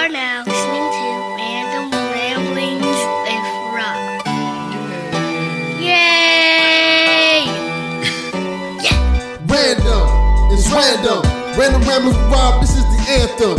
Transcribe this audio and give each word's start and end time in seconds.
are 0.00 0.08
now 0.08 0.42
listening 0.46 0.88
to 0.96 1.08
Random 1.36 1.92
Ramblings 1.92 2.96
with 3.20 3.46
Rob. 3.76 4.00
Yay! 5.76 7.44
yeah. 8.80 8.96
Random, 9.44 10.08
it's 10.56 10.72
random. 10.72 11.20
Random 11.52 11.82
ramblings 11.82 12.16
with 12.16 12.32
Rob, 12.32 12.62
this 12.62 12.76
is 12.76 12.84
the 12.84 13.00
anthem. 13.12 13.58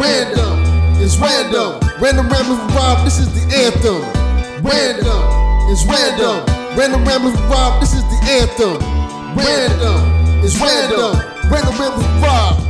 Random, 0.00 0.64
it's 0.96 1.18
random. 1.18 1.78
Random 2.00 2.26
ramblings 2.30 2.62
with 2.64 2.74
Rob, 2.74 3.04
this 3.04 3.18
is 3.18 3.28
the 3.34 3.44
anthem. 3.54 4.00
Random, 4.64 5.22
it's 5.68 5.84
random. 5.84 6.40
Random 6.74 7.04
ramblings 7.04 7.36
with 7.38 7.50
Rob, 7.50 7.80
this 7.82 7.92
is 7.92 8.04
the 8.04 8.18
anthem. 8.40 8.78
Random, 9.36 10.00
it's 10.42 10.56
random. 10.58 11.20
Random 11.52 11.76
ramblings 11.78 12.08
with 12.08 12.22
Rob. 12.24 12.61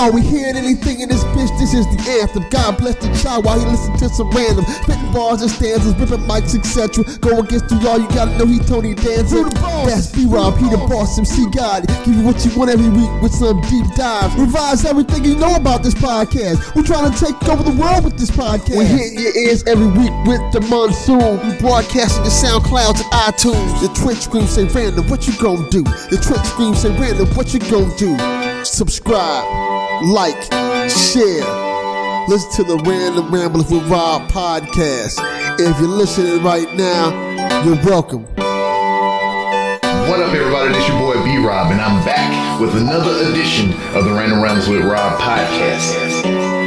Are 0.00 0.10
we 0.10 0.22
hearing 0.22 0.56
anything 0.56 1.00
in 1.00 1.10
this 1.10 1.22
bitch? 1.36 1.52
This 1.60 1.74
is 1.74 1.84
the 1.92 2.00
anthem. 2.22 2.48
God 2.48 2.78
bless 2.78 2.94
the 2.96 3.12
child 3.20 3.44
while 3.44 3.60
he 3.60 3.66
listen 3.66 3.92
to 3.98 4.08
some 4.08 4.30
random 4.30 4.64
spitting 4.64 5.12
bars 5.12 5.42
and 5.42 5.50
stanzas, 5.50 5.92
ripping 6.00 6.24
mics, 6.24 6.56
etc. 6.56 7.04
Go 7.20 7.40
against 7.40 7.68
the 7.68 7.76
y'all, 7.84 8.00
you 8.00 8.08
gotta 8.08 8.32
know 8.38 8.46
he 8.46 8.60
Tony 8.60 8.94
Danza. 8.94 9.44
That's 9.84 10.06
B 10.08 10.24
Rob, 10.24 10.56
he 10.56 10.70
the 10.70 10.78
boss, 10.88 11.18
MC 11.18 11.44
God. 11.52 11.84
Give 12.08 12.16
you 12.16 12.24
what 12.24 12.40
you 12.46 12.50
want 12.56 12.70
every 12.70 12.88
week 12.88 13.12
with 13.20 13.34
some 13.36 13.60
deep 13.68 13.84
dives. 13.92 14.34
Revise 14.40 14.86
everything 14.86 15.22
you 15.22 15.36
know 15.36 15.54
about 15.54 15.82
this 15.82 15.92
podcast. 15.92 16.74
We're 16.74 16.88
trying 16.88 17.12
to 17.12 17.16
take 17.20 17.36
over 17.44 17.62
the 17.62 17.76
world 17.76 18.04
with 18.04 18.16
this 18.16 18.30
podcast. 18.30 18.80
We're 18.80 18.88
hitting 18.88 19.20
your 19.20 19.36
ears 19.36 19.68
every 19.68 19.92
week 20.00 20.16
with 20.24 20.40
the 20.56 20.64
monsoon. 20.72 21.44
We 21.44 21.60
broadcasting 21.60 22.24
the 22.24 22.32
SoundClouds 22.32 23.04
and 23.04 23.12
iTunes. 23.28 23.84
The 23.84 23.92
Twitch 24.00 24.24
scream 24.24 24.48
say 24.48 24.64
random, 24.64 25.04
what 25.12 25.28
you 25.28 25.36
gonna 25.36 25.68
do? 25.68 25.84
The 26.08 26.16
Twitch 26.16 26.48
scream 26.48 26.72
say 26.72 26.88
random, 26.96 27.28
what 27.36 27.52
you 27.52 27.60
gonna 27.60 27.92
do? 28.00 28.16
Subscribe, 28.64 29.44
like, 30.02 30.42
share. 30.90 31.44
Listen 32.28 32.50
to 32.52 32.64
the 32.64 32.82
Random 32.86 33.32
Ramblers 33.32 33.70
with 33.70 33.86
Rob 33.88 34.30
podcast. 34.30 35.18
If 35.60 35.78
you're 35.78 35.88
listening 35.88 36.42
right 36.42 36.72
now, 36.74 37.64
you're 37.64 37.82
welcome. 37.84 38.24
What 40.08 40.20
up, 40.20 40.32
everybody? 40.34 40.72
This 40.72 40.88
your 40.88 40.98
boy 40.98 41.22
B 41.24 41.36
Rob, 41.38 41.70
and 41.70 41.80
I'm 41.80 42.04
back 42.04 42.60
with 42.60 42.76
another 42.76 43.30
edition 43.30 43.72
of 43.94 44.04
the 44.04 44.12
Random 44.12 44.42
Rambles 44.42 44.68
with 44.68 44.84
Rob 44.84 45.20
podcast. 45.20 46.59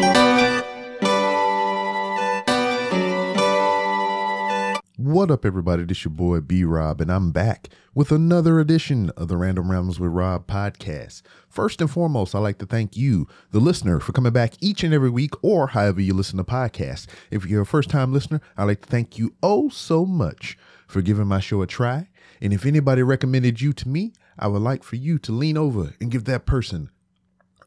What 5.14 5.30
up, 5.30 5.46
everybody? 5.46 5.84
This 5.84 6.04
your 6.04 6.12
boy 6.12 6.40
B 6.40 6.64
Rob, 6.64 7.00
and 7.00 7.12
I'm 7.12 7.32
back 7.32 7.70
with 7.94 8.12
another 8.12 8.60
edition 8.60 9.12
of 9.12 9.28
the 9.28 9.38
Random 9.38 9.70
Rambles 9.70 10.00
with 10.00 10.10
Rob 10.10 10.48
podcast. 10.48 11.22
First 11.48 11.82
and 11.82 11.92
foremost, 11.92 12.34
I'd 12.34 12.40
like 12.40 12.58
to 12.58 12.66
thank 12.66 12.98
you, 12.98 13.28
the 13.52 13.60
listener, 13.60 14.00
for 14.00 14.12
coming 14.12 14.34
back 14.34 14.54
each 14.60 14.84
and 14.84 14.92
every 14.92 15.12
week 15.12 15.36
or 15.44 15.68
however 15.68 16.02
you 16.02 16.16
listen 16.16 16.38
to 16.38 16.44
podcasts. 16.44 17.06
If 17.30 17.46
you're 17.46 17.62
a 17.62 17.66
first 17.66 17.92
time 17.92 18.12
listener, 18.12 18.42
I'd 18.58 18.64
like 18.64 18.82
to 18.82 18.90
thank 18.90 19.20
you 19.20 19.36
oh 19.44 19.70
so 19.70 20.04
much 20.04 20.58
for 20.88 21.04
giving 21.04 21.28
my 21.28 21.40
show 21.40 21.62
a 21.62 21.68
try. 21.68 22.10
And 22.42 22.52
if 22.52 22.66
anybody 22.66 23.04
recommended 23.04 23.62
you 23.62 23.72
to 23.72 23.88
me, 23.88 24.14
I 24.40 24.48
would 24.48 24.64
like 24.64 24.82
for 24.82 24.96
you 24.96 25.20
to 25.20 25.32
lean 25.32 25.58
over 25.58 25.94
and 26.02 26.10
give 26.10 26.24
that 26.24 26.48
person 26.48 26.90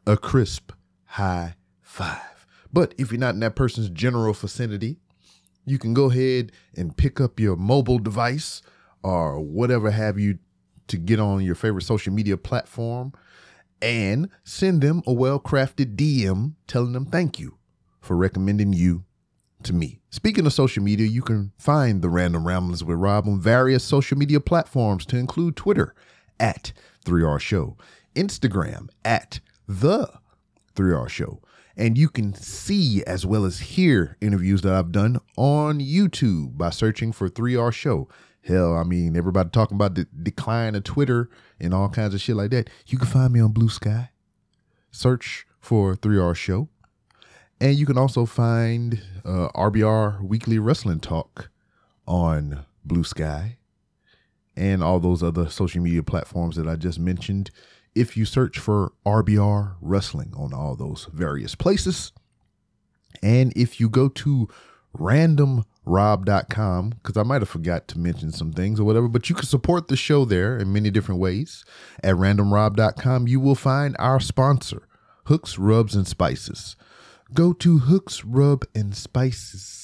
a 0.05 0.17
crisp 0.17 0.73
high 1.05 1.55
five. 1.81 2.45
But 2.73 2.93
if 2.97 3.13
you're 3.13 3.21
not 3.21 3.35
in 3.35 3.39
that 3.39 3.55
person's 3.55 3.87
general 3.87 4.33
vicinity, 4.33 4.99
you 5.67 5.77
can 5.77 5.93
go 5.93 6.09
ahead 6.09 6.51
and 6.75 6.95
pick 6.95 7.19
up 7.19 7.39
your 7.39 7.57
mobile 7.57 7.99
device 7.99 8.61
or 9.03 9.39
whatever 9.39 9.91
have 9.91 10.17
you 10.17 10.39
to 10.87 10.97
get 10.97 11.19
on 11.19 11.43
your 11.43 11.55
favorite 11.55 11.83
social 11.83 12.13
media 12.13 12.37
platform 12.37 13.11
and 13.81 14.29
send 14.43 14.81
them 14.81 15.03
a 15.05 15.13
well-crafted 15.13 15.95
DM 15.95 16.53
telling 16.67 16.93
them 16.93 17.05
thank 17.05 17.37
you 17.37 17.57
for 17.99 18.15
recommending 18.15 18.71
you 18.71 19.03
to 19.63 19.73
me. 19.73 19.99
Speaking 20.09 20.45
of 20.45 20.53
social 20.53 20.81
media, 20.81 21.05
you 21.05 21.21
can 21.21 21.51
find 21.57 22.01
the 22.01 22.09
Random 22.09 22.47
Ramblings 22.47 22.83
with 22.83 22.97
Rob 22.97 23.27
on 23.27 23.39
various 23.39 23.83
social 23.83 24.17
media 24.17 24.39
platforms 24.39 25.05
to 25.07 25.17
include 25.17 25.55
Twitter 25.55 25.93
at 26.39 26.71
3R 27.05 27.39
Show, 27.39 27.77
Instagram 28.15 28.87
at 29.03 29.41
the 29.67 30.09
3R 30.75 31.09
Show. 31.09 31.41
And 31.77 31.95
you 31.95 32.09
can 32.09 32.33
see 32.33 33.03
as 33.05 33.23
well 33.23 33.45
as 33.45 33.59
hear 33.59 34.17
interviews 34.19 34.63
that 34.63 34.73
I've 34.73 34.91
done 34.91 35.19
on 35.37 35.79
YouTube 35.79 36.57
by 36.57 36.71
searching 36.71 37.11
for 37.11 37.29
3R 37.29 37.71
Show. 37.71 38.09
Hell, 38.41 38.75
I 38.75 38.83
mean, 38.83 39.15
everybody 39.15 39.49
talking 39.51 39.75
about 39.75 39.93
the 39.93 40.07
decline 40.23 40.73
of 40.73 40.83
Twitter 40.83 41.29
and 41.59 41.75
all 41.75 41.89
kinds 41.89 42.15
of 42.15 42.21
shit 42.21 42.35
like 42.35 42.49
that. 42.49 42.71
You 42.87 42.97
can 42.97 43.07
find 43.07 43.31
me 43.31 43.41
on 43.41 43.53
Bluesky. 43.53 44.09
Search 44.89 45.45
for 45.59 45.95
3R 45.95 46.35
Show. 46.35 46.67
And 47.61 47.77
you 47.77 47.85
can 47.85 47.97
also 47.97 48.25
find 48.25 49.01
uh, 49.23 49.49
RBR 49.49 50.21
Weekly 50.21 50.57
Wrestling 50.57 50.99
Talk 50.99 51.51
on 52.07 52.65
Bluesky 52.87 53.57
and 54.55 54.83
all 54.83 54.99
those 54.99 55.21
other 55.21 55.47
social 55.49 55.81
media 55.81 56.01
platforms 56.01 56.55
that 56.55 56.67
I 56.67 56.75
just 56.75 56.99
mentioned. 56.99 57.51
If 57.97 58.15
you 58.15 58.25
search 58.25 58.59
for 58.59 58.93
RBR 59.05 59.75
Wrestling 59.81 60.33
on 60.35 60.53
all 60.53 60.75
those 60.75 61.07
various 61.11 61.55
places, 61.55 62.11
and 63.23 63.51
if 63.55 63.79
you 63.79 63.89
go 63.89 64.07
to 64.09 64.47
randomrob.com, 64.97 66.89
because 66.89 67.17
I 67.17 67.23
might 67.23 67.41
have 67.41 67.49
forgot 67.49 67.87
to 67.89 67.99
mention 67.99 68.31
some 68.31 68.51
things 68.53 68.79
or 68.79 68.83
whatever, 68.83 69.07
but 69.07 69.29
you 69.29 69.35
can 69.35 69.45
support 69.45 69.87
the 69.87 69.95
show 69.95 70.25
there 70.25 70.57
in 70.57 70.73
many 70.73 70.91
different 70.91 71.21
ways. 71.21 71.65
At 72.03 72.15
randomrob.com, 72.15 73.27
you 73.27 73.39
will 73.39 73.55
find 73.55 73.95
our 73.99 74.19
sponsor, 74.19 74.87
Hooks, 75.25 75.57
Rubs, 75.57 75.95
and 75.95 76.07
Spices. 76.07 76.75
Go 77.33 77.53
to 77.53 77.79
Hooks, 77.79 78.23
Rub, 78.23 78.63
and 78.73 78.95
Spices. 78.95 79.76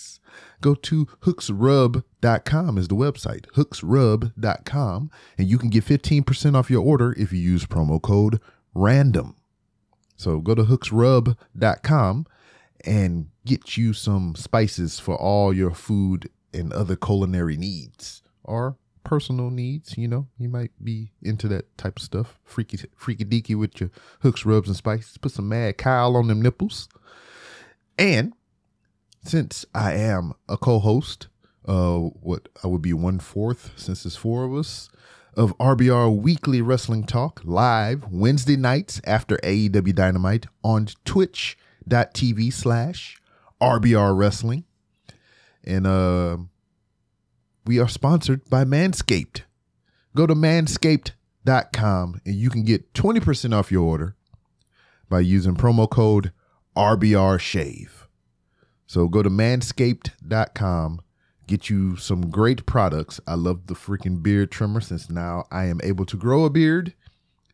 Go 0.64 0.76
to 0.76 1.08
hooksrub.com 1.24 2.78
is 2.78 2.88
the 2.88 2.96
website, 2.96 3.48
hooksrub.com, 3.56 5.12
and 5.38 5.48
you 5.50 5.58
can 5.58 5.70
get 5.70 5.84
15% 5.84 6.56
off 6.56 6.70
your 6.70 6.82
order 6.82 7.14
if 7.18 7.34
you 7.34 7.40
use 7.40 7.66
promo 7.66 8.02
code 8.02 8.40
RANDOM. 8.74 9.36
So 10.16 10.40
go 10.40 10.56
to 10.56 10.64
hooksrub.com 10.64 12.28
and 12.86 13.28
get 13.46 13.76
you 13.76 13.92
some 13.92 14.36
spices 14.36 15.00
for 15.00 15.18
all 15.18 15.54
your 15.54 15.72
food 15.72 16.30
and 16.54 16.72
other 16.72 16.96
culinary 16.96 17.58
needs 17.58 18.24
or 18.42 18.78
personal 19.04 19.50
needs. 19.50 19.98
You 19.98 20.08
know, 20.08 20.28
you 20.38 20.48
might 20.48 20.72
be 20.82 21.12
into 21.22 21.50
that 21.50 21.78
type 21.78 21.98
of 21.98 22.04
stuff. 22.04 22.40
Freaky, 22.46 22.80
freaky 22.96 23.26
deaky 23.26 23.58
with 23.58 23.82
your 23.82 23.92
hooks, 24.22 24.46
rubs, 24.46 24.70
and 24.70 24.78
spices. 24.78 25.18
Put 25.18 25.34
some 25.34 25.50
mad 25.50 25.78
Kyle 25.78 26.16
on 26.16 26.28
them 26.28 26.42
nipples. 26.42 26.88
And 27.98 28.32
since 29.24 29.66
I 29.74 29.94
am 29.94 30.34
a 30.48 30.58
co-host, 30.58 31.28
uh, 31.66 31.98
what 31.98 32.50
I 32.64 32.68
would 32.68 32.82
be 32.82 32.94
one 32.94 33.20
fourth 33.20 33.72
since 33.76 34.04
there's 34.04 34.18
four 34.18 34.44
of 34.44 34.54
us 34.54 34.90
of 35.36 35.58
RBR 35.58 36.16
Weekly 36.16 36.62
Wrestling 36.62 37.06
Talk 37.06 37.42
live 37.44 38.06
Wednesday 38.12 38.56
nights 38.58 39.02
after 39.06 39.38
AEW 39.38 39.96
Dynamite 39.96 40.46
on 40.64 40.88
twitch.tv 41.06 42.54
slash 42.54 43.22
RBR 43.62 44.16
Wrestling. 44.16 44.66
And 45.64 45.88
uh, 45.88 46.38
we 47.66 47.80
are 47.80 47.88
sponsored 47.88 48.48
by 48.50 48.66
Manscaped. 48.66 49.44
Go 50.16 50.28
to 50.28 50.36
manscaped.com 50.36 52.22
and 52.26 52.36
you 52.36 52.50
can 52.50 52.64
get 52.64 52.94
20% 52.94 53.58
off 53.58 53.72
your 53.72 53.84
order 53.84 54.16
by 55.10 55.22
using 55.22 55.56
promo 55.56 55.90
code 55.90 56.32
RBR 56.76 57.40
Shave. 57.40 58.03
So 58.88 59.08
go 59.08 59.24
to 59.24 59.30
manscaped.com, 59.30 61.02
get 61.48 61.70
you 61.70 61.96
some 61.96 62.30
great 62.30 62.66
products. 62.66 63.20
I 63.28 63.36
love 63.36 63.68
the 63.68 63.74
freaking 63.74 64.22
beard 64.22 64.52
trimmer 64.52 64.82
since 64.82 65.10
now 65.10 65.46
I 65.52 65.66
am 65.66 65.80
able 65.84 66.06
to 66.06 66.18
grow 66.18 66.46
a 66.46 66.50
beard. 66.50 66.94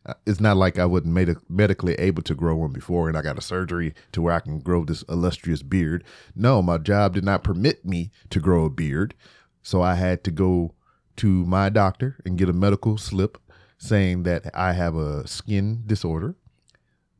Uh, 0.04 0.14
It's 0.26 0.40
not 0.40 0.56
like 0.56 0.78
I 0.78 0.86
wasn't 0.86 1.14
made 1.14 1.34
medically 1.48 1.94
able 1.94 2.22
to 2.22 2.34
grow 2.34 2.56
one 2.56 2.72
before 2.72 3.08
and 3.08 3.16
I 3.16 3.22
got 3.22 3.38
a 3.38 3.42
surgery 3.42 3.94
to 4.12 4.22
where 4.22 4.34
I 4.34 4.40
can 4.40 4.60
grow 4.60 4.84
this 4.84 5.02
illustrious 5.08 5.62
beard. 5.62 6.04
No, 6.34 6.62
my 6.62 6.78
job 6.78 7.14
did 7.14 7.24
not 7.24 7.44
permit 7.44 7.84
me 7.84 8.10
to 8.30 8.40
grow 8.40 8.64
a 8.64 8.70
beard. 8.70 9.14
So 9.62 9.82
I 9.82 9.94
had 9.94 10.24
to 10.24 10.30
go 10.30 10.74
to 11.16 11.44
my 11.44 11.68
doctor 11.68 12.16
and 12.24 12.38
get 12.38 12.48
a 12.48 12.54
medical 12.54 12.96
slip 12.96 13.36
saying 13.76 14.22
that 14.24 14.50
I 14.54 14.72
have 14.72 14.96
a 14.96 15.26
skin 15.26 15.82
disorder 15.86 16.34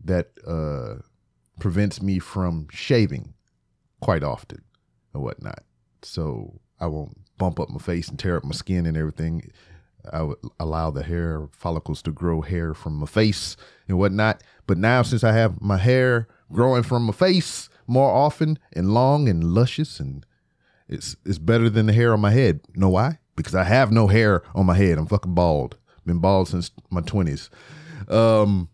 that 0.02 0.30
uh, 0.46 1.02
prevents 1.58 2.00
me 2.00 2.18
from 2.18 2.66
shaving 2.70 3.34
quite 4.00 4.22
often 4.22 4.62
and 5.14 5.22
whatnot. 5.22 5.62
So 6.02 6.60
I 6.78 6.86
won't 6.86 7.16
bump 7.38 7.60
up 7.60 7.70
my 7.70 7.78
face 7.78 8.08
and 8.08 8.18
tear 8.18 8.36
up 8.36 8.44
my 8.44 8.52
skin 8.52 8.86
and 8.86 8.96
everything. 8.96 9.50
I 10.12 10.22
would 10.22 10.38
allow 10.58 10.90
the 10.90 11.02
hair 11.02 11.48
follicles 11.52 12.02
to 12.02 12.10
grow 12.10 12.40
hair 12.40 12.74
from 12.74 12.94
my 12.94 13.06
face 13.06 13.56
and 13.86 13.98
whatnot. 13.98 14.42
But 14.66 14.78
now, 14.78 15.02
since 15.02 15.24
I 15.24 15.32
have 15.32 15.60
my 15.60 15.76
hair 15.76 16.28
growing 16.52 16.82
from 16.82 17.04
my 17.04 17.12
face 17.12 17.68
more 17.86 18.10
often 18.10 18.58
and 18.72 18.94
long 18.94 19.28
and 19.28 19.44
luscious, 19.44 20.00
and 20.00 20.24
it's 20.88 21.16
it's 21.24 21.38
better 21.38 21.68
than 21.68 21.86
the 21.86 21.92
hair 21.92 22.12
on 22.12 22.20
my 22.20 22.30
head. 22.30 22.60
Know 22.74 22.88
why? 22.88 23.18
Because 23.36 23.54
I 23.54 23.64
have 23.64 23.92
no 23.92 24.06
hair 24.06 24.42
on 24.54 24.66
my 24.66 24.74
head. 24.74 24.98
I'm 24.98 25.06
fucking 25.06 25.34
bald. 25.34 25.76
Been 26.06 26.18
bald 26.18 26.48
since 26.48 26.70
my 26.90 27.00
twenties. 27.02 27.50
Um, 28.08 28.68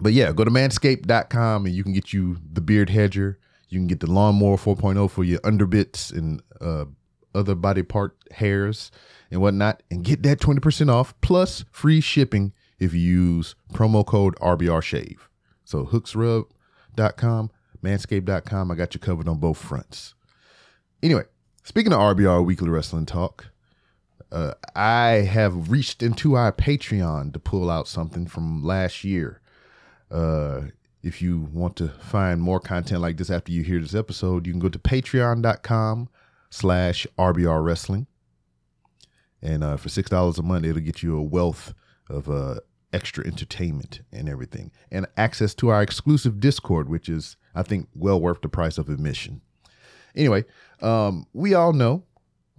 but 0.00 0.12
yeah, 0.12 0.32
go 0.32 0.44
to 0.44 0.50
manscaped.com 0.50 1.66
and 1.66 1.74
you 1.74 1.84
can 1.84 1.92
get 1.92 2.12
you 2.12 2.38
the 2.52 2.60
beard 2.60 2.90
hedger. 2.90 3.38
You 3.70 3.78
can 3.78 3.86
get 3.86 4.00
the 4.00 4.10
lawnmower 4.10 4.56
4.0 4.56 5.10
for 5.10 5.24
your 5.24 5.40
underbits 5.40 6.12
and 6.12 6.42
uh, 6.60 6.86
other 7.34 7.54
body 7.54 7.82
part 7.82 8.16
hairs 8.32 8.90
and 9.30 9.40
whatnot, 9.40 9.82
and 9.90 10.04
get 10.04 10.22
that 10.24 10.40
20% 10.40 10.92
off 10.92 11.18
plus 11.20 11.64
free 11.70 12.00
shipping 12.00 12.52
if 12.80 12.92
you 12.92 13.00
use 13.00 13.54
promo 13.72 14.04
code 14.04 14.34
RBR 14.36 14.82
Shave. 14.82 15.28
So 15.64 15.84
hooksrub.com, 15.84 17.50
manscaped.com. 17.82 18.70
I 18.70 18.74
got 18.74 18.94
you 18.94 19.00
covered 19.00 19.28
on 19.28 19.38
both 19.38 19.58
fronts. 19.58 20.14
Anyway, 21.02 21.24
speaking 21.62 21.92
of 21.92 22.00
RBR 22.00 22.44
Weekly 22.44 22.68
Wrestling 22.68 23.06
Talk, 23.06 23.50
uh, 24.32 24.54
I 24.74 25.28
have 25.30 25.70
reached 25.70 26.02
into 26.02 26.34
our 26.34 26.52
Patreon 26.52 27.32
to 27.32 27.38
pull 27.38 27.70
out 27.70 27.88
something 27.88 28.26
from 28.26 28.64
last 28.64 29.04
year. 29.04 29.40
Uh, 30.10 30.62
if 31.02 31.22
you 31.22 31.48
want 31.52 31.76
to 31.76 31.88
find 31.88 32.42
more 32.42 32.60
content 32.60 33.00
like 33.00 33.16
this 33.16 33.30
after 33.30 33.52
you 33.52 33.62
hear 33.62 33.80
this 33.80 33.94
episode, 33.94 34.46
you 34.46 34.52
can 34.52 34.60
go 34.60 34.68
to 34.68 34.78
patreon.com 34.78 36.08
slash 36.50 37.06
RBR 37.18 37.64
Wrestling. 37.64 38.06
And 39.42 39.64
uh, 39.64 39.76
for 39.78 39.88
$6 39.88 40.38
a 40.38 40.42
month, 40.42 40.66
it'll 40.66 40.82
get 40.82 41.02
you 41.02 41.16
a 41.16 41.22
wealth 41.22 41.72
of 42.10 42.28
uh, 42.28 42.56
extra 42.92 43.26
entertainment 43.26 44.02
and 44.12 44.28
everything. 44.28 44.70
And 44.90 45.06
access 45.16 45.54
to 45.54 45.68
our 45.68 45.82
exclusive 45.82 46.40
Discord, 46.40 46.88
which 46.90 47.08
is, 47.08 47.36
I 47.54 47.62
think, 47.62 47.88
well 47.94 48.20
worth 48.20 48.42
the 48.42 48.48
price 48.48 48.76
of 48.76 48.90
admission. 48.90 49.40
Anyway, 50.14 50.44
um, 50.82 51.26
we 51.32 51.54
all 51.54 51.72
know, 51.72 52.04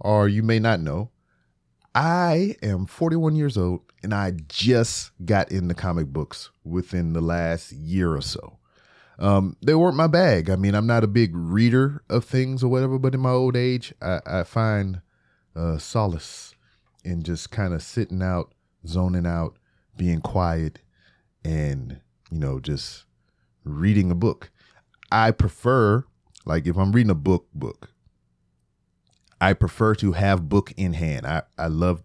or 0.00 0.28
you 0.28 0.42
may 0.42 0.58
not 0.58 0.80
know, 0.80 1.10
I 1.94 2.56
am 2.62 2.86
41 2.86 3.36
years 3.36 3.58
old 3.58 3.82
and 4.02 4.14
I 4.14 4.32
just 4.48 5.10
got 5.24 5.52
into 5.52 5.74
comic 5.74 6.06
books 6.06 6.50
within 6.64 7.12
the 7.12 7.20
last 7.20 7.72
year 7.72 8.14
or 8.14 8.22
so. 8.22 8.58
Um, 9.18 9.56
they 9.64 9.74
weren't 9.74 9.96
my 9.96 10.06
bag. 10.06 10.50
I 10.50 10.56
mean, 10.56 10.74
I'm 10.74 10.86
not 10.86 11.04
a 11.04 11.08
big 11.08 11.36
reader 11.36 12.02
of 12.08 12.24
things 12.24 12.64
or 12.64 12.68
whatever, 12.68 12.98
but 12.98 13.14
in 13.14 13.20
my 13.20 13.30
old 13.30 13.56
age, 13.56 13.92
I, 14.00 14.20
I 14.26 14.42
find 14.42 15.02
uh, 15.54 15.78
solace 15.78 16.54
in 17.04 17.22
just 17.22 17.50
kind 17.50 17.74
of 17.74 17.82
sitting 17.82 18.22
out, 18.22 18.52
zoning 18.86 19.26
out, 19.26 19.58
being 19.96 20.20
quiet, 20.20 20.80
and, 21.44 22.00
you 22.30 22.38
know, 22.38 22.58
just 22.58 23.04
reading 23.64 24.10
a 24.10 24.14
book. 24.16 24.50
I 25.12 25.30
prefer, 25.30 26.04
like, 26.46 26.66
if 26.66 26.76
I'm 26.76 26.92
reading 26.92 27.10
a 27.10 27.14
book, 27.14 27.46
book, 27.54 27.91
I 29.42 29.54
prefer 29.54 29.96
to 29.96 30.12
have 30.12 30.48
book 30.48 30.72
in 30.76 30.92
hand. 30.92 31.26
I, 31.26 31.42
I 31.58 31.66
love 31.66 32.04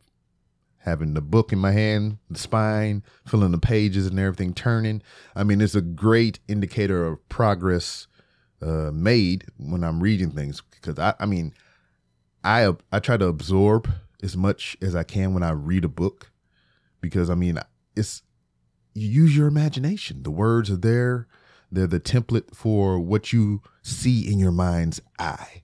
having 0.79 1.13
the 1.13 1.21
book 1.21 1.53
in 1.53 1.59
my 1.59 1.71
hand, 1.71 2.17
the 2.31 2.39
spine, 2.39 3.03
filling 3.27 3.51
the 3.51 3.59
pages 3.59 4.07
and 4.07 4.19
everything 4.19 4.55
turning. 4.55 5.03
I 5.35 5.43
mean, 5.43 5.61
it's 5.61 5.75
a 5.75 5.81
great 5.81 6.39
indicator 6.47 7.05
of 7.05 7.29
progress 7.29 8.07
uh, 8.59 8.89
made 8.91 9.45
when 9.57 9.83
I'm 9.83 10.01
reading 10.01 10.31
things 10.31 10.63
because 10.71 10.97
I, 10.97 11.13
I 11.19 11.27
mean, 11.27 11.53
I 12.43 12.73
I 12.91 12.97
try 12.97 13.17
to 13.17 13.27
absorb 13.27 13.87
as 14.23 14.35
much 14.35 14.75
as 14.81 14.95
I 14.95 15.03
can 15.03 15.35
when 15.35 15.43
I 15.43 15.51
read 15.51 15.85
a 15.85 15.89
book 15.89 16.31
because 17.01 17.29
I 17.29 17.35
mean, 17.35 17.59
it's 17.95 18.23
you 18.95 19.07
use 19.07 19.37
your 19.37 19.45
imagination. 19.47 20.23
The 20.23 20.31
words 20.31 20.71
are 20.71 20.75
there. 20.75 21.27
They're 21.71 21.85
the 21.85 21.99
template 21.99 22.55
for 22.55 22.97
what 22.99 23.31
you 23.31 23.61
see 23.83 24.27
in 24.27 24.39
your 24.39 24.51
mind's 24.51 25.01
eye. 25.19 25.61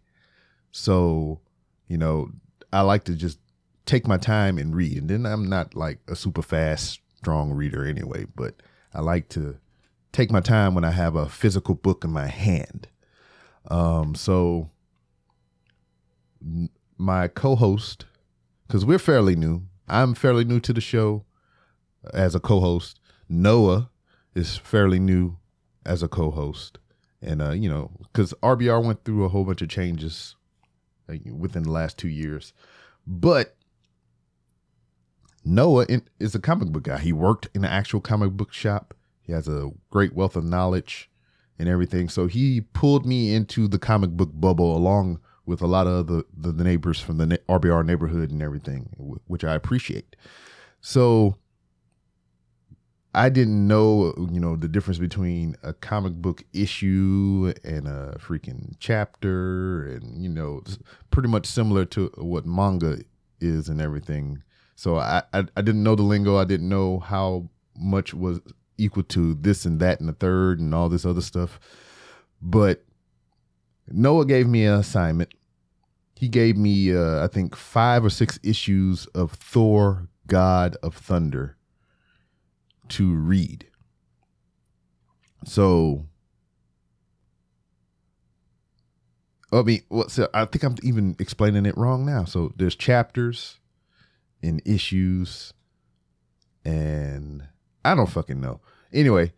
So 0.69 1.39
you 1.87 1.97
know, 1.97 2.31
I 2.71 2.81
like 2.81 3.03
to 3.05 3.15
just 3.15 3.39
take 3.85 4.07
my 4.07 4.17
time 4.17 4.57
and 4.57 4.75
read. 4.75 4.97
And 4.97 5.09
then 5.09 5.25
I'm 5.25 5.49
not 5.49 5.75
like 5.75 5.99
a 6.07 6.15
super 6.15 6.41
fast, 6.41 6.99
strong 7.17 7.51
reader 7.51 7.85
anyway, 7.85 8.25
but 8.35 8.55
I 8.93 9.01
like 9.01 9.29
to 9.29 9.57
take 10.11 10.31
my 10.31 10.39
time 10.39 10.75
when 10.75 10.83
I 10.83 10.91
have 10.91 11.15
a 11.15 11.29
physical 11.29 11.75
book 11.75 12.03
in 12.03 12.11
my 12.11 12.27
hand. 12.27 12.87
Um, 13.69 14.15
so 14.15 14.69
my 16.97 17.27
co-host, 17.27 18.05
because 18.67 18.85
we're 18.85 18.99
fairly 18.99 19.35
new, 19.35 19.63
I'm 19.87 20.13
fairly 20.13 20.45
new 20.45 20.59
to 20.61 20.73
the 20.73 20.81
show 20.81 21.25
as 22.13 22.35
a 22.35 22.39
co-host. 22.39 22.99
Noah 23.29 23.89
is 24.35 24.57
fairly 24.57 24.99
new 24.99 25.37
as 25.85 26.03
a 26.03 26.07
co-host, 26.07 26.77
and 27.21 27.41
uh, 27.41 27.51
you 27.51 27.69
know, 27.69 27.91
because 28.01 28.33
RBR 28.43 28.83
went 28.83 29.03
through 29.03 29.25
a 29.25 29.29
whole 29.29 29.43
bunch 29.43 29.61
of 29.61 29.69
changes 29.69 30.35
Uh, 31.13 31.33
within 31.33 31.63
the 31.63 31.71
last 31.71 31.97
two 31.97 32.07
years. 32.07 32.53
But 33.05 33.55
Noah 35.45 35.85
is 36.19 36.35
a 36.35 36.39
comic 36.39 36.69
book 36.69 36.83
guy. 36.83 36.99
He 36.99 37.13
worked 37.13 37.49
in 37.53 37.63
an 37.63 37.71
actual 37.71 37.99
comic 37.99 38.31
book 38.31 38.53
shop. 38.53 38.93
He 39.21 39.33
has 39.33 39.47
a 39.47 39.71
great 39.89 40.13
wealth 40.13 40.35
of 40.35 40.43
knowledge 40.43 41.09
and 41.59 41.67
everything. 41.67 42.09
So 42.09 42.27
he 42.27 42.61
pulled 42.61 43.05
me 43.05 43.33
into 43.33 43.67
the 43.67 43.79
comic 43.79 44.11
book 44.11 44.31
bubble 44.33 44.75
along 44.75 45.19
with 45.45 45.61
a 45.61 45.67
lot 45.67 45.87
of 45.87 46.07
the, 46.07 46.25
the, 46.35 46.51
the 46.51 46.63
neighbors 46.63 46.99
from 46.99 47.17
the 47.17 47.37
RBR 47.49 47.85
neighborhood 47.85 48.31
and 48.31 48.41
everything, 48.41 48.83
which 49.27 49.43
I 49.43 49.55
appreciate. 49.55 50.15
So 50.79 51.37
I 53.15 53.29
didn't 53.29 53.67
know, 53.67 54.13
you 54.31 54.39
know, 54.39 54.55
the 54.55 54.67
difference 54.67 54.97
between 54.97 55.55
a 55.61 55.73
comic 55.73 56.13
book 56.13 56.43
issue 56.51 57.53
and 57.63 57.87
a 57.87 58.17
freaking 58.17 58.75
chapter, 58.79 59.85
and 59.85 60.23
you 60.23 60.29
know, 60.29 60.63
pretty 61.11 61.29
much 61.29 61.45
similar 61.45 61.85
to 61.85 62.11
what 62.17 62.47
manga 62.47 62.99
is 63.39 63.69
and 63.69 63.79
everything. 63.79 64.41
So 64.75 64.97
I, 64.97 65.21
I, 65.31 65.45
I 65.55 65.61
didn't 65.61 65.83
know 65.83 65.95
the 65.95 66.01
lingo. 66.01 66.37
I 66.37 66.45
didn't 66.45 66.67
know 66.69 66.99
how 66.99 67.49
much 67.77 68.15
was 68.15 68.39
equal 68.79 69.03
to 69.03 69.35
this 69.35 69.65
and 69.65 69.79
that 69.79 69.99
and 69.99 70.09
the 70.09 70.13
third 70.13 70.59
and 70.59 70.73
all 70.73 70.89
this 70.89 71.05
other 71.05 71.21
stuff. 71.21 71.59
But 72.41 72.83
Noah 73.87 74.25
gave 74.25 74.47
me 74.47 74.65
an 74.65 74.79
assignment. 74.79 75.35
He 76.15 76.27
gave 76.29 76.57
me, 76.57 76.95
uh, 76.95 77.23
I 77.23 77.27
think, 77.27 77.55
five 77.55 78.03
or 78.03 78.09
six 78.09 78.39
issues 78.41 79.05
of 79.07 79.33
Thor: 79.33 80.07
God 80.25 80.77
of 80.81 80.95
Thunder 80.95 81.57
to 82.93 83.13
read. 83.15 83.65
So, 85.45 86.05
I 89.51 89.61
mean, 89.63 89.81
well, 89.89 90.09
so 90.09 90.29
I 90.33 90.45
think 90.45 90.63
I'm 90.63 90.75
even 90.83 91.15
explaining 91.19 91.65
it 91.65 91.77
wrong 91.77 92.05
now. 92.05 92.25
So 92.25 92.53
there's 92.55 92.75
chapters 92.75 93.57
and 94.41 94.61
issues, 94.65 95.53
and 96.63 97.47
I 97.83 97.95
don't 97.95 98.09
fucking 98.09 98.39
know. 98.39 98.61
Anyway, 98.93 99.33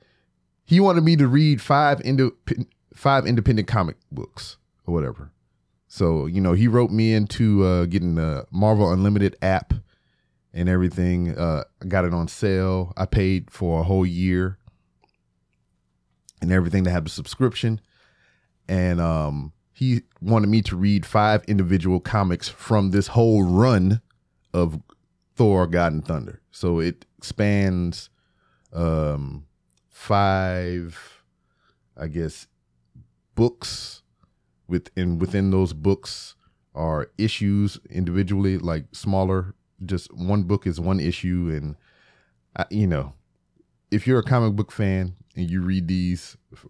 he 0.66 0.80
wanted 0.80 1.04
me 1.04 1.16
to 1.16 1.28
read 1.28 1.62
five 1.62 2.02
independent 2.02 2.70
five 2.94 3.26
independent 3.26 3.68
comic 3.68 3.98
books 4.12 4.58
or 4.86 4.94
whatever. 4.94 5.32
So 5.88 6.26
you 6.26 6.42
know, 6.42 6.54
he 6.54 6.68
wrote 6.68 6.92
me 6.92 7.14
into 7.14 7.64
uh, 7.64 7.86
getting 7.86 8.16
the 8.16 8.46
Marvel 8.52 8.92
Unlimited 8.92 9.38
app 9.42 9.74
and 10.56 10.70
everything. 10.70 11.38
Uh, 11.38 11.66
I 11.82 11.86
got 11.86 12.06
it 12.06 12.14
on 12.14 12.28
sale. 12.28 12.94
I 12.98 13.06
paid 13.06 13.52
for 13.52 13.82
a 13.82 13.84
whole 13.84 14.06
year 14.06 14.58
and 16.42 16.52
everything 16.52 16.86
to 16.86 16.90
have 16.90 17.04
the 17.04 17.10
subscription. 17.10 17.82
And 18.68 19.00
um, 19.00 19.52
he 19.74 20.04
wanted 20.22 20.48
me 20.48 20.62
to 20.64 20.78
read 20.78 21.06
five 21.06 21.44
individual 21.44 22.00
comics 22.00 22.48
from 22.48 22.92
this 22.92 23.08
whole 23.08 23.44
run 23.44 24.02
of 24.54 24.82
Thor: 25.36 25.68
God 25.68 25.92
and 25.92 26.06
Thunder. 26.06 26.42
So 26.50 26.80
it 26.80 27.06
spans 27.22 28.10
um, 28.72 29.46
five, 29.90 31.22
I 31.98 32.08
guess, 32.08 32.48
books. 33.36 34.02
Within 34.68 35.20
within 35.20 35.52
those 35.52 35.74
books 35.74 36.34
are 36.74 37.12
issues 37.20 37.78
individually, 37.88 38.58
like 38.58 38.86
smaller 38.94 39.54
just 39.84 40.14
one 40.14 40.44
book 40.44 40.68
is 40.68 40.80
one 40.80 41.00
issue. 41.00 41.52
And 41.54 41.76
I, 42.56 42.66
you 42.70 42.88
know 42.88 43.14
if 43.92 44.08
you're 44.08 44.20
a 44.20 44.24
comic 44.24 44.56
book 44.56 44.72
fan 44.72 45.16
and 45.36 45.50
you 45.50 45.62
read 45.62 45.88
these 45.88 46.38
f- 46.54 46.66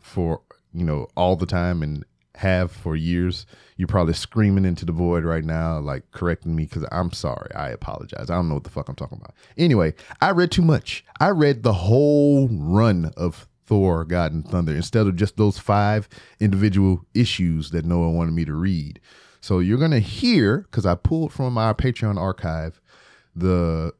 for 0.00 0.42
you 0.72 0.84
know 0.84 1.08
all 1.16 1.36
the 1.36 1.46
time 1.46 1.82
and 1.82 2.04
have 2.36 2.70
for 2.70 2.94
years 2.94 3.46
you're 3.76 3.88
probably 3.88 4.14
screaming 4.14 4.64
into 4.64 4.84
the 4.84 4.92
void 4.92 5.24
right 5.24 5.42
now 5.42 5.78
like 5.80 6.08
correcting 6.12 6.54
me 6.54 6.64
because 6.64 6.84
i'm 6.92 7.10
sorry. 7.12 7.52
I 7.54 7.70
apologize. 7.70 8.30
I 8.30 8.34
don't 8.34 8.48
know 8.48 8.54
what 8.54 8.64
the 8.64 8.70
fuck 8.70 8.88
i'm 8.88 8.94
talking 8.94 9.18
about. 9.18 9.34
Anyway 9.56 9.94
i 10.20 10.30
read 10.30 10.52
too 10.52 10.62
much. 10.62 11.04
I 11.20 11.30
read 11.30 11.62
the 11.62 11.72
whole 11.72 12.48
run 12.48 13.12
of 13.16 13.48
thor 13.66 14.04
god 14.04 14.32
and 14.32 14.48
thunder 14.48 14.74
instead 14.74 15.06
of 15.06 15.16
just 15.16 15.36
those 15.36 15.58
five 15.58 16.08
individual 16.40 17.04
issues 17.12 17.70
that 17.70 17.84
Noah 17.84 18.10
wanted 18.10 18.32
me 18.32 18.44
to 18.44 18.54
read 18.54 19.00
so 19.40 19.58
you're 19.58 19.78
gonna 19.78 20.00
hear 20.00 20.58
because 20.58 20.86
I 20.86 20.94
pulled 20.94 21.32
from 21.32 21.58
our 21.58 21.74
Patreon 21.74 22.18
archive 22.18 22.80
the 23.34 23.92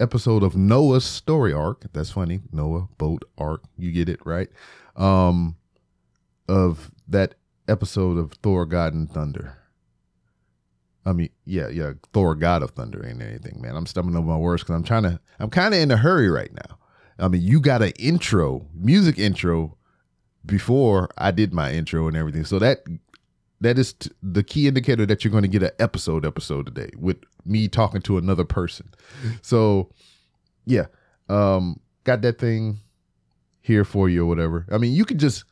episode 0.00 0.42
of 0.42 0.56
Noah's 0.56 1.04
story 1.04 1.52
arc. 1.52 1.92
That's 1.92 2.10
funny, 2.10 2.40
Noah 2.52 2.88
boat 2.98 3.24
arc. 3.38 3.62
You 3.76 3.92
get 3.92 4.08
it 4.08 4.20
right. 4.24 4.48
Um, 4.96 5.56
of 6.48 6.90
that 7.08 7.34
episode 7.68 8.18
of 8.18 8.32
Thor: 8.42 8.66
God 8.66 8.94
and 8.94 9.10
Thunder. 9.10 9.58
I 11.06 11.12
mean, 11.12 11.30
yeah, 11.44 11.68
yeah, 11.68 11.92
Thor: 12.12 12.34
God 12.34 12.62
of 12.62 12.70
Thunder 12.70 13.06
ain't 13.06 13.22
anything, 13.22 13.60
man. 13.60 13.76
I'm 13.76 13.86
stumbling 13.86 14.16
over 14.16 14.26
my 14.26 14.36
words 14.36 14.62
because 14.62 14.74
I'm 14.74 14.84
trying 14.84 15.04
to. 15.04 15.20
I'm 15.38 15.50
kind 15.50 15.74
of 15.74 15.80
in 15.80 15.90
a 15.90 15.96
hurry 15.96 16.28
right 16.28 16.52
now. 16.52 16.78
I 17.18 17.28
mean, 17.28 17.42
you 17.42 17.60
got 17.60 17.82
an 17.82 17.92
intro, 17.98 18.66
music 18.74 19.18
intro 19.18 19.76
before 20.44 21.08
I 21.16 21.30
did 21.30 21.52
my 21.52 21.72
intro 21.72 22.08
and 22.08 22.16
everything. 22.16 22.44
So 22.44 22.58
that 22.58 22.84
that 23.64 23.78
is 23.78 23.94
t- 23.94 24.10
the 24.22 24.42
key 24.42 24.68
indicator 24.68 25.06
that 25.06 25.24
you're 25.24 25.30
going 25.30 25.42
to 25.42 25.48
get 25.48 25.62
an 25.62 25.70
episode 25.78 26.24
episode 26.24 26.66
today 26.66 26.90
with 26.96 27.18
me 27.44 27.68
talking 27.68 28.02
to 28.02 28.18
another 28.18 28.44
person. 28.44 28.88
So 29.42 29.90
yeah, 30.66 30.86
um, 31.28 31.80
got 32.04 32.22
that 32.22 32.38
thing 32.38 32.80
here 33.60 33.84
for 33.84 34.08
you 34.08 34.22
or 34.24 34.26
whatever. 34.26 34.66
I 34.70 34.78
mean, 34.78 34.92
you 34.92 35.04
can 35.04 35.18
just 35.18 35.44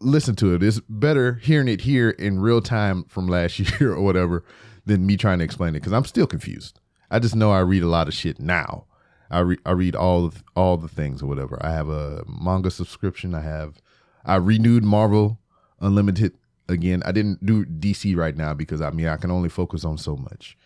listen 0.00 0.34
to 0.36 0.54
it. 0.54 0.62
It's 0.62 0.80
better 0.88 1.34
hearing 1.34 1.68
it 1.68 1.82
here 1.82 2.10
in 2.10 2.40
real 2.40 2.60
time 2.60 3.04
from 3.04 3.28
last 3.28 3.58
year 3.80 3.92
or 3.92 4.02
whatever 4.02 4.44
than 4.86 5.06
me 5.06 5.16
trying 5.16 5.38
to 5.38 5.44
explain 5.44 5.70
it 5.70 5.80
because 5.80 5.92
I'm 5.92 6.04
still 6.04 6.26
confused. 6.26 6.80
I 7.10 7.18
just 7.18 7.36
know 7.36 7.52
I 7.52 7.60
read 7.60 7.82
a 7.82 7.88
lot 7.88 8.08
of 8.08 8.14
shit 8.14 8.40
now. 8.40 8.86
I 9.30 9.40
read 9.40 9.60
I 9.64 9.70
read 9.70 9.94
all 9.94 10.24
of, 10.24 10.42
all 10.56 10.76
the 10.76 10.88
things 10.88 11.22
or 11.22 11.26
whatever. 11.26 11.58
I 11.64 11.70
have 11.70 11.88
a 11.88 12.24
manga 12.26 12.70
subscription. 12.70 13.34
I 13.34 13.42
have 13.42 13.80
I 14.24 14.36
renewed 14.36 14.84
Marvel 14.84 15.38
Unlimited 15.80 16.32
again. 16.70 17.02
I 17.04 17.12
didn't 17.12 17.44
do 17.44 17.64
DC 17.64 18.16
right 18.16 18.36
now 18.36 18.54
because 18.54 18.80
I 18.80 18.90
mean 18.90 19.06
I 19.06 19.16
can 19.16 19.30
only 19.30 19.48
focus 19.48 19.84
on 19.84 19.98
so 19.98 20.16
much. 20.16 20.56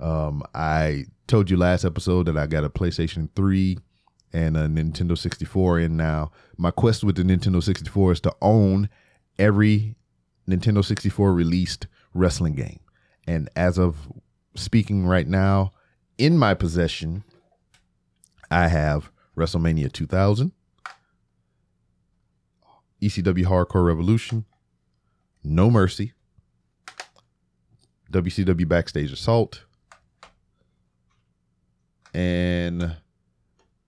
Um, 0.00 0.42
I 0.54 1.04
told 1.26 1.50
you 1.50 1.56
last 1.56 1.84
episode 1.84 2.26
that 2.26 2.36
I 2.36 2.46
got 2.46 2.64
a 2.64 2.70
PlayStation 2.70 3.28
3 3.36 3.78
and 4.32 4.56
a 4.56 4.66
Nintendo 4.66 5.16
64 5.16 5.80
in 5.80 5.96
now. 5.96 6.30
My 6.56 6.70
quest 6.70 7.04
with 7.04 7.16
the 7.16 7.22
Nintendo 7.22 7.62
64 7.62 8.12
is 8.12 8.20
to 8.22 8.34
own 8.40 8.88
every 9.38 9.96
Nintendo 10.48 10.84
64 10.84 11.32
released 11.32 11.86
wrestling 12.14 12.54
game. 12.54 12.80
And 13.26 13.48
as 13.54 13.78
of 13.78 14.10
speaking 14.54 15.06
right 15.06 15.28
now, 15.28 15.72
in 16.18 16.38
my 16.38 16.54
possession, 16.54 17.24
I 18.50 18.68
have 18.68 19.10
WrestleMania 19.36 19.92
2000, 19.92 20.52
ECW 23.00 23.44
Hardcore 23.44 23.86
Revolution, 23.86 24.44
No 25.42 25.70
Mercy, 25.70 26.12
WCW 28.12 28.68
Backstage 28.68 29.12
Assault, 29.12 29.64
and 32.12 32.96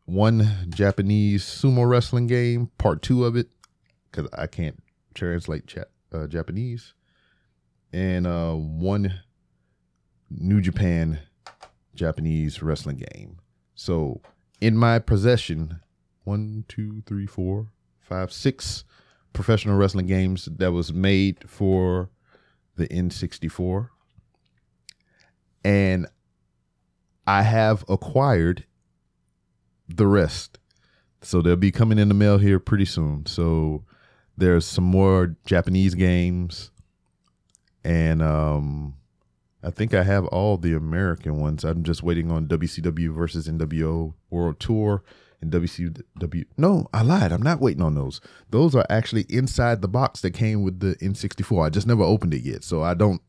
one 0.05 0.49
Japanese 0.69 1.45
sumo 1.45 1.89
wrestling 1.89 2.27
game, 2.27 2.71
part 2.79 3.03
two 3.03 3.25
of 3.25 3.37
it, 3.37 3.49
because 4.11 4.29
I 4.37 4.47
can't 4.47 4.83
translate 5.15 5.67
cha- 5.67 5.85
uh, 6.13 6.27
Japanese, 6.27 6.95
and 7.93 8.27
uh, 8.27 8.53
one 8.55 9.21
New 10.31 10.61
Japan 10.61 11.21
Japanese 11.95 12.63
wrestling 12.63 13.05
game. 13.13 13.39
So 13.75 14.21
in 14.61 14.77
my 14.77 14.99
possession, 14.99 15.81
one, 16.25 16.65
two, 16.69 17.03
three, 17.07 17.27
four, 17.27 17.69
five, 18.01 18.33
six 18.33 18.85
professional 19.33 19.77
wrestling 19.77 20.07
games 20.07 20.49
that 20.51 20.73
was 20.73 20.93
made 20.93 21.49
for 21.49 22.11
the 22.77 22.89
N64. 22.89 23.89
And 25.65 26.07
I 27.27 27.43
have 27.43 27.85
acquired 27.89 28.65
the 29.89 30.07
rest. 30.07 30.59
So 31.21 31.41
they'll 31.41 31.57
be 31.57 31.71
coming 31.71 31.99
in 31.99 32.09
the 32.09 32.15
mail 32.15 32.39
here 32.39 32.59
pretty 32.59 32.85
soon. 32.85 33.27
So 33.27 33.85
there's 34.37 34.67
some 34.67 34.85
more 34.85 35.37
Japanese 35.45 35.95
games 35.95 36.71
and 37.85 38.23
um 38.23 38.95
I 39.65 39.71
think 39.71 39.95
I 39.95 40.03
have 40.03 40.27
all 40.27 40.57
the 40.57 40.75
American 40.75 41.39
ones. 41.39 41.63
I'm 41.63 41.85
just 41.85 42.03
waiting 42.03 42.33
on 42.33 42.49
WCW 42.49 43.15
versus 43.15 43.47
NWO 43.47 44.15
World 44.29 44.59
Tour 44.59 45.05
and 45.43 45.53
WCW. 45.53 46.45
No, 46.57 46.87
I 46.95 47.03
lied. 47.03 47.33
I'm 47.33 47.43
not 47.43 47.61
waiting 47.61 47.83
on 47.83 47.95
those. 47.95 48.21
Those 48.49 48.75
are 48.75 48.87
actually 48.89 49.27
inside 49.29 49.83
the 49.83 49.89
box 49.89 50.21
that 50.23 50.31
came 50.31 50.63
with 50.63 50.81
the 50.81 50.95
N64. 50.97 51.67
I 51.67 51.69
just 51.69 51.87
never 51.87 52.03
opened 52.03 52.33
it 52.33 52.43
yet, 52.43 52.65
so 52.65 52.83
I 52.83 52.95
don't 52.95 53.21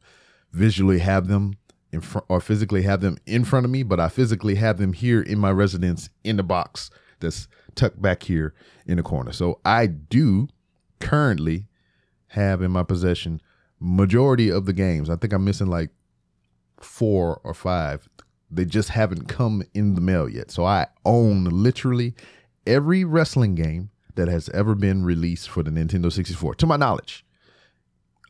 visually 0.52 1.00
have 1.00 1.28
them 1.28 1.56
in 1.92 2.02
front 2.02 2.26
or 2.30 2.40
physically 2.40 2.84
have 2.84 3.02
them 3.02 3.18
in 3.26 3.44
front 3.44 3.66
of 3.66 3.72
me, 3.72 3.84
but 3.84 4.00
I 4.00 4.08
physically 4.08 4.56
have 4.56 4.78
them 4.78 4.94
here 4.94 5.22
in 5.22 5.40
my 5.40 5.52
residence 5.52 6.10
in 6.24 6.38
the 6.38 6.44
box 6.44 6.90
that's 7.20 7.48
tucked 7.76 8.02
back 8.02 8.24
here 8.24 8.54
in 8.86 8.98
the 8.98 9.04
corner. 9.04 9.32
So 9.32 9.60
I 9.66 9.88
do 9.88 10.48
currently 11.00 11.68
have 12.28 12.62
in 12.62 12.72
my 12.72 12.84
possession 12.84 13.42
majority 13.80 14.50
of 14.50 14.66
the 14.66 14.74
games. 14.74 15.10
I 15.10 15.16
think 15.16 15.34
I'm 15.34 15.44
missing 15.44 15.68
like 15.68 15.90
four 16.80 17.42
or 17.44 17.54
five. 17.54 18.08
They 18.56 18.66
just 18.66 18.90
haven't 18.90 19.28
come 19.28 19.64
in 19.74 19.96
the 19.96 20.02
mail 20.02 20.30
yet. 20.30 20.52
So 20.52 20.66
I 20.66 20.88
own 21.06 21.46
literally 21.46 22.14
every 22.68 23.04
wrestling 23.04 23.56
game 23.56 23.90
that 24.16 24.28
has 24.28 24.50
ever 24.50 24.76
been 24.76 25.04
released 25.04 25.50
for 25.50 25.64
the 25.64 25.72
Nintendo 25.72 26.12
64, 26.12 26.56
to 26.56 26.68
my 26.68 26.78
knowledge. 26.78 27.26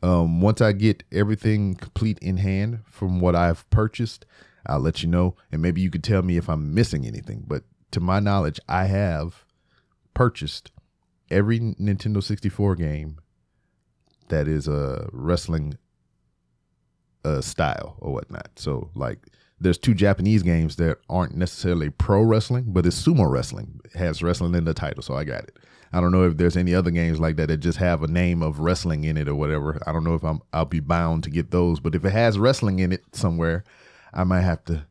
Um, 0.02 0.40
once 0.40 0.60
I 0.60 0.72
get 0.72 1.02
everything 1.12 1.74
complete 1.74 2.18
in 2.20 2.38
hand 2.38 2.80
from 2.84 3.20
what 3.20 3.34
I've 3.34 3.68
purchased, 3.70 4.26
I'll 4.66 4.80
let 4.80 5.02
you 5.02 5.08
know. 5.08 5.36
And 5.52 5.62
maybe 5.62 5.80
you 5.80 5.90
could 5.90 6.04
tell 6.04 6.22
me 6.22 6.36
if 6.36 6.48
I'm 6.48 6.74
missing 6.74 7.06
anything. 7.06 7.44
But 7.46 7.64
to 7.92 8.00
my 8.00 8.20
knowledge, 8.20 8.60
I 8.68 8.84
have 8.84 9.44
purchased 10.14 10.72
every 11.30 11.58
Nintendo 11.58 12.22
64 12.22 12.76
game 12.76 13.18
that 14.28 14.48
is 14.48 14.68
a 14.68 15.08
wrestling 15.12 15.78
uh, 17.24 17.40
style 17.40 17.96
or 17.98 18.12
whatnot. 18.12 18.50
So 18.56 18.90
like 18.94 19.26
there's 19.60 19.78
two 19.78 19.94
Japanese 19.94 20.42
games 20.42 20.76
that 20.76 20.98
aren't 21.08 21.36
necessarily 21.36 21.90
pro 21.90 22.22
wrestling, 22.22 22.64
but 22.68 22.86
it's 22.86 23.00
sumo 23.00 23.30
wrestling. 23.30 23.80
It 23.84 23.96
has 23.96 24.22
wrestling 24.22 24.54
in 24.54 24.64
the 24.64 24.74
title, 24.74 25.02
so 25.02 25.14
I 25.14 25.24
got 25.24 25.44
it. 25.44 25.56
I 25.92 26.00
don't 26.00 26.10
know 26.10 26.24
if 26.24 26.36
there's 26.36 26.56
any 26.56 26.74
other 26.74 26.90
games 26.90 27.20
like 27.20 27.36
that 27.36 27.46
that 27.46 27.58
just 27.58 27.78
have 27.78 28.02
a 28.02 28.08
name 28.08 28.42
of 28.42 28.58
wrestling 28.58 29.04
in 29.04 29.16
it 29.16 29.28
or 29.28 29.36
whatever. 29.36 29.80
I 29.86 29.92
don't 29.92 30.02
know 30.02 30.14
if 30.14 30.24
I'm 30.24 30.42
I'll 30.52 30.64
be 30.64 30.80
bound 30.80 31.22
to 31.24 31.30
get 31.30 31.52
those, 31.52 31.78
but 31.78 31.94
if 31.94 32.04
it 32.04 32.10
has 32.10 32.36
wrestling 32.36 32.80
in 32.80 32.92
it 32.92 33.04
somewhere, 33.12 33.62
I 34.12 34.24
might 34.24 34.40
have 34.40 34.64
to 34.64 34.86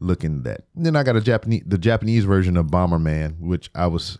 look 0.00 0.24
into 0.24 0.42
that. 0.42 0.64
Then 0.74 0.96
I 0.96 1.04
got 1.04 1.14
a 1.14 1.20
Japanese 1.20 1.62
the 1.64 1.78
Japanese 1.78 2.24
version 2.24 2.56
of 2.56 2.66
Bomberman, 2.66 3.38
which 3.38 3.70
I 3.76 3.86
was 3.86 4.18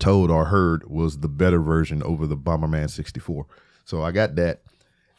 told 0.00 0.32
or 0.32 0.46
heard 0.46 0.88
was 0.90 1.18
the 1.18 1.28
better 1.28 1.60
version 1.60 2.02
over 2.02 2.26
the 2.26 2.36
Bomberman 2.36 2.90
64. 2.90 3.46
So 3.84 4.02
I 4.02 4.10
got 4.10 4.34
that. 4.34 4.62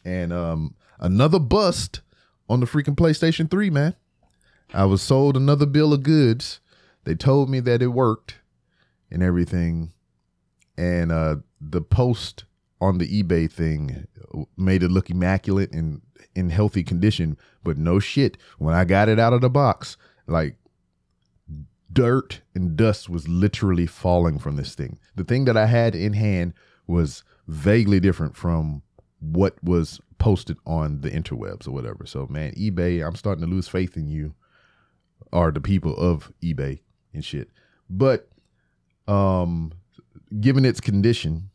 And 0.04 0.34
um 0.34 0.76
another 1.00 1.40
bust 1.40 2.02
on 2.50 2.60
the 2.60 2.66
freaking 2.66 2.96
PlayStation 2.96 3.50
3, 3.50 3.70
man. 3.70 3.96
I 4.74 4.86
was 4.86 5.02
sold 5.02 5.38
another 5.38 5.66
bill 5.66 5.94
of 5.94 6.04
goods. 6.04 6.60
They 7.04 7.16
told 7.16 7.50
me 7.50 7.60
that 7.62 7.82
it 7.82 7.88
worked 7.88 8.40
and 9.12 9.24
everything. 9.24 9.94
And 10.78 11.12
uh 11.12 11.38
the 11.60 11.82
post 11.82 12.46
on 12.82 12.98
the 12.98 13.24
eBay 13.24 13.52
thing 13.52 14.08
made 14.56 14.84
it 14.84 14.92
look 14.92 15.10
immaculate 15.10 15.72
and 15.74 16.02
in 16.36 16.50
healthy 16.50 16.84
condition, 16.84 17.38
but 17.64 17.78
no 17.78 18.00
shit. 18.00 18.38
When 18.58 18.76
I 18.76 18.86
got 18.86 19.10
it 19.10 19.20
out 19.20 19.34
of 19.34 19.42
the 19.42 19.50
box, 19.50 19.98
like 20.28 20.56
dirt 21.92 22.42
and 22.54 22.76
dust 22.76 23.10
was 23.10 23.28
literally 23.28 23.88
falling 23.88 24.40
from 24.40 24.56
this 24.56 24.76
thing. 24.76 25.00
The 25.16 25.24
thing 25.24 25.46
that 25.46 25.58
I 25.58 25.66
had 25.66 25.96
in 25.96 26.14
hand 26.14 26.54
was 26.88 27.24
vaguely 27.48 28.00
different 28.00 28.36
from 28.36 28.84
what 29.20 29.62
was 29.64 30.00
posted 30.18 30.58
on 30.66 31.02
the 31.02 31.10
interwebs 31.10 31.68
or 31.68 31.72
whatever. 31.72 32.06
So 32.06 32.28
man, 32.30 32.54
eBay, 32.54 33.06
I'm 33.06 33.16
starting 33.16 33.44
to 33.44 33.50
lose 33.50 33.68
faith 33.68 33.98
in 33.98 34.08
you 34.08 34.34
or 35.32 35.52
the 35.52 35.62
people 35.62 35.96
of 35.96 36.32
eBay 36.44 36.80
and 37.14 37.24
shit. 37.24 37.50
But 37.90 38.30
um 39.08 39.74
given 40.40 40.64
its 40.64 40.80
condition 40.80 41.50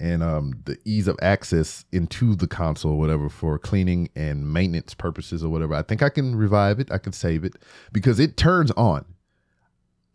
and 0.00 0.22
um 0.22 0.52
the 0.64 0.78
ease 0.84 1.06
of 1.06 1.16
access 1.22 1.84
into 1.92 2.34
the 2.34 2.48
console 2.48 2.92
or 2.92 2.98
whatever 2.98 3.28
for 3.28 3.58
cleaning 3.58 4.10
and 4.16 4.52
maintenance 4.52 4.94
purposes 4.94 5.44
or 5.44 5.50
whatever, 5.50 5.74
I 5.74 5.82
think 5.82 6.02
I 6.02 6.08
can 6.08 6.34
revive 6.34 6.80
it. 6.80 6.90
I 6.90 6.98
can 6.98 7.12
save 7.12 7.44
it 7.44 7.54
because 7.92 8.18
it 8.18 8.36
turns 8.36 8.70
on. 8.72 9.04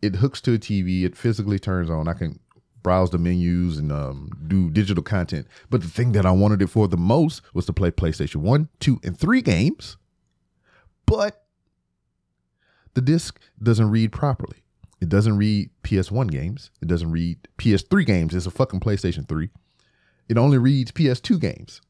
It 0.02 0.16
hooks 0.16 0.40
to 0.42 0.54
a 0.54 0.58
TV, 0.58 1.04
it 1.04 1.16
physically 1.16 1.58
turns 1.58 1.88
on. 1.88 2.06
I 2.06 2.12
can 2.12 2.38
browse 2.86 3.10
the 3.10 3.18
menus 3.18 3.78
and 3.78 3.90
um, 3.90 4.30
do 4.46 4.70
digital 4.70 5.02
content. 5.02 5.44
But 5.70 5.80
the 5.80 5.88
thing 5.88 6.12
that 6.12 6.24
I 6.24 6.30
wanted 6.30 6.62
it 6.62 6.68
for 6.68 6.86
the 6.86 6.96
most 6.96 7.42
was 7.52 7.66
to 7.66 7.72
play 7.72 7.90
PlayStation 7.90 8.36
1, 8.36 8.68
2, 8.78 9.00
and 9.02 9.18
3 9.18 9.42
games. 9.42 9.96
But 11.04 11.44
the 12.94 13.00
disc 13.00 13.40
doesn't 13.60 13.90
read 13.90 14.12
properly. 14.12 14.58
It 15.00 15.08
doesn't 15.08 15.36
read 15.36 15.70
PS1 15.82 16.30
games. 16.30 16.70
It 16.80 16.86
doesn't 16.86 17.10
read 17.10 17.48
PS3 17.58 18.06
games. 18.06 18.36
It's 18.36 18.46
a 18.46 18.52
fucking 18.52 18.78
PlayStation 18.78 19.28
3. 19.28 19.50
It 20.28 20.38
only 20.38 20.58
reads 20.58 20.92
PS2 20.92 21.40
games. 21.40 21.80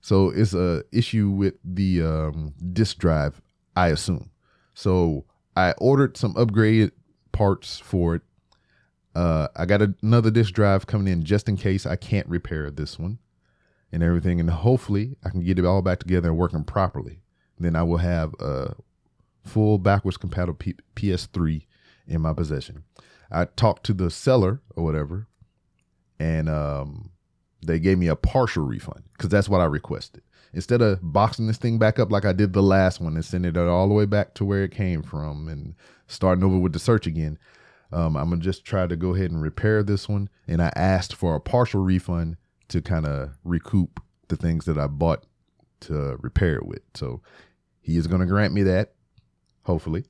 So 0.00 0.30
it's 0.30 0.54
a 0.54 0.82
issue 0.92 1.28
with 1.28 1.56
the 1.62 2.02
um, 2.02 2.54
disk 2.72 2.96
drive, 2.96 3.42
I 3.76 3.88
assume. 3.88 4.30
So 4.72 5.26
I 5.54 5.72
ordered 5.72 6.16
some 6.16 6.32
upgraded 6.36 6.92
parts 7.32 7.78
for 7.78 8.14
it. 8.14 8.22
Uh, 9.14 9.48
I 9.56 9.66
got 9.66 9.82
another 10.02 10.30
disk 10.30 10.52
drive 10.54 10.86
coming 10.86 11.12
in 11.12 11.24
just 11.24 11.48
in 11.48 11.56
case 11.56 11.86
I 11.86 11.96
can't 11.96 12.28
repair 12.28 12.70
this 12.70 12.98
one 12.98 13.18
and 13.90 14.02
everything. 14.02 14.40
And 14.40 14.50
hopefully 14.50 15.16
I 15.24 15.30
can 15.30 15.42
get 15.42 15.58
it 15.58 15.64
all 15.64 15.82
back 15.82 15.98
together 15.98 16.28
and 16.28 16.38
working 16.38 16.64
properly. 16.64 17.20
Then 17.58 17.74
I 17.74 17.82
will 17.82 17.98
have 17.98 18.34
a 18.38 18.74
full 19.44 19.78
backwards 19.78 20.16
compatible 20.16 20.54
P- 20.54 20.76
PS3 20.94 21.64
in 22.06 22.20
my 22.20 22.32
possession. 22.32 22.84
I 23.30 23.46
talked 23.46 23.84
to 23.86 23.94
the 23.94 24.10
seller 24.10 24.60
or 24.76 24.84
whatever, 24.84 25.26
and 26.18 26.48
um, 26.48 27.10
they 27.64 27.78
gave 27.78 27.98
me 27.98 28.06
a 28.06 28.16
partial 28.16 28.64
refund 28.64 29.04
because 29.12 29.28
that's 29.28 29.48
what 29.48 29.60
I 29.60 29.64
requested. 29.64 30.22
Instead 30.54 30.80
of 30.80 31.00
boxing 31.02 31.46
this 31.46 31.58
thing 31.58 31.78
back 31.78 31.98
up 31.98 32.10
like 32.10 32.24
I 32.24 32.32
did 32.32 32.52
the 32.52 32.62
last 32.62 33.00
one 33.00 33.14
and 33.14 33.24
sending 33.24 33.54
it 33.54 33.58
all 33.58 33.86
the 33.86 33.94
way 33.94 34.06
back 34.06 34.34
to 34.34 34.44
where 34.44 34.64
it 34.64 34.70
came 34.70 35.02
from 35.02 35.46
and 35.48 35.74
starting 36.06 36.42
over 36.42 36.58
with 36.58 36.72
the 36.72 36.78
search 36.78 37.06
again, 37.06 37.38
um, 37.92 38.16
I'm 38.16 38.30
gonna 38.30 38.42
just 38.42 38.64
try 38.64 38.86
to 38.86 38.96
go 38.96 39.14
ahead 39.14 39.30
and 39.30 39.40
repair 39.40 39.82
this 39.82 40.08
one. 40.08 40.28
And 40.46 40.60
I 40.60 40.72
asked 40.76 41.14
for 41.14 41.34
a 41.34 41.40
partial 41.40 41.82
refund 41.82 42.36
to 42.68 42.82
kind 42.82 43.06
of 43.06 43.30
recoup 43.44 44.00
the 44.28 44.36
things 44.36 44.66
that 44.66 44.78
I 44.78 44.86
bought 44.86 45.24
to 45.80 46.16
repair 46.20 46.56
it 46.56 46.66
with. 46.66 46.82
So 46.94 47.22
he 47.80 47.96
is 47.96 48.06
gonna 48.06 48.26
grant 48.26 48.52
me 48.52 48.62
that, 48.64 48.92
hopefully. 49.62 50.04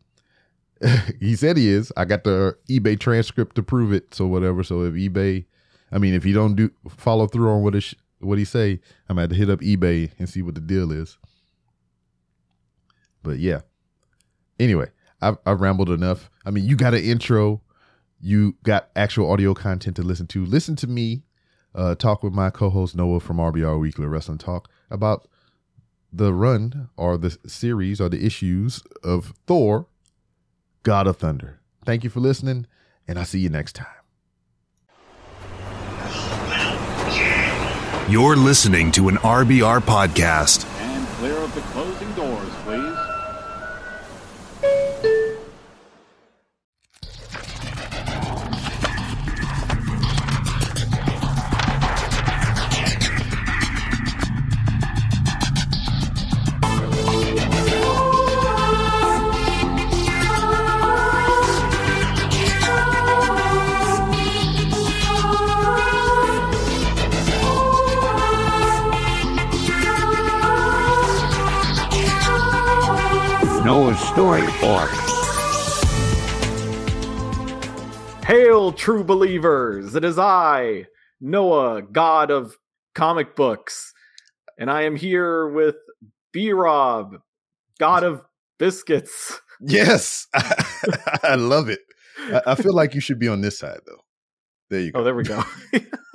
he 1.20 1.36
said 1.36 1.56
he 1.56 1.68
is. 1.68 1.92
I 1.96 2.04
got 2.04 2.24
the 2.24 2.56
eBay 2.68 2.98
transcript 2.98 3.56
to 3.56 3.62
prove 3.62 3.92
it. 3.92 4.14
So 4.14 4.26
whatever. 4.26 4.62
So 4.62 4.82
if 4.82 4.94
eBay, 4.94 5.44
I 5.92 5.98
mean, 5.98 6.14
if 6.14 6.24
he 6.24 6.32
don't 6.32 6.54
do 6.54 6.70
follow 6.88 7.26
through 7.26 7.50
on 7.50 7.62
what 7.62 7.74
what 8.20 8.38
he 8.38 8.44
say, 8.44 8.80
I'm 9.08 9.16
gonna 9.16 9.28
to 9.28 9.34
hit 9.34 9.50
up 9.50 9.60
eBay 9.60 10.10
and 10.18 10.28
see 10.28 10.42
what 10.42 10.54
the 10.54 10.60
deal 10.60 10.92
is. 10.92 11.18
But 13.22 13.38
yeah. 13.38 13.60
Anyway, 14.58 14.90
I've, 15.20 15.38
I've 15.46 15.60
rambled 15.60 15.90
enough. 15.90 16.30
I 16.44 16.50
mean, 16.50 16.64
you 16.64 16.76
got 16.76 16.94
an 16.94 17.02
intro, 17.02 17.60
you 18.20 18.56
got 18.62 18.88
actual 18.96 19.30
audio 19.30 19.54
content 19.54 19.96
to 19.96 20.02
listen 20.02 20.26
to. 20.28 20.44
Listen 20.44 20.76
to 20.76 20.86
me 20.86 21.22
uh, 21.74 21.94
talk 21.94 22.22
with 22.22 22.32
my 22.32 22.50
co-host 22.50 22.96
Noah 22.96 23.20
from 23.20 23.36
RBR 23.36 23.78
Weekly 23.78 24.06
Wrestling 24.06 24.38
Talk 24.38 24.68
about 24.90 25.28
the 26.12 26.32
run 26.32 26.88
or 26.96 27.18
the 27.18 27.36
series 27.46 28.00
or 28.00 28.08
the 28.08 28.24
issues 28.24 28.82
of 29.04 29.34
Thor, 29.46 29.86
God 30.82 31.06
of 31.06 31.18
Thunder. 31.18 31.60
Thank 31.84 32.04
you 32.04 32.10
for 32.10 32.20
listening, 32.20 32.66
and 33.06 33.18
I'll 33.18 33.24
see 33.24 33.40
you 33.40 33.48
next 33.48 33.74
time. 33.74 33.86
You're 38.08 38.36
listening 38.36 38.90
to 38.92 39.08
an 39.08 39.16
RBR 39.16 39.80
podcast. 39.80 40.66
And 40.80 41.06
clear 41.18 41.36
of 41.36 41.54
the 41.54 41.60
closing 41.60 41.87
Noah's 74.18 74.42
storyboard. 74.42 74.90
Hail, 78.24 78.72
true 78.72 79.04
believers! 79.04 79.94
It 79.94 80.04
is 80.04 80.18
I, 80.18 80.86
Noah, 81.20 81.82
god 81.82 82.32
of 82.32 82.56
comic 82.96 83.36
books, 83.36 83.92
and 84.58 84.72
I 84.72 84.82
am 84.82 84.96
here 84.96 85.48
with 85.48 85.76
B 86.32 86.50
Rob, 86.50 87.18
god 87.78 88.02
of 88.02 88.22
biscuits. 88.58 89.40
Yes, 89.60 90.26
I 90.34 91.36
love 91.36 91.68
it. 91.68 91.78
I, 92.18 92.42
I 92.44 92.54
feel 92.56 92.74
like 92.74 92.96
you 92.96 93.00
should 93.00 93.20
be 93.20 93.28
on 93.28 93.40
this 93.40 93.56
side 93.56 93.78
though. 93.86 94.02
There 94.68 94.80
you 94.80 94.90
go. 94.90 94.98
Oh, 94.98 95.04
there 95.04 95.14
we 95.14 95.22
go. 95.22 95.44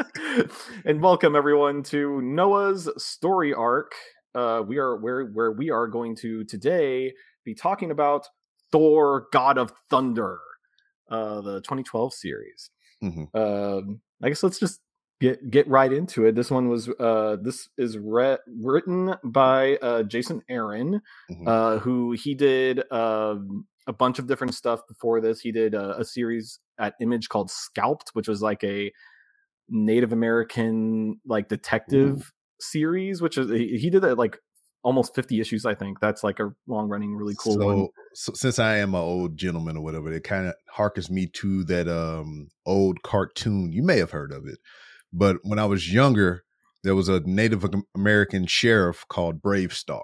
and 0.85 1.01
welcome 1.01 1.37
everyone 1.37 1.83
to 1.83 2.21
Noah's 2.21 2.89
story 2.97 3.53
arc. 3.53 3.93
Uh, 4.35 4.61
we 4.67 4.77
are 4.77 4.97
where 4.97 5.23
where 5.27 5.53
we 5.53 5.69
are 5.69 5.87
going 5.87 6.17
to 6.17 6.43
today 6.43 7.13
be 7.45 7.53
talking 7.55 7.91
about 7.91 8.27
Thor: 8.71 9.27
God 9.31 9.57
of 9.57 9.73
Thunder, 9.89 10.39
uh, 11.09 11.41
the 11.41 11.61
2012 11.61 12.13
series. 12.13 12.69
Mhm. 13.03 13.27
Um, 13.35 14.01
I 14.21 14.29
guess 14.29 14.43
let's 14.43 14.59
just 14.59 14.79
get 15.19 15.49
get 15.49 15.67
right 15.67 15.91
into 15.91 16.25
it. 16.25 16.35
This 16.35 16.49
one 16.51 16.69
was 16.69 16.89
uh, 16.99 17.37
this 17.41 17.69
is 17.77 17.97
re- 17.97 18.37
written 18.47 19.15
by 19.23 19.77
uh, 19.77 20.03
Jason 20.03 20.41
Aaron, 20.49 21.01
Mhm. 21.31 21.47
uh, 21.47 21.79
who 21.79 22.13
he 22.13 22.33
did 22.35 22.89
um, 22.91 23.67
a 23.87 23.93
bunch 23.93 24.17
of 24.19 24.27
different 24.27 24.53
stuff 24.53 24.79
before 24.87 25.19
this. 25.21 25.41
He 25.41 25.51
did 25.51 25.73
a, 25.73 25.99
a 25.99 26.05
series 26.05 26.59
at 26.79 26.95
Image 27.01 27.27
called 27.29 27.51
Scalped, 27.51 28.11
which 28.13 28.27
was 28.29 28.41
like 28.41 28.63
a 28.63 28.91
Native 29.69 30.11
American 30.13 31.19
like 31.25 31.47
detective 31.49 32.31
series, 32.59 33.21
which 33.21 33.37
is 33.37 33.49
he, 33.51 33.77
he 33.77 33.89
did 33.89 34.01
that 34.01 34.17
like 34.17 34.37
almost 34.83 35.15
50 35.15 35.39
issues, 35.39 35.65
I 35.65 35.73
think. 35.73 35.99
That's 35.99 36.23
like 36.23 36.39
a 36.39 36.53
long 36.67 36.89
running, 36.89 37.15
really 37.15 37.35
cool 37.37 37.53
so, 37.53 37.65
one. 37.65 37.87
so 38.13 38.33
since 38.33 38.59
I 38.59 38.77
am 38.77 38.93
an 38.93 39.01
old 39.01 39.37
gentleman 39.37 39.77
or 39.77 39.83
whatever, 39.83 40.11
it 40.11 40.23
kind 40.23 40.47
of 40.47 40.53
harkens 40.75 41.09
me 41.09 41.27
to 41.27 41.63
that 41.65 41.87
um 41.87 42.49
old 42.65 43.01
cartoon. 43.03 43.71
You 43.71 43.83
may 43.83 43.97
have 43.97 44.11
heard 44.11 44.31
of 44.31 44.45
it, 44.45 44.59
but 45.11 45.37
when 45.43 45.59
I 45.59 45.65
was 45.65 45.91
younger, 45.91 46.43
there 46.83 46.95
was 46.95 47.09
a 47.09 47.21
Native 47.21 47.65
American 47.95 48.45
sheriff 48.45 49.05
called 49.07 49.41
BraveStarr. 49.41 50.03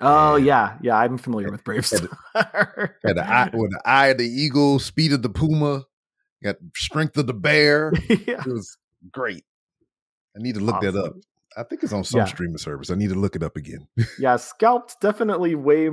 Oh 0.00 0.36
and- 0.36 0.46
yeah, 0.46 0.78
yeah, 0.82 0.96
I'm 0.96 1.18
familiar 1.18 1.50
with 1.50 1.62
Brave 1.64 1.88
had- 1.88 2.08
Star. 2.34 2.96
Had 3.04 3.16
the 3.16 3.28
eye, 3.28 3.50
with 3.52 3.70
the 3.70 3.82
eye 3.84 4.08
of 4.08 4.18
the 4.18 4.28
eagle, 4.28 4.78
speed 4.78 5.12
of 5.12 5.22
the 5.22 5.28
puma, 5.28 5.84
got 6.42 6.56
strength 6.74 7.16
of 7.18 7.26
the 7.26 7.34
bear. 7.34 7.92
yeah. 8.08 8.40
It 8.40 8.46
was 8.46 8.76
great. 9.12 9.44
I 10.36 10.42
need 10.42 10.54
to 10.54 10.60
look 10.60 10.80
that 10.80 10.96
up. 10.96 11.14
I 11.56 11.62
think 11.64 11.82
it's 11.82 11.92
on 11.92 12.04
some 12.04 12.18
Yeah. 12.20 12.24
streaming 12.26 12.58
service. 12.58 12.90
I 12.90 12.94
need 12.94 13.10
to 13.10 13.14
look 13.14 13.36
it 13.36 13.42
up 13.42 13.56
again. 13.56 13.86
yeah, 14.18 14.36
Scalped 14.36 15.00
definitely 15.00 15.54
way 15.54 15.90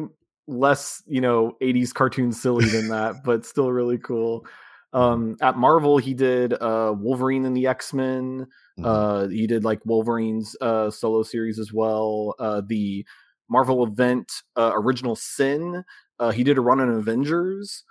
less, 0.47 1.03
you 1.05 1.21
know, 1.21 1.55
80s 1.61 1.93
cartoon 1.93 2.31
silly 2.31 2.65
than 2.65 2.87
that, 2.89 3.17
but 3.23 3.45
still 3.45 3.71
really 3.71 3.97
cool. 3.97 4.45
Um 4.91 5.37
at 5.41 5.55
Marvel 5.57 5.99
he 5.99 6.15
did 6.15 6.53
uh 6.53 6.93
Wolverine 6.97 7.45
and 7.45 7.55
the 7.55 7.67
X-Men. 7.67 8.47
Mhm. 8.79 8.85
Uh 8.85 9.27
he 9.27 9.45
did 9.45 9.63
like 9.63 9.79
Wolverine's 9.85 10.55
uh 10.61 10.89
solo 10.89 11.21
series 11.21 11.59
as 11.59 11.71
well. 11.71 12.33
Uh 12.39 12.61
the 12.65 13.05
Marvel 13.47 13.83
event 13.85 14.31
uh, 14.55 14.71
Original 14.73 15.15
Sin. 15.15 15.83
Uh 16.17 16.31
he 16.31 16.43
did 16.43 16.57
a 16.57 16.61
run 16.61 16.79
on 16.79 16.89
Avengers. 16.89 17.83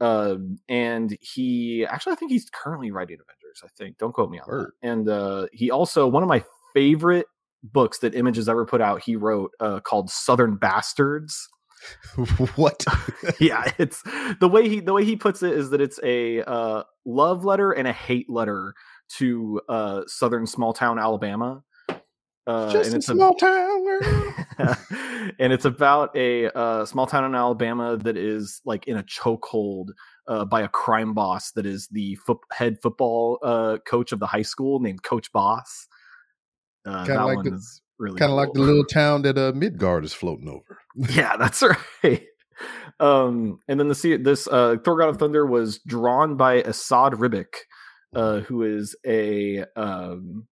Uh, 0.00 0.36
and 0.68 1.16
he 1.20 1.86
actually 1.88 2.12
I 2.12 2.16
think 2.16 2.30
he's 2.32 2.50
currently 2.50 2.90
writing 2.90 3.16
Avengers, 3.22 3.62
I 3.64 3.68
think. 3.78 3.96
Don't 3.96 4.12
quote 4.12 4.28
me 4.30 4.38
on 4.40 4.46
Word. 4.48 4.72
that. 4.82 4.88
And 4.90 5.08
uh 5.08 5.46
he 5.52 5.70
also 5.70 6.06
one 6.08 6.22
of 6.22 6.28
my 6.28 6.44
favorite 6.74 7.26
books 7.62 7.98
that 8.00 8.14
Image 8.14 8.36
has 8.36 8.48
ever 8.48 8.66
put 8.66 8.80
out, 8.80 9.02
he 9.02 9.16
wrote 9.16 9.52
uh 9.60 9.80
called 9.80 10.10
Southern 10.10 10.56
Bastards. 10.56 11.48
what? 12.56 12.84
yeah, 13.40 13.70
it's 13.78 14.02
the 14.40 14.48
way 14.48 14.68
he 14.68 14.80
the 14.80 14.92
way 14.92 15.04
he 15.04 15.16
puts 15.16 15.42
it 15.42 15.52
is 15.52 15.70
that 15.70 15.80
it's 15.80 16.00
a 16.02 16.42
uh 16.42 16.82
love 17.04 17.44
letter 17.44 17.72
and 17.72 17.86
a 17.88 17.92
hate 17.92 18.28
letter 18.30 18.74
to 19.18 19.60
uh 19.68 20.02
southern 20.06 20.46
small 20.46 20.72
town 20.72 20.98
Alabama. 20.98 21.62
Uh 22.46 22.72
Just 22.72 22.86
and 22.86 22.94
a 22.94 22.98
it's 22.98 23.08
a- 23.08 23.12
small 23.14 23.34
town 23.34 23.84
and 25.38 25.52
it's 25.52 25.64
about 25.64 26.14
a 26.16 26.46
uh, 26.56 26.84
small 26.84 27.06
town 27.06 27.24
in 27.24 27.34
Alabama 27.34 27.96
that 27.96 28.16
is 28.16 28.60
like 28.64 28.86
in 28.86 28.96
a 28.96 29.02
chokehold 29.02 29.88
uh, 30.28 30.44
by 30.44 30.60
a 30.62 30.68
crime 30.68 31.14
boss 31.14 31.50
that 31.52 31.66
is 31.66 31.88
the 31.88 32.14
foot- 32.16 32.38
head 32.52 32.78
football 32.82 33.38
uh, 33.42 33.78
coach 33.86 34.12
of 34.12 34.20
the 34.20 34.26
high 34.26 34.42
school 34.42 34.80
named 34.80 35.02
Coach 35.02 35.32
Boss. 35.32 35.88
Uh, 36.86 37.04
Kinda 37.06 37.24
like 37.24 37.42
the- 37.42 37.60
really 37.98 38.18
kind 38.18 38.30
of 38.30 38.36
like 38.36 38.52
the 38.52 38.60
little 38.60 38.84
town 38.84 39.22
that 39.22 39.38
uh, 39.38 39.52
Midgard 39.54 40.04
is 40.04 40.12
floating 40.12 40.48
over. 40.48 40.78
yeah, 41.14 41.36
that's 41.36 41.62
right. 42.02 42.22
Um, 43.00 43.58
and 43.68 43.80
then 43.80 43.88
the 43.88 44.16
this 44.22 44.46
uh, 44.46 44.76
Thor: 44.84 44.98
God 44.98 45.08
of 45.08 45.18
Thunder 45.18 45.46
was 45.46 45.78
drawn 45.80 46.36
by 46.36 46.62
Esad 46.62 47.14
Ribic, 47.14 47.54
uh, 48.14 48.40
who 48.40 48.62
is 48.62 48.94
a 49.06 49.64
um, 49.76 50.46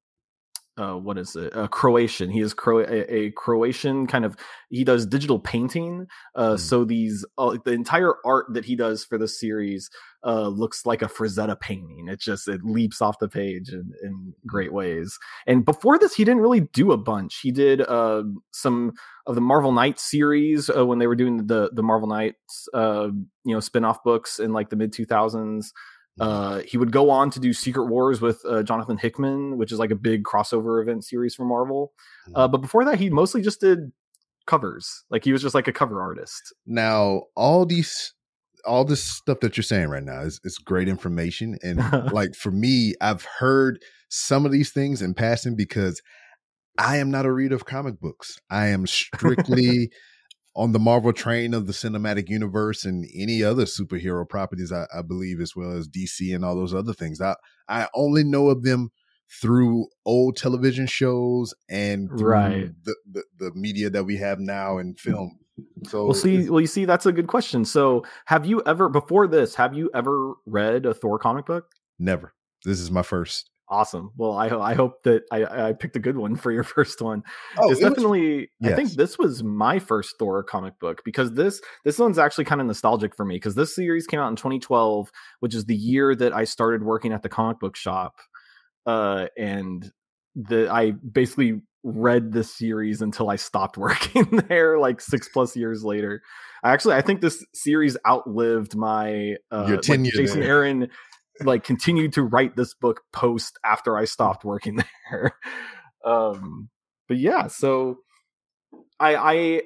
uh, 0.78 0.94
what 0.94 1.18
is 1.18 1.36
it? 1.36 1.52
A 1.54 1.68
Croatian. 1.68 2.30
He 2.30 2.40
is 2.40 2.54
Cro- 2.54 2.80
a, 2.80 3.14
a 3.14 3.30
Croatian 3.32 4.06
kind 4.06 4.24
of. 4.24 4.36
He 4.70 4.84
does 4.84 5.06
digital 5.06 5.38
painting. 5.38 6.06
Uh, 6.34 6.52
Mm. 6.52 6.58
So 6.58 6.84
these 6.84 7.24
uh, 7.38 7.56
the 7.64 7.72
entire 7.72 8.14
art 8.24 8.46
that 8.54 8.64
he 8.64 8.76
does 8.76 9.04
for 9.04 9.18
the 9.18 9.28
series 9.28 9.90
uh, 10.24 10.48
looks 10.48 10.86
like 10.86 11.02
a 11.02 11.06
Frazetta 11.06 11.58
painting. 11.58 12.08
It 12.08 12.20
just 12.20 12.48
it 12.48 12.62
leaps 12.64 13.02
off 13.02 13.18
the 13.18 13.28
page 13.28 13.70
in, 13.70 13.92
in 14.02 14.34
great 14.46 14.72
ways. 14.72 15.18
And 15.46 15.64
before 15.64 15.98
this, 15.98 16.14
he 16.14 16.24
didn't 16.24 16.42
really 16.42 16.60
do 16.72 16.92
a 16.92 16.96
bunch. 16.96 17.40
He 17.42 17.50
did 17.52 17.80
uh, 17.82 18.22
some 18.52 18.92
of 19.26 19.34
the 19.34 19.40
Marvel 19.40 19.72
Knights 19.72 20.08
series 20.10 20.70
uh, 20.70 20.86
when 20.86 20.98
they 20.98 21.06
were 21.06 21.16
doing 21.16 21.46
the 21.46 21.70
the 21.72 21.82
Marvel 21.82 22.08
Knights 22.08 22.68
uh, 22.74 23.08
you 23.44 23.54
know 23.54 23.60
spin-off 23.60 24.02
books 24.04 24.38
in 24.38 24.52
like 24.52 24.70
the 24.70 24.76
mid 24.76 24.92
2000s. 24.92 25.66
Uh, 26.20 26.60
he 26.60 26.76
would 26.76 26.92
go 26.92 27.10
on 27.10 27.30
to 27.30 27.40
do 27.40 27.52
Secret 27.52 27.86
Wars 27.86 28.20
with 28.20 28.44
uh, 28.44 28.62
Jonathan 28.62 28.98
Hickman, 28.98 29.56
which 29.56 29.72
is 29.72 29.78
like 29.78 29.90
a 29.90 29.96
big 29.96 30.24
crossover 30.24 30.82
event 30.82 31.04
series 31.04 31.34
for 31.34 31.44
Marvel. 31.44 31.92
Uh, 32.34 32.46
but 32.48 32.58
before 32.58 32.84
that, 32.84 32.98
he 32.98 33.08
mostly 33.10 33.40
just 33.40 33.60
did 33.60 33.92
covers. 34.46 35.04
Like 35.10 35.24
he 35.24 35.32
was 35.32 35.42
just 35.42 35.54
like 35.54 35.68
a 35.68 35.72
cover 35.72 36.00
artist. 36.02 36.54
Now, 36.66 37.22
all 37.34 37.64
these, 37.64 38.12
all 38.66 38.84
this 38.84 39.02
stuff 39.02 39.40
that 39.40 39.56
you're 39.56 39.64
saying 39.64 39.88
right 39.88 40.04
now 40.04 40.20
is 40.20 40.40
is 40.44 40.58
great 40.58 40.88
information, 40.88 41.58
and 41.62 41.78
like 42.12 42.34
for 42.34 42.50
me, 42.50 42.94
I've 43.00 43.24
heard 43.24 43.82
some 44.08 44.44
of 44.44 44.52
these 44.52 44.70
things 44.70 45.00
in 45.00 45.14
passing 45.14 45.56
because 45.56 46.02
I 46.78 46.98
am 46.98 47.10
not 47.10 47.26
a 47.26 47.32
reader 47.32 47.54
of 47.54 47.64
comic 47.64 48.00
books. 48.00 48.38
I 48.50 48.68
am 48.68 48.86
strictly 48.86 49.90
on 50.54 50.72
the 50.72 50.78
Marvel 50.78 51.12
train 51.12 51.54
of 51.54 51.66
the 51.66 51.72
cinematic 51.72 52.28
universe 52.28 52.84
and 52.84 53.06
any 53.14 53.42
other 53.42 53.64
superhero 53.64 54.28
properties, 54.28 54.70
I, 54.70 54.86
I, 54.94 55.02
believe, 55.02 55.40
as 55.40 55.56
well 55.56 55.72
as 55.72 55.88
DC 55.88 56.34
and 56.34 56.44
all 56.44 56.54
those 56.54 56.74
other 56.74 56.92
things. 56.92 57.20
I, 57.20 57.36
I 57.68 57.88
only 57.94 58.22
know 58.22 58.50
of 58.50 58.62
them 58.62 58.90
through 59.40 59.86
old 60.04 60.36
television 60.36 60.86
shows 60.86 61.54
and 61.70 62.08
right. 62.20 62.70
the, 62.84 62.94
the, 63.10 63.24
the 63.38 63.50
media 63.54 63.88
that 63.88 64.04
we 64.04 64.18
have 64.18 64.38
now 64.38 64.76
in 64.76 64.94
film. 64.94 65.38
So 65.86 66.04
we'll 66.04 66.14
see. 66.14 66.50
Well, 66.50 66.60
you 66.60 66.66
see, 66.66 66.84
that's 66.84 67.06
a 67.06 67.12
good 67.12 67.28
question. 67.28 67.64
So, 67.64 68.04
have 68.26 68.46
you 68.46 68.62
ever 68.66 68.88
before 68.88 69.26
this? 69.26 69.54
Have 69.54 69.74
you 69.74 69.90
ever 69.94 70.34
read 70.46 70.86
a 70.86 70.94
Thor 70.94 71.18
comic 71.18 71.46
book? 71.46 71.66
Never. 71.98 72.34
This 72.64 72.80
is 72.80 72.90
my 72.90 73.02
first. 73.02 73.50
Awesome. 73.72 74.10
Well, 74.18 74.32
I 74.32 74.48
I 74.48 74.74
hope 74.74 75.02
that 75.04 75.22
I, 75.32 75.68
I 75.68 75.72
picked 75.72 75.96
a 75.96 75.98
good 75.98 76.18
one 76.18 76.36
for 76.36 76.52
your 76.52 76.62
first 76.76 77.00
one. 77.00 77.22
Oh, 77.56 77.70
it's 77.70 77.80
it 77.80 77.84
was- 77.84 77.94
definitely. 77.94 78.50
yes. 78.60 78.72
I 78.72 78.76
think 78.76 78.90
this 78.92 79.18
was 79.18 79.42
my 79.42 79.78
first 79.78 80.16
Thor 80.18 80.42
comic 80.42 80.78
book 80.78 81.00
because 81.06 81.32
this 81.32 81.62
this 81.82 81.98
one's 81.98 82.18
actually 82.18 82.44
kind 82.44 82.60
of 82.60 82.66
nostalgic 82.66 83.16
for 83.16 83.24
me 83.24 83.36
because 83.36 83.54
this 83.54 83.74
series 83.74 84.06
came 84.06 84.20
out 84.20 84.28
in 84.28 84.36
2012, 84.36 85.10
which 85.40 85.54
is 85.54 85.64
the 85.64 85.74
year 85.74 86.14
that 86.14 86.34
I 86.34 86.44
started 86.44 86.82
working 86.82 87.14
at 87.14 87.22
the 87.22 87.30
comic 87.30 87.60
book 87.60 87.74
shop, 87.74 88.16
uh, 88.84 89.28
and 89.38 89.90
the 90.36 90.70
I 90.70 90.90
basically 90.90 91.62
read 91.82 92.30
this 92.30 92.54
series 92.54 93.00
until 93.00 93.30
I 93.30 93.36
stopped 93.36 93.78
working 93.78 94.42
there, 94.48 94.78
like 94.78 95.00
six 95.00 95.30
plus 95.30 95.56
years 95.56 95.82
later. 95.82 96.20
I 96.62 96.72
actually 96.72 96.96
I 96.96 97.00
think 97.00 97.22
this 97.22 97.42
series 97.54 97.96
outlived 98.06 98.76
my 98.76 99.36
uh, 99.50 99.64
Your 99.66 99.76
like, 99.76 99.80
tenure 99.80 100.10
Jason. 100.14 100.42
Aaron 100.42 100.88
like 101.46 101.64
continued 101.64 102.12
to 102.14 102.22
write 102.22 102.56
this 102.56 102.74
book 102.74 103.02
post 103.12 103.58
after 103.64 103.96
I 103.96 104.04
stopped 104.04 104.44
working 104.44 104.82
there. 105.10 105.32
um, 106.04 106.68
but 107.08 107.16
yeah, 107.18 107.46
so 107.48 107.98
I 108.98 109.14
I 109.16 109.62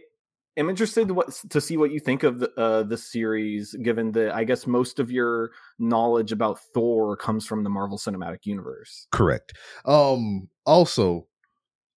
am 0.57 0.71
interested 0.71 1.11
what 1.11 1.31
to 1.51 1.61
see 1.61 1.77
what 1.77 1.91
you 1.91 2.01
think 2.01 2.23
of 2.23 2.41
the 2.41 2.51
uh, 2.59 2.83
this 2.83 3.11
series, 3.11 3.75
given 3.83 4.13
that 4.13 4.35
I 4.35 4.45
guess 4.45 4.67
most 4.67 4.99
of 4.99 5.11
your 5.11 5.51
knowledge 5.79 6.33
about 6.33 6.59
Thor 6.75 7.17
comes 7.17 7.47
from 7.47 7.65
the 7.65 7.71
Marvel 7.71 7.99
Cinematic 7.99 8.45
Universe. 8.45 9.07
Correct. 9.13 9.53
Um 9.85 10.49
also 10.65 11.27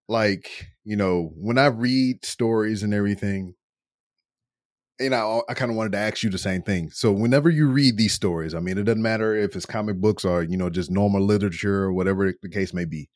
like, 0.08 0.68
you 0.84 0.96
know, 0.96 1.32
when 1.36 1.58
I 1.58 1.68
read 1.68 2.26
stories 2.26 2.84
and 2.84 2.94
everything, 2.94 3.54
you 5.00 5.10
know, 5.10 5.44
I 5.50 5.54
kind 5.54 5.72
of 5.72 5.78
wanted 5.78 5.94
to 5.94 5.98
ask 6.00 6.24
you 6.24 6.30
the 6.30 6.38
same 6.38 6.62
thing. 6.62 6.90
So 6.92 7.12
whenever 7.12 7.50
you 7.50 7.68
read 7.70 7.98
these 7.98 8.14
stories, 8.14 8.54
I 8.54 8.60
mean, 8.60 8.78
it 8.78 8.84
doesn't 8.84 9.02
matter 9.02 9.36
if 9.36 9.56
it's 9.56 9.66
comic 9.66 9.98
books 9.98 10.26
or, 10.26 10.44
you 10.44 10.58
know, 10.58 10.70
just 10.70 10.92
normal 10.92 11.22
literature 11.22 11.84
or 11.84 11.94
whatever 11.94 12.34
the 12.42 12.50
case 12.50 12.74
may 12.74 12.86
be. 12.86 13.10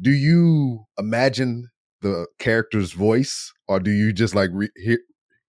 Do 0.00 0.10
you 0.10 0.84
imagine 0.98 1.68
the 2.02 2.26
character's 2.38 2.92
voice 2.92 3.52
or 3.68 3.80
do 3.80 3.90
you 3.90 4.12
just 4.12 4.34
like 4.34 4.50
re- 4.52 4.70
hear, 4.76 4.98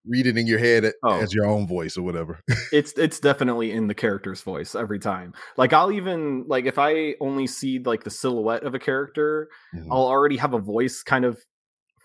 read 0.05 0.25
it 0.25 0.37
in 0.37 0.47
your 0.47 0.59
head 0.59 0.91
Oh. 1.03 1.19
as 1.21 1.33
your 1.33 1.45
own 1.45 1.67
voice 1.67 1.95
or 1.97 2.01
whatever? 2.01 2.39
it's 2.73 2.91
it's 2.97 3.19
definitely 3.19 3.71
in 3.71 3.87
the 3.87 3.93
character's 3.93 4.41
voice 4.41 4.73
every 4.75 4.99
time. 4.99 5.33
Like 5.57 5.73
I'll 5.73 5.91
even 5.91 6.45
like 6.47 6.65
if 6.65 6.77
I 6.79 7.15
only 7.21 7.47
see 7.47 7.79
like 7.79 8.03
the 8.03 8.09
silhouette 8.09 8.63
of 8.63 8.73
a 8.73 8.79
character, 8.79 9.47
Mhm. 9.75 9.87
I'll 9.91 10.07
already 10.07 10.37
have 10.37 10.53
a 10.53 10.59
voice 10.59 11.03
kind 11.03 11.23
of 11.23 11.39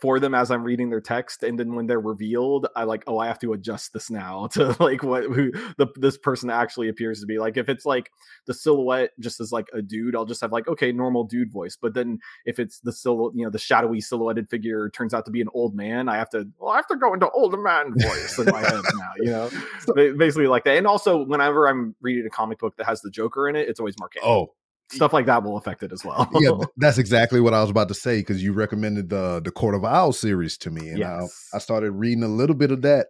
for 0.00 0.20
them 0.20 0.35
as 0.35 0.50
I'm 0.50 0.62
reading 0.62 0.90
their 0.90 1.00
text, 1.00 1.42
and 1.42 1.59
then 1.59 1.74
when 1.74 1.87
they're 1.87 2.00
revealed, 2.00 2.66
I 2.76 2.85
like, 2.85 3.04
oh, 3.06 3.18
I 3.18 3.26
have 3.26 3.38
to 3.40 3.52
adjust 3.52 3.92
this 3.92 4.11
now 4.11 4.46
to 4.52 4.76
like 4.80 5.02
what 5.02 5.24
who 5.24 5.52
the 5.78 5.87
this 5.96 6.18
person 6.18 6.50
actually 6.50 6.88
appears 6.88 7.20
to 7.20 7.26
be. 7.26 7.38
Like 7.38 7.56
if 7.56 7.68
it's 7.68 7.87
like 7.87 8.11
the 8.46 8.54
silhouette 8.54 9.11
just 9.18 9.40
as 9.40 9.52
like 9.52 9.68
a 9.72 9.82
dude, 9.82 10.14
I'll 10.14 10.26
just 10.26 10.40
have 10.40 10.52
like 10.52 10.68
okay, 10.68 10.92
normal 10.92 11.24
dude 11.24 11.52
voice. 11.52 11.76
But 11.80 11.94
then 11.94 12.18
if 12.44 12.59
it's 12.59 12.80
the 12.80 12.92
sil, 12.92 13.32
you 13.35 13.44
know, 13.44 13.50
the 13.50 13.59
shadowy 13.59 14.00
silhouetted 14.00 14.50
figure 14.50 14.90
turns 14.90 15.14
out 15.14 15.24
to 15.26 15.30
be 15.30 15.40
an 15.40 15.48
old 15.54 15.74
man, 15.74 16.09
I 16.09 16.16
have 16.16 16.30
to 16.30 16.46
well, 16.59 16.72
I 16.72 16.76
have 16.76 16.87
to 16.88 16.96
go 16.96 17.14
into 17.14 17.30
old 17.30 17.59
man 17.59 17.94
voice 17.96 18.38
in 18.38 18.46
my 18.46 18.61
head 18.61 18.82
now, 18.98 19.11
you 19.18 19.30
know, 19.30 19.50
Ba- 19.87 20.14
basically 20.16 20.46
like 20.46 20.64
that. 20.64 20.76
And 20.76 20.87
also, 20.87 21.24
whenever 21.24 21.68
I'm 21.68 21.94
reading 22.00 22.26
a 22.26 22.30
comic 22.30 22.59
book 22.59 22.76
that 22.76 22.87
has 22.87 23.00
the 23.00 23.11
Joker 23.11 23.48
in 23.48 23.56
it, 23.56 23.68
it's 23.68 23.80
always 23.80 23.94
Mark 23.98 24.14
Hamill. 24.14 24.30
oh, 24.30 24.54
Stuff 24.90 25.12
like 25.12 25.27
that 25.27 25.42
will 25.42 25.57
affect 25.57 25.83
it 25.83 25.92
as 25.92 26.05
well. 26.05 26.29
yeah, 26.40 26.53
that's 26.77 26.99
exactly 26.99 27.40
what 27.40 27.55
I 27.55 27.61
was 27.61 27.70
about 27.70 27.88
to 27.88 27.94
say 27.94 28.18
because 28.18 28.42
you 28.42 28.53
recommended 28.53 29.09
the 29.09 29.40
the 29.44 29.51
Court 29.51 29.75
of 29.75 29.85
Owls 29.85 30.18
series 30.18 30.57
to 30.59 30.70
me, 30.70 30.88
and 30.88 30.99
Yes. 30.99 31.49
I, 31.53 31.57
I 31.57 31.61
started 31.61 31.92
reading 31.92 32.22
a 32.22 32.29
little 32.29 32.57
bit 32.57 32.70
of 32.70 32.83
that. 32.83 33.09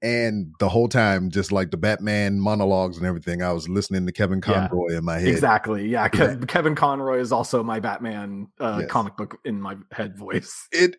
And 0.00 0.54
the 0.60 0.68
whole 0.68 0.88
time, 0.88 1.28
just 1.30 1.50
like 1.50 1.72
the 1.72 1.76
Batman 1.76 2.38
monologues 2.38 2.98
and 2.98 3.06
everything, 3.06 3.42
I 3.42 3.50
was 3.52 3.68
listening 3.68 4.06
to 4.06 4.12
Kevin 4.12 4.40
Yeah. 4.46 4.68
Conroy 4.68 4.96
in 4.96 5.04
my 5.04 5.18
head. 5.18 5.28
Exactly. 5.28 5.88
Yeah. 5.88 6.08
Kev- 6.08 6.46
Kevin 6.46 6.76
Conroy 6.76 7.18
is 7.18 7.32
also 7.32 7.64
my 7.64 7.80
Batman 7.80 8.46
uh, 8.60 8.78
Yes. 8.82 8.90
comic 8.90 9.16
book 9.16 9.38
in 9.44 9.60
my 9.60 9.74
head 9.90 10.16
voice. 10.16 10.68
It 10.72 10.94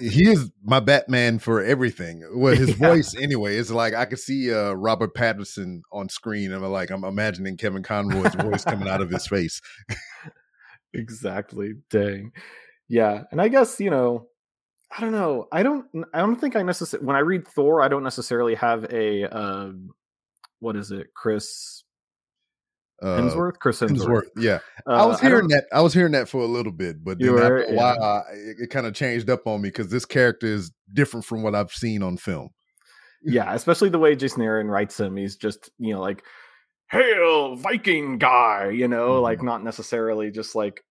he 0.00 0.28
is 0.30 0.52
my 0.62 0.78
Batman 0.78 1.40
for 1.40 1.62
everything. 1.64 2.22
Well, 2.32 2.54
his 2.56 2.78
Yeah. 2.78 2.90
voice 2.90 3.16
anyway. 3.20 3.56
It's 3.56 3.72
like 3.72 3.92
I 3.94 4.04
could 4.04 4.20
see 4.20 4.54
uh, 4.54 4.72
Robert 4.74 5.14
Pattinson 5.16 5.80
on 5.90 6.08
screen, 6.08 6.52
and 6.52 6.64
I'm 6.64 6.70
like 6.70 6.90
I'm 6.90 7.02
imagining 7.02 7.56
Kevin 7.56 7.82
Conroy's 7.82 8.34
voice 8.36 8.62
coming 8.64 8.88
out 8.88 9.00
of 9.00 9.10
his 9.10 9.26
face. 9.26 9.60
Exactly. 10.92 11.72
Dang. 11.90 12.30
Yeah. 12.88 13.24
And 13.32 13.40
I 13.40 13.48
guess, 13.48 13.80
you 13.80 13.90
know, 13.90 14.28
I 14.96 15.00
don't 15.00 15.12
know. 15.12 15.48
I 15.50 15.62
don't 15.62 15.86
I 16.12 16.18
don't 16.20 16.36
think 16.40 16.54
I 16.56 16.62
necessarily 16.62 17.06
when 17.06 17.16
I 17.16 17.20
read 17.20 17.48
Thor, 17.48 17.82
I 17.82 17.88
don't 17.88 18.04
necessarily 18.04 18.54
have 18.54 18.84
a 18.92 19.24
uh 19.24 19.70
what 20.60 20.76
is 20.76 20.90
it? 20.92 21.08
Chris 21.14 21.82
Uh, 23.02 23.18
Hemsworth? 23.20 23.58
Chris 23.58 23.80
Hemsworth. 23.80 23.98
Hemsworth, 24.06 24.28
yeah. 24.36 24.60
Uh, 24.86 24.92
I 24.92 25.04
was 25.06 25.20
hearing 25.20 25.48
don't- 25.48 25.50
that. 25.50 25.64
I 25.72 25.80
was 25.80 25.92
hearing 25.92 26.12
that 26.12 26.28
for 26.28 26.42
a 26.42 26.46
little 26.46 26.72
bit, 26.72 27.02
but 27.04 27.18
then 27.18 27.26
You 27.28 27.38
after 27.38 27.64
a 27.64 27.72
while, 27.74 28.02
I, 28.02 28.22
it, 28.34 28.56
it 28.60 28.70
kind 28.70 28.86
of 28.86 28.94
changed 28.94 29.28
up 29.28 29.46
on 29.46 29.60
me 29.62 29.68
because 29.68 29.88
this 29.88 30.04
character 30.04 30.46
is 30.46 30.70
different 30.92 31.26
from 31.26 31.42
what 31.42 31.54
I've 31.56 31.72
seen 31.72 32.02
on 32.02 32.16
film. 32.16 32.50
yeah, 33.26 33.52
especially 33.54 33.88
the 33.88 33.98
way 33.98 34.14
Jason 34.14 34.42
Aaron 34.42 34.68
writes 34.68 34.98
him. 35.00 35.16
He's 35.16 35.36
just, 35.36 35.70
you 35.78 35.92
know, 35.94 36.00
like, 36.00 36.22
hail 36.90 37.56
Viking 37.56 38.18
guy, 38.18 38.68
you 38.70 38.86
know, 38.86 39.14
Mhm. 39.18 39.22
like 39.22 39.42
not 39.42 39.64
necessarily 39.64 40.30
just 40.30 40.54
like 40.54 40.84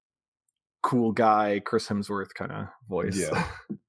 cool 0.82 1.14
guy 1.14 1.62
Chris 1.64 1.88
Hemsworth 1.88 2.34
kind 2.34 2.52
of 2.52 2.68
voice. 2.90 3.18
Yeah. 3.18 3.48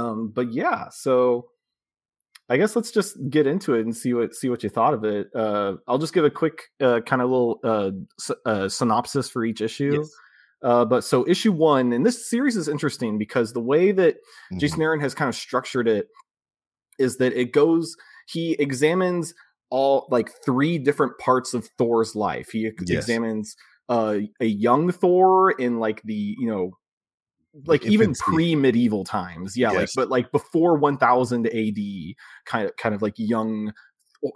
um, 0.00 0.32
but 0.34 0.52
yeah, 0.52 0.88
so 0.90 1.46
I 2.48 2.56
guess 2.56 2.74
let's 2.74 2.90
just 2.90 3.16
get 3.30 3.46
into 3.46 3.74
it 3.74 3.82
and 3.82 3.96
see 3.96 4.12
what 4.12 4.34
see 4.34 4.48
what 4.48 4.62
you 4.62 4.68
thought 4.68 4.94
of 4.94 5.04
it. 5.04 5.28
Uh, 5.34 5.74
I'll 5.86 5.98
just 5.98 6.14
give 6.14 6.24
a 6.24 6.30
quick 6.30 6.62
uh, 6.80 7.00
kind 7.06 7.22
of 7.22 7.30
little 7.30 7.60
uh, 7.62 7.90
uh, 8.46 8.68
synopsis 8.68 9.30
for 9.30 9.44
each 9.44 9.60
issue. 9.60 9.98
Yes. 9.98 10.10
Uh, 10.62 10.84
but 10.84 11.04
so 11.04 11.26
issue 11.28 11.52
one, 11.52 11.92
and 11.92 12.04
this 12.04 12.28
series 12.28 12.56
is 12.56 12.68
interesting 12.68 13.18
because 13.18 13.52
the 13.52 13.60
way 13.62 13.92
that 13.92 14.16
Mhm. 14.52 14.58
Jason 14.60 14.82
Aaron 14.82 15.00
has 15.00 15.14
kind 15.14 15.28
of 15.28 15.34
structured 15.34 15.88
it 15.88 16.08
is 16.98 17.16
that 17.18 17.32
it 17.32 17.52
goes 17.52 17.96
he 18.26 18.52
examines 18.58 19.32
all 19.70 20.06
like 20.10 20.30
three 20.44 20.76
different 20.78 21.16
parts 21.18 21.54
of 21.54 21.68
Thor's 21.78 22.14
life. 22.14 22.50
He 22.50 22.62
Yes. 22.64 22.98
examines 23.04 23.56
uh, 23.88 24.18
a 24.40 24.44
young 24.46 24.92
Thor 24.92 25.52
in 25.52 25.78
like 25.78 26.02
the 26.02 26.34
you 26.38 26.46
know 26.46 26.76
like 27.66 27.84
even 27.84 28.14
pre-medieval 28.14 29.04
times 29.04 29.56
yeah 29.56 29.70
like 29.72 29.88
but 29.96 30.08
like 30.08 30.30
before 30.32 30.76
1000 30.78 31.46
AD 31.46 32.14
kind 32.46 32.68
of 32.68 32.76
kind 32.76 32.94
of 32.94 33.02
like 33.02 33.14
young 33.16 33.72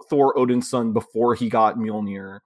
Thor 0.09 0.37
Odin's 0.37 0.69
son 0.69 0.93
before 0.93 1.35
he 1.35 1.47
got 1.49 1.77
Mjolnir 1.77 2.39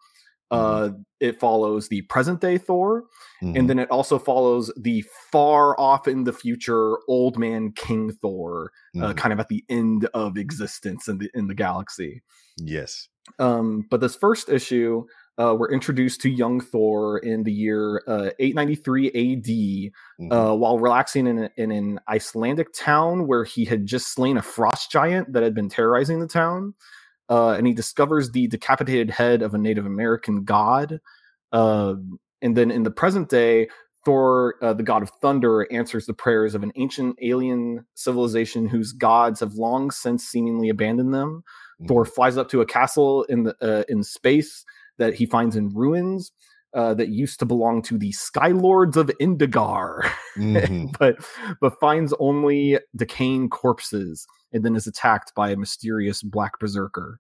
uh 0.52 0.90
it 1.20 1.40
follows 1.40 1.90
the 1.90 2.02
present 2.04 2.42
day 2.42 2.58
Thor 2.58 3.04
Mhm. 3.44 3.58
and 3.58 3.70
then 3.70 3.80
it 3.80 3.90
also 3.92 4.18
follows 4.20 4.72
the 4.78 5.04
far 5.32 5.80
off 5.80 6.08
in 6.08 6.24
the 6.24 6.34
future 6.34 6.98
old 7.08 7.38
man 7.38 7.72
king 7.72 8.12
thor 8.22 8.72
uh, 8.98 9.14
Mhm. 9.14 9.18
kind 9.18 9.32
of 9.34 9.40
at 9.40 9.48
the 9.48 9.64
end 9.70 10.06
of 10.14 10.38
existence 10.38 11.08
in 11.08 11.20
the 11.20 11.30
in 11.36 11.48
the 11.48 11.56
galaxy 11.56 12.22
yes, 12.58 13.08
um 13.38 13.86
but 13.90 14.02
this 14.02 14.16
first 14.16 14.50
issue 14.50 15.06
uh 15.40 15.56
we're 15.60 15.72
introduced 15.72 16.22
to 16.22 16.30
young 16.30 16.62
thor 16.62 17.20
in 17.20 17.44
the 17.44 17.54
year 17.54 18.04
uh 18.08 18.32
893 18.40 19.08
ad 19.10 19.48
Mhm. 19.48 20.34
uh 20.34 20.56
while 20.56 20.80
relaxing 20.80 21.28
in, 21.28 21.40
a, 21.46 21.52
in 21.58 21.72
an 21.72 22.02
icelandic 22.10 22.74
town 22.74 23.28
where 23.28 23.46
he 23.46 23.66
had 23.66 23.88
just 23.88 24.14
slain 24.14 24.38
a 24.38 24.44
frost 24.44 24.92
giant 24.92 25.34
that 25.34 25.44
had 25.44 25.56
been 25.56 25.70
terrorizing 25.70 26.22
the 26.22 26.28
town 26.28 26.76
uh 27.30 27.52
and 27.52 27.68
he 27.68 27.74
discovers 27.74 28.32
the 28.32 28.48
decapitated 28.48 29.12
head 29.12 29.42
of 29.44 29.56
a 29.56 29.60
native 29.60 29.88
american 29.88 30.46
god 30.46 31.00
uh, 31.54 31.96
and 32.42 32.56
then 32.56 32.72
in 32.72 32.84
the 32.84 32.92
present 32.92 33.30
day, 33.30 33.70
Thor, 34.06 34.56
uh, 34.62 34.74
the 34.74 34.84
god 34.84 35.04
of 35.04 35.12
thunder, 35.22 35.68
answers 35.72 36.06
the 36.06 36.14
prayers 36.14 36.56
of 36.56 36.64
an 36.64 36.72
ancient 36.76 37.18
alien 37.22 37.86
civilization 37.96 38.68
whose 38.68 38.94
gods 38.94 39.42
have 39.42 39.56
long 39.56 39.92
since 39.92 40.24
seemingly 40.26 40.70
abandoned 40.70 41.14
them. 41.14 41.44
Thor 41.88 42.06
flies 42.06 42.38
up 42.38 42.50
to 42.50 42.62
a 42.62 42.66
castle 42.66 43.24
in 43.26 43.44
the 43.44 43.56
uh, 43.62 43.84
in 43.90 44.04
space 44.04 44.66
that 45.00 45.16
he 45.16 45.26
finds 45.26 45.56
in 45.56 45.70
ruins 45.70 46.32
uh, 46.76 46.94
that 46.94 47.10
used 47.10 47.40
to 47.40 47.46
belong 47.48 47.82
to 47.82 47.98
the 47.98 48.12
Sky 48.12 48.50
Lords 48.50 48.96
of 48.96 49.10
Indigarr, 49.20 50.02
Mhm. 50.38 50.96
but 51.00 51.16
but 51.60 51.80
finds 51.80 52.14
only 52.20 52.78
decaying 52.96 53.50
corpses. 53.50 54.28
and 54.52 54.64
then 54.66 54.76
is 54.76 54.88
attacked 54.88 55.32
by 55.36 55.52
a 55.52 55.56
mysterious 55.56 56.24
black 56.24 56.58
berserker. 56.60 57.20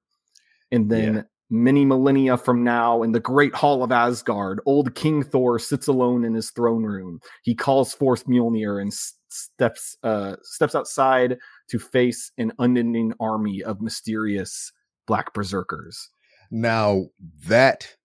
And 0.71 0.89
then 0.89 1.13
Yeah. 1.15 1.21
many 1.51 1.85
millennia 1.85 2.37
from 2.37 2.63
now, 2.63 3.03
in 3.03 3.11
the 3.11 3.19
great 3.19 3.53
hall 3.53 3.83
of 3.83 3.91
Asgard, 3.91 4.59
old 4.65 4.95
King 4.95 5.21
Thor 5.23 5.59
sits 5.59 5.85
alone 5.87 6.25
in 6.25 6.33
his 6.33 6.49
throne 6.49 6.83
room. 6.83 7.19
He 7.43 7.53
calls 7.53 7.93
forth 7.93 8.25
Mjolnir 8.25 8.81
and 8.81 8.91
s- 8.91 9.13
steps 9.29 9.95
uh, 10.01 10.37
steps 10.41 10.73
outside 10.73 11.37
to 11.69 11.77
face 11.77 12.31
an 12.39 12.51
unending 12.57 13.13
army 13.19 13.63
of 13.63 13.79
mysterious 13.79 14.71
black 15.05 15.31
berserkers. 15.33 16.09
Now 16.51 17.05
that 17.47 17.95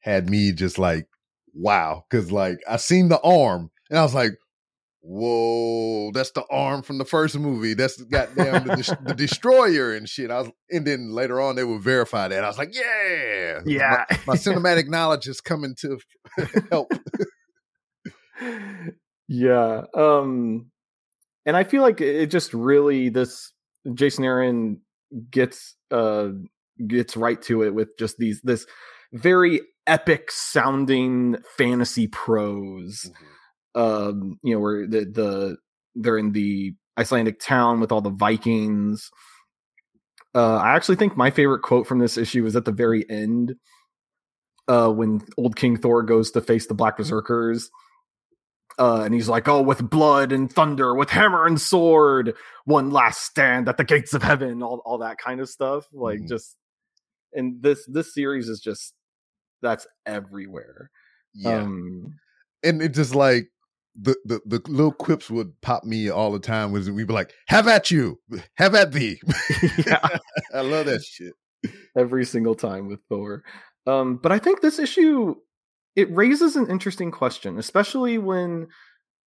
had 0.00 0.30
me 0.30 0.52
just 0.52 0.78
like, 0.78 1.08
wow, 1.54 2.04
because 2.08 2.30
like 2.32 2.58
I 2.68 2.76
seen 2.76 3.08
the 3.08 3.20
arm 3.20 3.70
and 3.90 3.98
I 3.98 4.02
was 4.02 4.14
like, 4.14 4.32
whoa, 5.00 6.10
that's 6.12 6.32
the 6.32 6.44
arm 6.50 6.82
from 6.82 6.98
the 6.98 7.04
first 7.04 7.38
movie. 7.38 7.74
That's 7.74 7.96
the 7.96 8.04
goddamn 8.06 8.66
the, 8.66 8.98
the 9.04 9.14
destroyer 9.16 9.94
and 9.94 10.08
shit. 10.08 10.30
I 10.30 10.40
was, 10.40 10.50
and 10.70 10.86
then 10.86 11.10
later 11.12 11.40
on 11.40 11.54
they 11.56 11.64
would 11.64 11.82
verify 11.82 12.28
that. 12.28 12.42
I 12.44 12.48
was 12.48 12.58
like, 12.58 12.74
yeah, 12.74 13.60
Yeah. 13.64 14.04
My, 14.10 14.18
my 14.26 14.34
cinematic 14.36 14.88
knowledge 14.88 15.28
is 15.28 15.40
coming 15.40 15.74
to 15.80 15.98
help. 16.70 16.92
yeah 19.28 19.82
um 19.94 20.70
and 21.46 21.56
i 21.56 21.64
feel 21.64 21.82
like 21.82 22.00
it 22.00 22.26
just 22.30 22.52
really 22.52 23.08
this 23.08 23.52
jason 23.94 24.24
aaron 24.24 24.80
gets 25.30 25.74
uh 25.90 26.28
gets 26.86 27.16
right 27.16 27.40
to 27.42 27.62
it 27.62 27.74
with 27.74 27.88
just 27.98 28.16
these 28.18 28.40
this 28.42 28.66
very 29.12 29.60
epic 29.86 30.30
sounding 30.30 31.36
fantasy 31.56 32.06
prose 32.08 33.10
um 33.74 34.38
you 34.42 34.54
know 34.54 34.60
where 34.60 34.86
the 34.86 35.00
the 35.04 35.56
they're 35.94 36.18
in 36.18 36.32
the 36.32 36.74
icelandic 36.98 37.38
town 37.38 37.80
with 37.80 37.92
all 37.92 38.00
the 38.00 38.10
vikings 38.10 39.10
uh 40.34 40.56
i 40.56 40.74
actually 40.74 40.96
think 40.96 41.16
my 41.16 41.30
favorite 41.30 41.62
quote 41.62 41.86
from 41.86 41.98
this 41.98 42.16
issue 42.16 42.44
is 42.46 42.56
at 42.56 42.64
the 42.64 42.72
very 42.72 43.08
end 43.08 43.54
uh 44.68 44.90
when 44.90 45.20
old 45.36 45.56
king 45.56 45.76
thor 45.76 46.02
goes 46.02 46.30
to 46.32 46.40
face 46.40 46.66
the 46.66 46.74
black 46.74 46.96
berserkers 46.96 47.70
uh, 48.78 49.00
and 49.04 49.14
he's 49.14 49.26
like, 49.28 49.48
"Oh, 49.48 49.62
with 49.62 49.88
blood 49.88 50.32
and 50.32 50.52
thunder, 50.52 50.94
with 50.94 51.08
hammer 51.08 51.46
and 51.46 51.58
sword, 51.58 52.34
one 52.66 52.90
last 52.90 53.22
stand 53.22 53.70
at 53.70 53.78
the 53.78 53.84
gates 53.84 54.12
of 54.12 54.22
heaven." 54.22 54.62
All 54.62 54.82
all 54.84 54.98
that 54.98 55.16
kind 55.16 55.40
of 55.40 55.48
stuff, 55.48 55.86
like 55.94 56.20
Mhm. 56.20 56.28
just. 56.28 56.56
And 57.32 57.62
this 57.62 57.84
this 57.86 58.14
series 58.14 58.48
is 58.48 58.60
just 58.60 58.94
that's 59.62 59.86
everywhere. 60.04 60.90
Yeah. 61.34 61.58
Um, 61.58 62.14
and 62.62 62.82
it 62.82 62.94
just 62.94 63.14
like 63.14 63.48
the, 64.00 64.16
the 64.24 64.40
the 64.46 64.70
little 64.70 64.92
quips 64.92 65.30
would 65.30 65.60
pop 65.60 65.84
me 65.84 66.08
all 66.08 66.32
the 66.32 66.38
time 66.38 66.72
was 66.72 66.90
we'd 66.90 67.06
be 67.06 67.12
like, 67.12 67.32
have 67.48 67.68
at 67.68 67.90
you, 67.90 68.20
have 68.54 68.74
at 68.74 68.92
thee. 68.92 69.20
yeah, 69.86 70.06
I 70.54 70.60
love 70.60 70.86
that 70.86 71.02
shit. 71.02 71.32
every 71.96 72.24
single 72.24 72.54
time 72.54 72.88
with 72.88 73.00
Thor. 73.08 73.42
Um, 73.86 74.18
but 74.22 74.32
I 74.32 74.38
think 74.38 74.60
this 74.60 74.78
issue 74.78 75.36
it 75.94 76.14
raises 76.14 76.56
an 76.56 76.70
interesting 76.70 77.10
question, 77.10 77.58
especially 77.58 78.18
when 78.18 78.68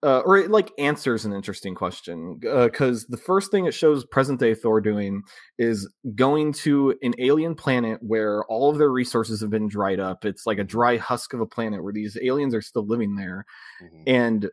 uh, 0.01 0.19
or 0.19 0.37
it 0.37 0.49
like 0.49 0.71
answers 0.77 1.25
an 1.25 1.33
interesting 1.33 1.75
question 1.75 2.37
because 2.39 3.05
the 3.07 3.17
first 3.17 3.51
thing 3.51 3.65
it 3.65 3.73
shows 3.73 4.05
present 4.05 4.39
day 4.39 4.53
Thor 4.55 4.79
doing 4.79 5.23
is 5.57 5.91
going 6.15 6.53
to 6.53 6.95
an 7.01 7.13
alien 7.19 7.53
planet 7.55 7.99
where 8.01 8.43
all 8.45 8.69
of 8.69 8.77
their 8.77 8.91
resources 8.91 9.41
have 9.41 9.49
been 9.49 9.67
dried 9.67 9.99
up. 9.99 10.23
It's 10.23 10.45
like 10.45 10.57
a 10.57 10.63
dry 10.63 10.97
husk 10.97 11.33
of 11.33 11.41
a 11.41 11.45
planet 11.45 11.83
where 11.83 11.91
these 11.93 12.17
aliens 12.21 12.55
are 12.55 12.61
still 12.61 12.85
living 12.85 13.15
there, 13.15 13.45
Mhm. 13.83 14.03
and 14.07 14.49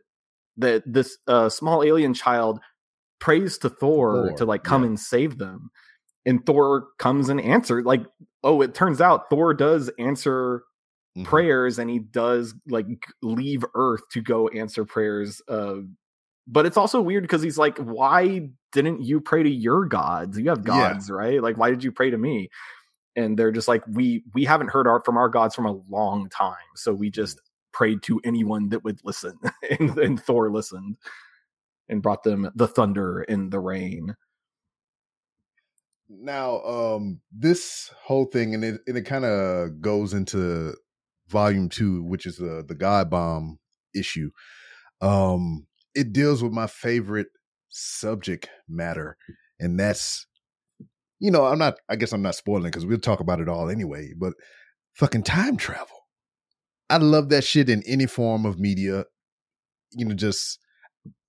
that 0.57 0.83
this 0.85 1.17
uh, 1.27 1.47
small 1.49 1.83
alien 1.83 2.13
child 2.13 2.59
prays 3.19 3.57
to 3.59 3.69
Thor, 3.69 4.27
Thor, 4.27 4.37
to 4.37 4.45
like 4.45 4.63
come 4.63 4.83
yeah. 4.83 4.89
and 4.89 4.99
save 4.99 5.37
them, 5.37 5.69
and 6.25 6.45
Thor 6.45 6.87
comes 6.99 7.29
and 7.29 7.39
answers. 7.39 7.85
Like, 7.85 8.03
oh, 8.43 8.61
it 8.61 8.73
turns 8.73 8.99
out 8.99 9.29
Thor 9.29 9.53
does 9.53 9.89
answer 9.97 10.63
Mhm. 11.17 11.25
prayers 11.25 11.79
and 11.79 11.89
he 11.89 11.99
does 11.99 12.53
like 12.67 12.85
leave 13.21 13.65
earth 13.75 14.01
to 14.11 14.21
go 14.21 14.47
answer 14.49 14.85
prayers 14.85 15.41
uh 15.47 15.77
but 16.47 16.65
it's 16.65 16.77
also 16.77 17.01
weird 17.01 17.23
because 17.23 17.41
he's 17.41 17.57
like 17.57 17.77
why 17.79 18.49
didn't 18.71 19.01
you 19.01 19.19
pray 19.19 19.43
to 19.43 19.49
your 19.49 19.85
gods? 19.85 20.37
You 20.37 20.49
have 20.49 20.59
Yeah. 20.65 20.93
gods 20.93 21.09
right? 21.09 21.41
Like 21.41 21.57
why 21.57 21.69
did 21.71 21.83
you 21.83 21.91
pray 21.91 22.09
to 22.11 22.17
me? 22.17 22.49
And 23.15 23.37
they're 23.37 23.51
just 23.51 23.67
like 23.67 23.83
we 23.87 24.23
we 24.33 24.45
haven't 24.45 24.69
heard 24.69 24.87
our, 24.87 25.01
from 25.03 25.17
our 25.17 25.27
gods 25.29 25.55
from 25.55 25.65
a 25.65 25.79
long 25.89 26.29
time 26.29 26.55
so 26.75 26.93
we 26.93 27.09
just 27.09 27.41
prayed 27.73 28.01
to 28.03 28.21
anyone 28.23 28.69
that 28.69 28.83
would 28.83 28.99
listen 29.03 29.37
and, 29.79 29.97
and 29.97 30.23
thor 30.23 30.49
listened 30.51 30.97
and 31.89 32.01
brought 32.01 32.23
them 32.23 32.49
the 32.55 32.67
thunder 32.67 33.21
and 33.21 33.51
the 33.51 33.59
rain. 33.59 34.15
Now, 36.09 36.61
um, 36.61 37.19
this 37.31 37.91
whole 38.01 38.25
thing, 38.25 38.53
and 38.55 38.63
it 38.63 38.81
and 38.87 38.97
it 38.97 39.03
kind 39.03 39.25
of 39.25 39.81
goes 39.81 40.13
into 40.13 40.73
volume 41.29 41.69
two, 41.69 42.03
which 42.03 42.25
is 42.25 42.37
the 42.37 42.63
the 42.67 42.75
God 42.75 43.09
Bomb 43.09 43.59
issue. 43.95 44.31
Um, 45.01 45.67
it 45.93 46.13
deals 46.13 46.43
with 46.43 46.51
my 46.51 46.67
favorite 46.67 47.27
subject 47.69 48.49
matter, 48.67 49.17
and 49.59 49.79
that's, 49.79 50.25
you 51.19 51.31
know, 51.31 51.45
I'm 51.45 51.59
not. 51.59 51.75
I 51.89 51.95
guess 51.95 52.13
I'm 52.13 52.21
not 52.21 52.35
spoiling 52.35 52.71
because 52.71 52.85
we'll 52.85 52.99
talk 52.99 53.19
about 53.19 53.39
it 53.39 53.49
all 53.49 53.69
anyway. 53.69 54.11
But 54.17 54.33
fucking 54.93 55.23
time 55.23 55.57
travel, 55.57 56.07
I 56.89 56.97
love 56.97 57.29
that 57.29 57.43
shit 57.43 57.69
in 57.69 57.83
any 57.85 58.05
form 58.05 58.45
of 58.45 58.59
media. 58.59 59.05
You 59.91 60.05
know, 60.05 60.15
just 60.15 60.59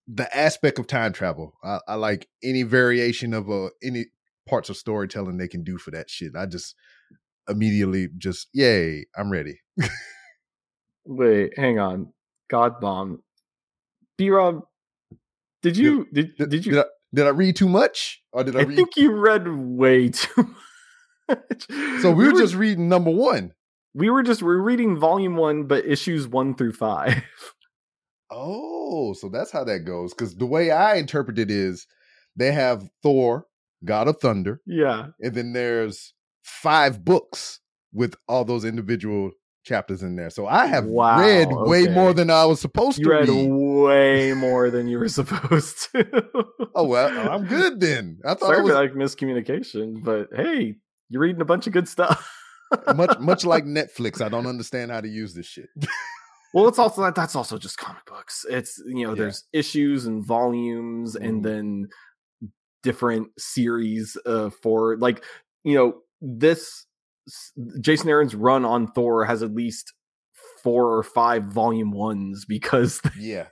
the 0.07 0.35
aspect 0.37 0.79
of 0.79 0.87
time 0.87 1.13
travel. 1.13 1.53
I, 1.63 1.81
I 1.87 1.95
like 1.95 2.29
any 2.43 2.63
variation 2.63 3.35
of 3.35 3.49
a 3.51 3.71
any 3.83 4.07
parts 4.49 4.71
of 4.71 4.77
storytelling 4.77 5.37
they 5.37 5.49
can 5.49 5.63
do 5.63 5.77
for 5.77 5.91
that 5.91 6.09
shit. 6.09 6.33
I 6.35 6.47
just 6.47 6.75
immediately 7.49 8.09
just 8.19 8.49
yay, 8.53 9.07
I'm 9.17 9.31
ready. 9.31 9.61
wait 11.05 11.53
hang 11.57 11.79
on 11.79 12.13
god 12.51 12.81
bomb 12.81 13.23
b-rob 14.17 14.63
did 15.63 15.77
you 15.77 16.07
did, 16.13 16.37
Did, 16.37 16.51
did 16.51 16.67
you 16.67 16.73
did 16.73 16.81
I, 16.81 16.85
did 17.15 17.27
I 17.27 17.31
read 17.31 17.57
too 17.57 17.69
much 17.69 18.23
or 18.33 18.45
did 18.45 18.57
I, 18.57 18.61
I 18.61 18.63
read? 18.65 18.77
think 18.77 18.97
you 18.97 19.13
read 19.13 19.49
way 19.49 20.09
too 20.11 20.55
much. 21.29 21.67
so 22.01 22.13
we, 22.13 22.27
were 22.31 22.39
just 22.39 22.55
reading 22.55 22.89
number 22.89 23.11
one. 23.11 23.53
we 23.95 24.11
were 24.11 24.23
just 24.23 24.43
we're 24.43 24.61
reading 24.61 24.97
volume 24.99 25.37
one, 25.37 25.65
but 25.65 25.85
issues 25.87 26.29
one 26.29 26.55
through 26.55 26.73
five. 26.73 27.23
Oh, 28.31 29.15
so 29.15 29.31
that's 29.31 29.51
how 29.51 29.65
that 29.65 29.87
goes. 29.87 30.13
Because 30.13 30.37
the 30.37 30.45
way 30.47 30.71
I 30.71 30.97
interpret 30.97 31.39
it 31.39 31.51
is 31.51 31.87
they 32.37 32.53
have 32.53 32.87
Thor, 33.03 33.47
God 33.87 34.07
of 34.07 34.19
Thunder, 34.21 34.61
yeah, 34.67 35.07
and 35.21 35.35
then 35.35 35.55
there's 35.55 36.13
five 36.49 37.05
books 37.05 37.61
with 37.93 38.15
all 38.27 38.45
those 38.45 38.65
individual 38.65 39.31
chapters 39.65 40.03
in 40.03 40.17
there. 40.17 40.31
So 40.31 40.47
I 40.47 40.67
have 40.67 40.85
Wow, 40.87 41.19
read 41.19 41.49
way 41.69 41.89
more 41.89 42.13
than 42.15 42.31
I 42.31 42.45
was 42.47 42.61
supposed 42.61 42.99
you 42.99 43.05
to 43.05 43.11
read 43.11 43.29
read. 43.29 43.51
way 43.51 44.33
more 44.33 44.71
than 44.71 44.89
you 44.89 44.99
were 44.99 45.09
supposed 45.21 45.89
to. 45.93 46.25
Oh 46.75 46.85
well, 46.87 47.31
I'm 47.31 47.47
good 47.47 47.81
then. 47.81 48.19
I 48.25 48.31
thought 48.31 48.41
Sorry 48.41 48.59
it 48.61 48.65
was 48.65 48.75
like 48.75 48.93
miscommunication, 48.93 50.03
but 50.03 50.29
hey, 50.35 50.77
you're 51.11 51.23
reading 51.23 51.41
a 51.43 51.45
bunch 51.47 51.67
of 51.67 51.73
good 51.73 51.89
stuff. 51.89 52.31
much 52.95 53.19
much 53.19 53.45
like 53.45 53.65
Netflix. 53.81 54.21
I 54.21 54.29
don't 54.29 54.47
understand 54.47 54.91
how 54.91 55.01
to 55.01 55.09
use 55.09 55.35
this 55.35 55.47
shit. 55.47 55.69
Well, 56.55 56.69
it's 56.69 56.79
also 56.85 57.03
that 57.03 57.15
that's 57.15 57.37
also 57.37 57.59
just 57.59 57.79
comic 57.79 58.05
books. 58.07 58.47
It's 58.49 58.81
you 58.87 59.05
know, 59.07 59.11
Yeah. 59.15 59.23
there's 59.25 59.45
issues 59.53 60.07
and 60.07 60.25
volumes 60.25 61.15
Mhm. 61.17 61.27
and 61.29 61.45
then 61.45 61.89
different 62.83 63.29
series 63.39 64.17
uh 64.25 64.51
for 64.63 64.97
like, 64.99 65.25
you 65.65 65.75
know, 65.75 66.01
this 66.21 66.87
Jason 67.81 68.09
Aaron's 68.09 68.35
run 68.35 68.65
on 68.65 68.87
Thor 68.93 69.25
has 69.25 69.43
at 69.43 69.53
least 69.55 69.93
four 70.63 70.97
or 70.97 71.03
five 71.05 71.45
volume 71.45 71.93
ones 71.93 72.45
because 72.45 73.01
yeah, 73.19 73.47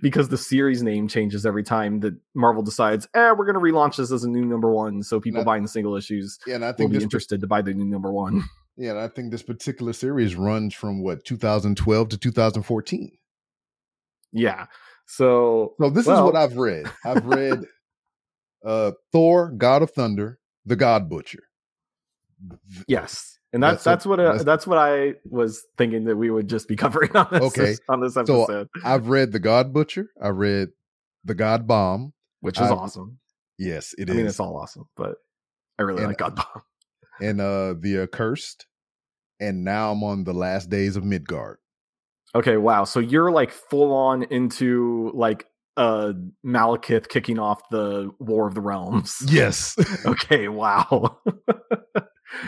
because 0.00 0.28
the 0.28 0.36
series 0.38 0.82
name 0.82 1.08
changes 1.08 1.44
every 1.46 1.64
time 1.64 2.00
that 2.00 2.14
Marvel 2.34 2.62
decides, 2.62 3.08
eh, 3.14 3.32
we're 3.32 3.46
gonna 3.46 3.58
relaunch 3.58 3.96
this 3.96 4.12
as 4.12 4.22
a 4.24 4.28
new 4.30 4.44
number 4.44 4.70
one, 4.72 5.02
so 5.02 5.18
people 5.20 5.40
That- 5.40 5.46
buying 5.46 5.62
the 5.62 5.68
single 5.68 5.96
issues 5.96 6.38
yeah, 6.46 6.56
and 6.56 6.64
I 6.64 6.72
think 6.72 6.90
will 6.92 6.98
be 6.98 7.02
interested 7.02 7.40
to 7.40 7.46
buy 7.46 7.62
the 7.62 7.74
new 7.74 7.84
number 7.86 8.12
one. 8.12 8.44
yeah, 8.76 8.90
and 8.90 8.98
I 9.00 9.08
think 9.08 9.30
this 9.32 9.42
particular 9.42 9.92
series 9.92 10.36
runs 10.36 10.74
from 10.74 11.02
what 11.02 11.24
2012 11.24 12.08
to 12.10 12.18
2014. 12.18 13.10
yeah. 14.32 14.66
So 15.06 15.74
So 15.80 15.90
this 15.90 16.06
is 16.06 16.12
what 16.20 16.36
I've 16.36 16.56
read. 16.56 16.86
I've 17.04 17.24
read 17.26 17.64
uh 18.64 18.92
Thor, 19.10 19.50
God 19.50 19.82
of 19.82 19.90
Thunder, 19.90 20.38
The 20.64 20.76
God 20.76 21.08
Butcher. 21.08 21.42
Yes, 22.88 23.38
and 23.52 23.62
that's 23.62 23.84
That's 23.84 23.84
that's, 23.84 24.06
what- 24.06 24.18
what 24.18 24.20
uh, 24.20 24.24
that's- 24.28 24.44
that's, 24.44 24.66
what 24.66 24.78
I 24.78 25.14
was 25.24 25.64
thinking 25.78 26.04
that 26.04 26.16
we 26.16 26.30
would 26.30 26.48
just 26.48 26.68
be 26.68 26.76
covering 26.84 27.14
on 27.16 27.28
this 27.30 27.42
Okay. 27.42 27.76
on 27.88 28.00
this 28.00 28.14
So, 28.14 28.20
episode, 28.22 28.68
I've 28.84 29.08
read 29.08 29.32
The 29.32 29.38
God 29.40 29.72
Butcher. 29.72 30.10
I 30.20 30.28
read 30.28 30.70
The 31.24 31.34
God 31.34 31.66
Bomb. 31.66 32.12
which 32.40 32.58
is 32.60 32.70
I- 32.70 32.74
awesome. 32.74 33.18
Yes, 33.58 33.94
it 33.98 34.08
I 34.08 34.12
is. 34.12 34.16
mean, 34.16 34.26
it's 34.26 34.40
all 34.40 34.56
awesome, 34.56 34.88
but 34.96 35.16
I 35.78 35.82
really 35.82 35.98
And- 36.02 36.08
like 36.08 36.18
God 36.18 36.34
Bomb. 36.36 36.62
and 37.20 37.40
uh 37.40 37.74
The 37.78 37.98
Accursed. 38.02 38.66
And 39.40 39.64
now 39.64 39.90
I'm 39.92 40.02
on 40.04 40.22
the 40.24 40.32
last 40.32 40.70
days 40.70 40.94
of 40.96 41.04
Midgard. 41.04 41.58
Okay, 42.34 42.56
wow. 42.56 42.84
So 42.84 43.00
you're 43.00 43.30
like 43.32 43.50
full 43.50 43.92
on 43.92 44.22
into 44.24 45.10
like 45.14 45.46
uh 45.76 46.12
Malekith 46.46 47.08
kicking 47.08 47.38
off 47.38 47.60
the 47.70 48.10
War 48.20 48.46
of 48.46 48.54
the 48.54 48.60
Realms. 48.60 49.16
Yes. 49.28 49.76
okay, 50.06 50.46
wow. 50.48 51.18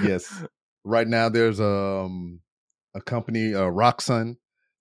Yes. 0.03 0.44
Right 0.85 1.09
now, 1.09 1.29
there's 1.29 1.61
um 1.61 2.40
a 2.94 3.01
company, 3.01 3.55
uh, 3.55 3.62
Roxxon. 3.70 4.37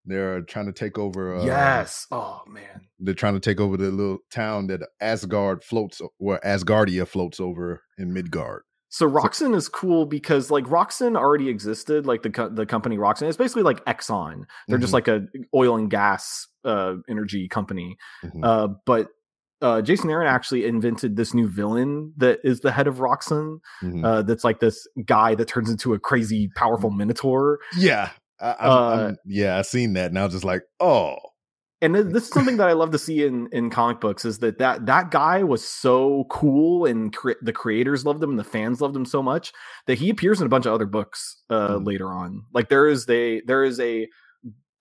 They're 0.05 0.41
trying 0.41 0.65
to 0.65 0.73
take 0.73 0.97
over. 0.99 1.37
Uh, 1.37 1.45
yes. 1.45 2.07
Oh 2.11 2.41
man. 2.47 2.81
they're 2.99 3.13
trying 3.13 3.35
to 3.35 3.39
take 3.39 3.59
over 3.61 3.77
the 3.77 3.89
little 3.89 4.17
town 4.31 4.67
that 4.67 4.81
Asgard 4.99 5.63
floats, 5.63 6.01
where 6.17 6.39
Asgardia 6.45 7.07
floats 7.07 7.39
over 7.39 7.81
in 7.97 8.13
Midgard. 8.13 8.63
So 8.89 9.09
Roxxon 9.09 9.55
is 9.55 9.69
cool 9.69 10.05
because 10.05 10.51
like 10.51 10.65
Roxxon 10.65 11.17
already 11.17 11.47
existed, 11.49 12.05
like 12.05 12.21
the 12.21 12.29
co- 12.29 12.49
the 12.49 12.65
company 12.65 12.97
Roxxon. 12.97 13.27
It's 13.29 13.37
basically 13.37 13.63
like 13.63 13.83
Exxon. 13.85 14.43
They're 14.67 14.77
just 14.77 14.91
Mhm. 14.91 14.93
like 14.93 15.07
a 15.07 15.25
oil 15.55 15.77
and 15.77 15.89
gas 15.89 16.47
uh, 16.65 16.95
energy 17.09 17.47
company. 17.47 17.97
Mhm. 18.23 18.43
Uh, 18.43 18.67
but 18.85 19.07
uh, 19.61 19.81
Jason 19.81 20.09
Aaron 20.09 20.27
actually 20.27 20.65
invented 20.65 21.15
this 21.15 21.33
new 21.33 21.47
villain 21.47 22.13
that 22.17 22.39
is 22.43 22.59
the 22.61 22.71
head 22.71 22.87
of 22.87 22.97
Roxxon. 22.97 23.59
Mhm. 23.81 24.03
Uh, 24.05 24.21
that's 24.23 24.43
like 24.43 24.59
this 24.59 24.87
guy 25.05 25.35
that 25.35 25.47
turns 25.47 25.69
into 25.69 25.93
a 25.93 25.99
crazy 25.99 26.49
powerful 26.55 26.89
minotaur. 26.91 27.59
yeah, 27.77 28.09
I, 28.41 28.55
I'm, 28.59 28.69
uh, 28.71 28.95
I'm- 29.03 29.17
yeah, 29.25 29.57
I 29.57 29.61
seen 29.61 29.93
that, 29.93 30.09
and 30.11 30.19
I 30.19 30.23
was 30.25 30.33
just 30.33 30.43
like, 30.45 30.63
oh, 30.79 31.15
and 31.81 31.93
th- 31.95 32.07
this 32.07 32.23
is 32.23 32.29
something 32.29 32.55
that 32.57 32.69
I 32.69 32.73
love 32.73 32.91
to 32.91 32.97
see 32.97 33.25
in 33.25 33.49
in 33.51 33.69
comic 33.69 33.99
books 33.99 34.23
is 34.23 34.39
that 34.39 34.57
that 34.59 34.85
that 34.85 35.11
guy 35.11 35.43
was 35.43 35.67
so 35.67 36.25
cool 36.29 36.85
and 36.85 37.13
cre- 37.13 37.33
the 37.41 37.51
creators 37.51 38.05
loved 38.05 38.23
him 38.23 38.29
and 38.29 38.39
the 38.39 38.43
fans 38.45 38.79
loved 38.79 38.95
him 38.95 39.03
so 39.05 39.21
much 39.21 39.51
that 39.87 39.97
he 39.97 40.09
appears 40.09 40.39
in 40.39 40.45
a 40.45 40.49
bunch 40.49 40.65
of 40.65 40.71
other 40.73 40.85
books 40.85 41.41
uh, 41.49 41.75
Mm. 41.79 41.85
later 41.85 42.07
on. 42.13 42.43
Like 42.53 42.69
there 42.69 42.87
is 42.87 43.09
a 43.09 43.41
there 43.41 43.65
is 43.65 43.81
a 43.81 44.07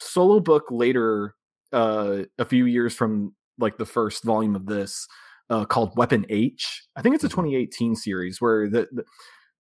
solo 0.00 0.38
book 0.38 0.64
later 0.70 1.34
uh, 1.72 2.22
a 2.38 2.44
few 2.44 2.66
years 2.66 2.94
from 2.94 3.34
like 3.58 3.78
the 3.78 3.86
first 3.86 4.24
volume 4.24 4.54
of 4.56 4.66
this 4.66 5.06
uh, 5.50 5.64
called 5.64 5.92
Weapon 5.96 6.24
H. 6.28 6.82
I 6.96 7.02
think 7.02 7.14
it's 7.14 7.24
a 7.24 7.28
Mhm. 7.28 7.32
2018 7.32 7.94
series 7.96 8.40
where 8.40 8.68
the, 8.68 8.88
the 8.92 9.04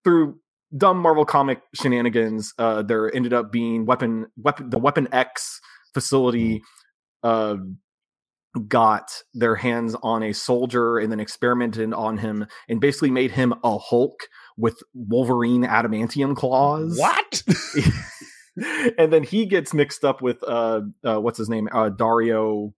through 0.04 0.38
dumb 0.76 0.98
Marvel 0.98 1.24
comic 1.26 1.60
shenanigans, 1.74 2.54
uh, 2.58 2.82
there 2.82 3.14
ended 3.14 3.32
up 3.32 3.52
being 3.52 3.84
weapon 3.86 4.26
weapon 4.36 4.70
the 4.70 4.78
Weapon 4.78 5.08
X 5.12 5.60
facility 5.92 6.62
uh, 7.22 7.56
got 8.68 9.10
their 9.34 9.56
hands 9.56 9.94
on 10.02 10.22
a 10.22 10.32
soldier 10.32 10.98
and 10.98 11.10
then 11.10 11.20
experimented 11.20 11.92
on 11.94 12.18
him 12.18 12.46
and 12.68 12.80
basically 12.80 13.10
made 13.10 13.30
him 13.32 13.54
a 13.64 13.78
Hulk 13.78 14.28
with 14.58 14.82
Wolverine 14.94 15.64
adamantium 15.64 16.36
claws. 16.36 16.98
what? 16.98 17.42
and 18.98 19.10
then 19.12 19.22
he 19.22 19.46
gets 19.46 19.72
mixed 19.72 20.04
up 20.04 20.20
with 20.20 20.42
uh, 20.46 20.82
uh 21.04 21.18
what's 21.20 21.38
his 21.38 21.48
name? 21.48 21.68
Uh 21.72 21.88
Dario 21.88 22.74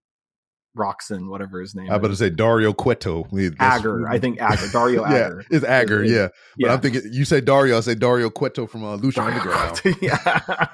Roxxon, 0.77 1.29
whatever 1.29 1.61
his 1.61 1.75
name. 1.75 1.91
I 1.91 1.99
better 1.99 2.13
is. 2.15 2.19
say 2.19 2.31
Dario 2.31 2.73
Cueto. 2.73 3.27
Agger. 3.59 4.09
I 4.09 4.19
think 4.19 4.41
Agger. 4.41 4.67
Dario 4.73 5.03
yeah, 5.09 5.15
Agger. 5.27 5.45
it's 5.51 5.65
Agger. 5.65 6.03
Is- 6.03 6.11
Yeah, 6.11 6.29
but 6.29 6.67
yeah. 6.67 6.73
I'm 6.73 6.81
thinking 6.81 7.03
you 7.13 7.25
say 7.25 7.41
Dario, 7.41 7.77
I 7.77 7.81
say 7.81 7.95
Dario 7.95 8.31
Cueto 8.31 8.67
from 8.67 8.85
uh, 8.85 8.97
Lucha 8.97 9.25
Underground. 9.27 9.81
yeah. 10.03 10.67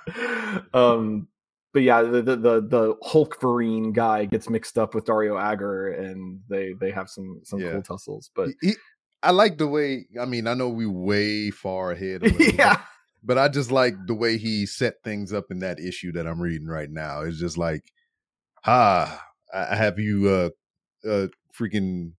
um, 0.75 1.29
but 1.73 1.83
yeah, 1.83 2.03
the, 2.03 2.23
the 2.23 2.37
the 2.37 2.61
the 2.61 2.95
Hulkverine 3.07 3.93
guy 3.95 4.25
gets 4.25 4.49
mixed 4.51 4.77
up 4.79 4.95
with 4.95 5.05
Dario 5.05 5.37
Agger, 5.39 5.89
and 5.93 6.41
they 6.49 6.73
they 6.81 6.91
have 6.91 7.09
some 7.09 7.41
some 7.45 7.61
Yeah. 7.61 7.73
cool 7.73 7.83
tussles. 7.83 8.31
But 8.35 8.51
He- 8.61 8.75
I 9.23 9.33
like 9.33 9.59
the 9.59 9.67
way. 9.69 10.07
I 10.21 10.25
mean, 10.25 10.47
I 10.47 10.55
know 10.55 10.69
we 10.71 10.87
way 10.87 11.51
far 11.51 11.93
ahead. 11.93 12.23
Yeah, 12.41 12.81
but 13.23 13.37
I 13.39 13.49
just 13.49 13.71
like 13.71 13.95
the 14.07 14.15
way 14.15 14.39
he 14.39 14.65
set 14.67 14.95
things 15.05 15.33
up 15.33 15.51
in 15.51 15.59
that 15.61 15.79
issue 15.79 16.13
that 16.13 16.27
I'm 16.27 16.41
reading 16.41 16.67
right 16.69 16.91
now. 16.91 17.21
It's 17.21 17.39
just 17.39 17.59
like, 17.59 17.83
ah, 18.67 19.23
I 19.55 19.77
have 19.77 19.99
you, 19.99 20.29
uh, 20.29 21.09
uh, 21.09 21.27
freaking. 21.59 22.13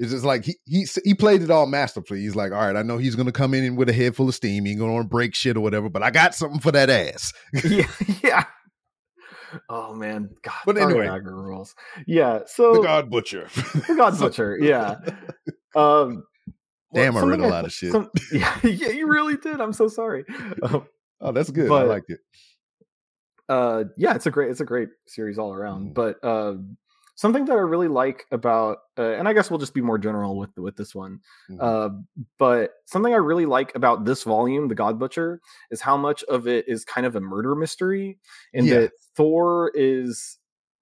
It's 0.00 0.12
just 0.12 0.24
like 0.24 0.44
he 0.44 0.56
he 0.64 0.86
he 1.04 1.14
played 1.14 1.42
it 1.42 1.50
all 1.50 1.66
masterfully. 1.66 2.20
He's 2.20 2.36
like, 2.36 2.52
all 2.52 2.58
right, 2.58 2.76
I 2.76 2.82
know 2.82 2.98
he's 2.98 3.16
gonna 3.16 3.32
come 3.32 3.52
in 3.52 3.74
with 3.74 3.88
a 3.88 3.92
head 3.92 4.14
full 4.14 4.28
of 4.28 4.34
steam. 4.34 4.64
He 4.64 4.70
ain't 4.72 4.80
gonna 4.80 5.02
break 5.04 5.34
shit 5.34 5.56
or 5.56 5.60
whatever, 5.60 5.88
but 5.88 6.02
I 6.04 6.10
got 6.10 6.34
something 6.36 6.60
for 6.60 6.70
that 6.72 6.88
ass. 6.88 7.32
yeah, 7.64 7.86
yeah. 8.22 8.44
Oh 9.68 9.94
man, 9.94 10.30
God. 10.42 10.54
But 10.66 10.78
anyway. 10.78 11.08
Rules. 11.08 11.74
Yeah. 12.06 12.40
So 12.46 12.74
the 12.74 12.82
God 12.82 13.10
Butcher. 13.10 13.48
the 13.88 13.94
God 13.96 14.16
Butcher. 14.20 14.56
Yeah. 14.60 14.96
Um. 15.74 16.24
Damn, 16.94 17.16
I 17.16 17.22
read 17.22 17.40
a 17.40 17.46
lot 17.48 17.64
of 17.66 17.72
shit. 17.72 17.92
some- 17.92 18.10
yeah, 18.32 18.56
yeah, 18.62 18.88
you 18.88 19.08
really 19.08 19.36
did. 19.36 19.60
I'm 19.60 19.72
so 19.72 19.88
sorry. 19.88 20.24
Um, 20.62 20.86
Oh, 21.20 21.32
that's 21.32 21.50
good. 21.50 21.70
I 21.72 21.82
liked 21.82 22.10
it. 22.10 22.20
Uh 23.48 23.84
yeah 23.96 24.14
it's 24.14 24.26
a 24.26 24.30
great 24.30 24.50
it's 24.50 24.60
a 24.60 24.64
great 24.64 24.88
series 25.06 25.38
all 25.38 25.52
around 25.52 25.90
Mhm. 25.90 25.94
but 25.94 26.24
uh 26.24 26.54
something 27.14 27.46
that 27.46 27.54
i 27.56 27.60
really 27.60 27.88
like 27.88 28.26
about 28.30 28.78
uh, 28.98 29.12
and 29.18 29.26
i 29.26 29.32
guess 29.32 29.50
we'll 29.50 29.58
just 29.58 29.74
be 29.74 29.80
more 29.80 29.98
general 29.98 30.36
with 30.38 30.50
with 30.56 30.76
this 30.76 30.94
one 30.94 31.20
Mhm. 31.50 31.58
uh 31.60 31.88
but 32.38 32.74
something 32.84 33.12
i 33.12 33.16
really 33.16 33.46
like 33.46 33.74
about 33.74 34.04
this 34.04 34.22
volume 34.22 34.68
the 34.68 34.74
god 34.74 34.98
butcher 34.98 35.40
is 35.70 35.80
how 35.80 35.96
much 35.96 36.22
of 36.24 36.46
it 36.46 36.68
is 36.68 36.84
kind 36.84 37.06
of 37.06 37.16
a 37.16 37.20
murder 37.20 37.54
mystery 37.54 38.18
and 38.54 38.66
Yeah. 38.66 38.80
that 38.80 38.92
thor 39.16 39.72
is 39.74 40.38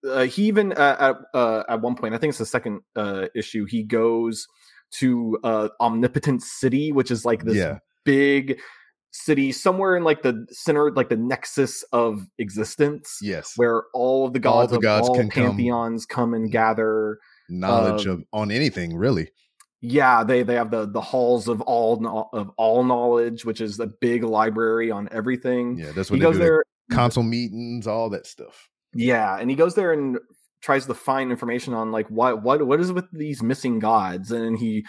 uh, 0.07 0.25
he 0.25 0.43
even 0.45 0.73
uh, 0.73 0.97
at 0.99 1.17
uh, 1.35 1.63
at 1.69 1.81
one 1.81 1.95
point 1.97 2.15
i 2.15 2.19
think 2.19 2.31
it's 2.31 2.39
the 2.39 2.47
second 2.47 2.81
uh 2.97 3.29
issue 3.35 3.65
he 3.65 3.83
goes 3.83 4.47
to 4.91 5.39
uh 5.43 5.69
Omnipotence 5.81 6.51
City 6.51 6.93
which 6.93 7.11
is 7.11 7.25
like 7.25 7.43
this 7.45 7.57
yeah, 7.57 7.79
big 8.05 8.61
city 9.25 9.51
somewhere 9.53 9.97
in 9.97 10.05
like 10.05 10.23
the 10.23 10.47
center 10.51 10.91
like 10.93 11.09
the 11.09 11.17
nexus 11.17 11.83
of 11.93 12.27
existence 12.39 13.19
yes. 13.23 13.53
where 13.57 13.85
all 13.95 14.27
of 14.27 14.33
the 14.33 14.39
All 14.49 14.61
gods 14.61 14.71
the 14.73 14.77
of 14.77 14.83
gods 14.83 15.09
all 15.09 15.15
can 15.15 15.31
come. 15.31 15.45
pantheons 15.49 16.07
come, 16.07 16.35
and 16.35 16.51
gather 16.51 17.19
Knowledge 17.49 18.07
um, 18.07 18.13
of 18.13 18.23
on 18.33 18.51
anything 18.51 18.97
really. 18.97 19.31
yeah 19.81 20.25
they 20.25 20.43
they 20.43 20.55
have 20.55 20.71
the 20.71 20.87
the 20.87 21.01
halls 21.01 21.49
of 21.49 21.61
all 21.63 22.29
of 22.33 22.51
all 22.57 22.83
knowledge 22.85 23.45
which 23.45 23.61
is 23.61 23.79
a 23.81 23.87
big 23.87 24.25
library 24.25 24.91
on 24.91 25.09
everything 25.13 25.79
Yeah, 25.79 25.93
that's 25.95 26.09
he 26.09 26.15
what 26.15 26.21
they 26.21 26.27
goes 26.27 26.39
there 26.39 26.65
Council 26.91 27.23
meetings, 27.23 27.87
all 27.87 28.11
that 28.11 28.27
stuff. 28.27 28.69
yeah 28.95 29.39
and 29.39 29.49
he 29.51 29.57
goes 29.57 29.75
there 29.75 29.93
and 29.93 30.19
tries 30.63 30.87
to 30.87 30.95
find 30.95 31.31
information 31.31 31.73
on 31.75 31.93
like 31.93 32.09
what 32.09 32.43
what 32.43 32.67
what 32.67 32.81
is 32.81 32.93
with 32.93 33.07
these 33.13 33.43
missing 33.43 33.79
gods 33.79 34.31
and 34.33 34.59
he 34.59 34.85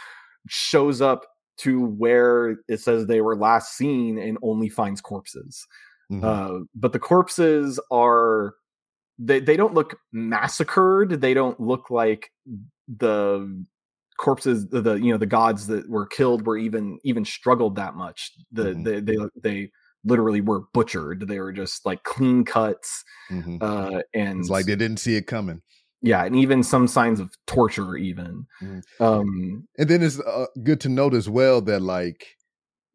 shows 0.47 1.01
up 1.01 1.25
to 1.57 1.85
where 1.85 2.57
it 2.67 2.79
says 2.79 3.05
they 3.05 3.21
were 3.21 3.35
last 3.35 3.75
seen 3.75 4.17
and 4.17 4.37
only 4.41 4.69
finds 4.69 5.01
corpses 5.01 5.65
Mhm. 6.11 6.23
uh, 6.23 6.65
but 6.75 6.93
the 6.93 6.99
corpses 6.99 7.79
are 7.91 8.53
they 9.19 9.39
they 9.39 9.57
don't 9.57 9.73
look 9.73 9.97
massacred 10.13 11.19
they 11.21 11.33
don't 11.33 11.59
look 11.59 11.89
like 11.89 12.31
the 12.87 13.65
corpses 14.17 14.67
the, 14.69 14.81
the 14.81 14.93
you 14.95 15.11
know 15.11 15.17
the 15.17 15.25
gods 15.25 15.67
that 15.67 15.89
were 15.89 16.05
killed 16.05 16.45
were 16.45 16.57
even 16.57 16.97
even 17.03 17.25
struggled 17.25 17.75
that 17.75 17.95
much 17.95 18.31
the 18.51 18.73
Mhm. 18.73 18.83
they, 18.85 18.99
they 18.99 19.17
they 19.41 19.71
literally 20.05 20.39
were 20.41 20.61
butchered 20.73 21.27
they 21.27 21.39
were 21.39 21.51
just 21.51 21.85
like 21.85 22.03
clean 22.03 22.45
cuts 22.45 23.03
Mhm. 23.29 23.57
uh 23.61 24.01
and 24.13 24.39
It's 24.39 24.49
like 24.49 24.65
they 24.65 24.75
didn't 24.75 24.97
see 24.99 25.15
it 25.17 25.27
coming. 25.27 25.61
Yeah 26.01 26.23
and 26.25 26.35
even 26.35 26.63
some 26.63 26.87
signs 26.87 27.19
of 27.19 27.31
torture 27.47 27.95
even 27.95 28.45
Mhm. 28.61 28.83
um 28.99 29.67
And 29.77 29.89
then 29.89 30.03
it's 30.03 30.19
uh, 30.19 30.47
good 30.63 30.79
to 30.81 30.89
note 30.89 31.13
as 31.13 31.29
well 31.29 31.61
that 31.61 31.81
like 31.81 32.37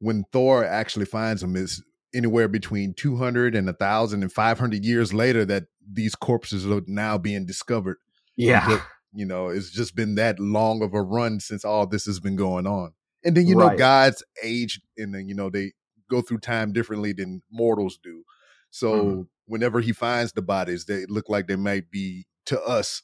when 0.00 0.24
Thor 0.32 0.64
actually 0.64 1.06
finds 1.06 1.42
them, 1.42 1.56
it's 1.56 1.82
anywhere 2.14 2.48
between 2.48 2.94
200 2.94 3.54
and 3.56 3.66
1,000 3.68 4.22
and 4.22 4.32
500 4.32 4.84
years 4.84 5.14
later 5.14 5.44
that 5.46 5.64
these 5.92 6.14
corpses 6.16 6.66
are 6.66 6.82
now 6.86 7.18
being 7.18 7.46
discovered. 7.46 7.98
yeah 8.36 8.66
But, 8.66 8.82
you 9.14 9.26
know, 9.26 9.48
it's 9.48 9.70
just 9.70 9.96
been 9.96 10.16
that 10.16 10.40
long 10.40 10.82
of 10.82 10.94
a 10.94 11.02
run 11.02 11.40
since 11.40 11.64
all 11.64 11.86
this 11.86 12.06
has 12.06 12.20
been 12.20 12.36
going 12.36 12.66
on. 12.66 12.92
And 13.24 13.36
then, 13.36 13.46
you 13.48 13.56
know, 13.56 13.70
Right. 13.70 13.78
gods 13.78 14.22
age 14.42 14.80
and 14.98 15.14
then, 15.14 15.28
you 15.28 15.34
know, 15.34 15.50
they 15.50 15.72
go 16.10 16.22
through 16.22 16.38
time 16.40 16.72
differently 16.72 17.12
than 17.12 17.42
mortals 17.50 17.98
do. 18.02 18.24
So 18.70 19.26
Mhm. 19.26 19.28
whenever 19.46 19.80
he 19.80 19.92
finds 19.92 20.32
the 20.32 20.42
bodies, 20.42 20.86
they 20.86 21.06
look 21.06 21.28
like 21.28 21.46
they 21.48 21.56
might 21.56 21.90
be 21.90 22.26
to 22.46 22.60
us 22.62 23.02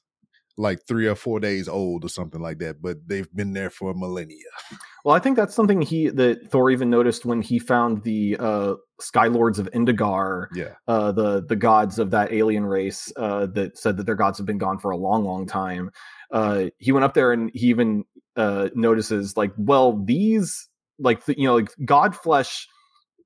like 0.57 0.81
three 0.88 1.07
or 1.07 1.14
four 1.14 1.38
days 1.38 1.68
old 1.68 2.05
or 2.05 2.09
something 2.09 2.40
like 2.40 2.59
that, 2.59 2.83
but 2.83 2.96
they've 3.07 3.33
been 3.33 3.53
there 3.53 3.70
for 3.70 3.94
millennia. 3.94 4.37
Well, 5.05 5.14
I 5.14 5.20
think 5.20 5.37
that's 5.37 5.55
something 5.55 5.81
he 5.81 6.09
that 6.11 6.51
Thor 6.51 6.71
even 6.71 6.90
noticed 6.90 7.25
when 7.25 7.40
he 7.42 7.58
found 7.60 8.02
the 8.02 8.37
uh 8.40 8.75
Sky 9.00 9.29
Lords 9.29 9.60
of 9.60 9.71
Indigarr, 9.71 10.48
Yeah. 10.52 10.75
uh 10.88 11.12
the 11.12 11.44
the 11.46 11.54
gods 11.54 12.00
of 12.00 12.10
that 12.10 12.33
alien 12.33 12.67
race 12.67 13.12
uh 13.17 13.46
that 13.54 13.79
said 13.79 13.96
that 13.98 14.06
their 14.06 14.17
gods 14.17 14.38
have 14.38 14.46
been 14.46 14.58
gone 14.58 14.79
for 14.79 14.90
a 14.90 14.96
long 14.96 15.25
long 15.25 15.46
time. 15.46 15.92
Uh 16.33 16.67
he 16.79 16.90
went 16.90 17.04
up 17.04 17.15
there 17.15 17.33
and 17.33 17.50
he 17.54 17.69
even 17.69 18.04
uh 18.37 18.69
notices 18.75 19.37
like 19.37 19.52
well 19.56 20.02
these 20.04 20.69
like 20.98 21.25
the, 21.27 21.38
you 21.38 21.46
know 21.46 21.54
like 21.54 21.71
god 21.85 22.17
flesh 22.17 22.67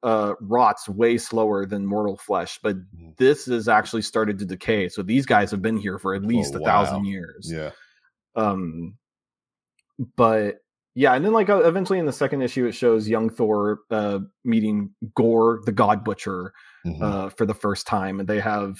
uh 0.02 0.34
rots 0.40 0.88
way 0.88 1.16
slower 1.16 1.64
than 1.64 1.86
mortal 1.86 2.16
flesh 2.16 2.58
but 2.62 2.76
Mhm. 2.76 3.16
this 3.18 3.46
has 3.46 3.68
actually 3.68 4.02
started 4.02 4.38
to 4.38 4.44
decay 4.44 4.88
so 4.88 5.02
these 5.02 5.26
guys 5.26 5.50
have 5.50 5.62
been 5.62 5.76
here 5.76 5.98
for 5.98 6.14
at 6.14 6.22
least 6.24 6.54
a 6.54 6.58
wow. 6.58 6.64
thousand 6.66 7.04
years 7.06 7.48
Yeah. 7.52 7.70
um 8.34 8.96
but 10.16 10.56
yeah 10.94 11.14
and 11.14 11.24
then 11.24 11.32
like 11.32 11.48
uh, 11.48 11.58
eventually 11.62 11.98
in 11.98 12.06
the 12.06 12.12
second 12.12 12.42
issue 12.42 12.66
it 12.66 12.72
shows 12.72 13.08
young 13.08 13.30
thor 13.30 13.78
uh 13.90 14.18
meeting 14.44 14.90
gore 15.14 15.60
the 15.64 15.72
god 15.72 16.02
butcher 16.04 16.52
Mhm. 16.84 17.02
uh 17.02 17.28
for 17.30 17.46
the 17.46 17.54
first 17.54 17.86
time 17.86 18.18
and 18.18 18.28
they 18.28 18.40
have 18.40 18.78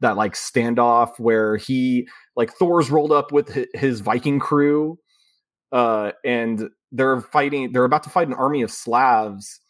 that 0.00 0.16
like 0.16 0.34
standoff 0.34 1.18
where 1.18 1.56
he 1.58 2.08
like 2.36 2.50
Thor's 2.54 2.90
rolled 2.90 3.12
up 3.12 3.32
with 3.32 3.66
his 3.74 4.00
Viking 4.00 4.38
crew, 4.38 4.98
uh, 5.72 6.12
and 6.24 6.70
they're 6.90 7.20
fighting. 7.20 7.72
They're 7.72 7.84
about 7.84 8.04
to 8.04 8.08
fight 8.10 8.26
an 8.26 8.32
army 8.32 8.62
of 8.62 8.70
Slavs, 8.70 9.60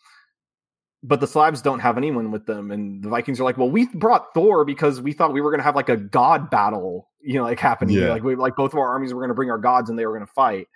but 1.03 1.21
the 1.21 1.27
Slavs 1.27 1.63
don't 1.63 1.81
have 1.81 1.97
anyone 1.97 2.31
with 2.31 2.47
them, 2.47 2.71
and 2.71 3.03
the 3.03 3.09
Vikings 3.09 3.41
are 3.41 3.45
like, 3.45 3.57
"Well, 3.57 3.71
we 3.71 3.87
brought 3.95 4.35
Thor 4.35 4.65
because 4.65 5.01
we 5.01 5.13
thought 5.13 5.33
we 5.33 5.41
were 5.41 5.51
going 5.51 5.61
to 5.61 5.65
have 5.65 5.77
like 5.77 5.89
a 5.89 5.97
god 5.97 6.51
battle, 6.51 7.09
you 7.21 7.35
know, 7.35 7.45
like 7.45 7.61
happening. 7.61 7.97
Yeah. 7.97 8.11
Like 8.11 8.23
we 8.23 8.37
like 8.37 8.57
both 8.57 8.73
of 8.73 8.79
our 8.79 8.89
armies 8.89 9.15
were 9.15 9.21
going 9.21 9.31
to 9.31 9.35
bring 9.35 9.51
our 9.51 9.59
gods, 9.59 9.91
and 9.91 9.99
they 9.99 10.07
were 10.07 10.15
going 10.15 10.27
to 10.27 10.33
fight." 10.33 10.69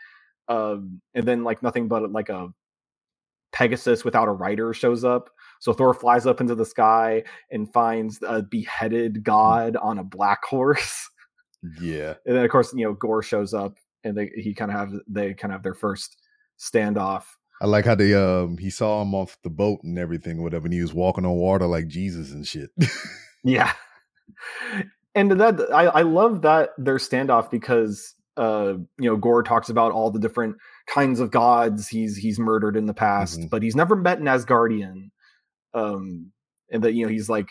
Um, 0.49 1.01
and 1.15 1.27
then 1.27 1.43
like 1.43 1.63
nothing 1.63 1.89
but 1.89 2.11
like 2.13 2.29
a 2.29 2.49
Pegasus 3.55 4.05
without 4.05 4.29
a 4.29 4.33
rider 4.33 4.75
shows 4.75 5.05
up. 5.05 5.31
So 5.61 5.73
Thor 5.73 5.95
flies 5.95 6.27
up 6.27 6.41
into 6.41 6.55
the 6.55 6.67
sky 6.67 7.23
and 7.51 7.73
finds 7.73 8.19
a 8.27 8.43
beheaded 8.43 9.23
god 9.23 9.77
on 9.77 9.99
a 9.99 10.05
black 10.05 10.45
horse. 10.49 11.09
Yeah. 11.81 12.15
And 12.27 12.37
then 12.37 12.45
of 12.45 12.51
course, 12.51 12.75
you 12.75 12.85
know, 12.85 12.95
Gore 12.95 13.23
shows 13.23 13.55
up 13.55 13.79
and 14.03 14.17
they 14.19 14.31
he 14.35 14.55
kind 14.55 14.71
of 14.71 14.77
have 14.77 14.93
they 15.07 15.35
kind 15.35 15.53
of 15.53 15.57
have 15.57 15.63
their 15.63 15.75
first 15.75 16.17
standoff. 16.59 17.25
I 17.65 17.67
like 17.67 17.87
how 17.87 17.95
they 17.95 18.13
um 18.13 18.59
he 18.59 18.69
saw 18.69 19.01
him 19.01 19.15
off 19.15 19.39
the 19.43 19.49
boat 19.49 19.81
and 19.85 19.99
everything, 19.99 20.43
whatever, 20.43 20.67
and 20.67 20.75
he 20.75 20.83
was 20.83 20.93
walking 20.93 21.25
on 21.25 21.33
water 21.33 21.67
like 21.67 21.89
Jesus 21.89 22.31
and 22.31 22.47
shit. 22.47 22.71
Yeah. 23.47 23.73
And 25.15 25.31
that 25.41 25.61
I, 25.73 25.85
I 25.85 26.03
love 26.03 26.43
that 26.43 26.71
their 26.79 26.97
standoff 26.97 27.51
because 27.51 28.15
uh 28.37 28.75
you 28.99 29.09
know 29.11 29.17
Gore 29.17 29.43
talks 29.43 29.69
about 29.71 29.93
all 29.93 30.11
the 30.11 30.19
different 30.19 30.57
kinds 30.87 31.21
of 31.21 31.31
gods 31.31 31.89
he's 31.89 32.17
he's 32.17 32.39
murdered 32.39 32.77
in 32.77 32.85
the 32.87 32.95
past, 32.95 33.41
Mhm. 33.41 33.49
but 33.51 33.63
he's 33.63 33.77
never 33.77 33.97
met 33.97 34.19
an 34.19 34.27
Asgardian. 34.27 35.11
Um 35.73 36.33
and 36.71 36.83
that 36.85 36.93
you 36.95 37.05
know 37.07 37.13
he's 37.13 37.29
like 37.31 37.49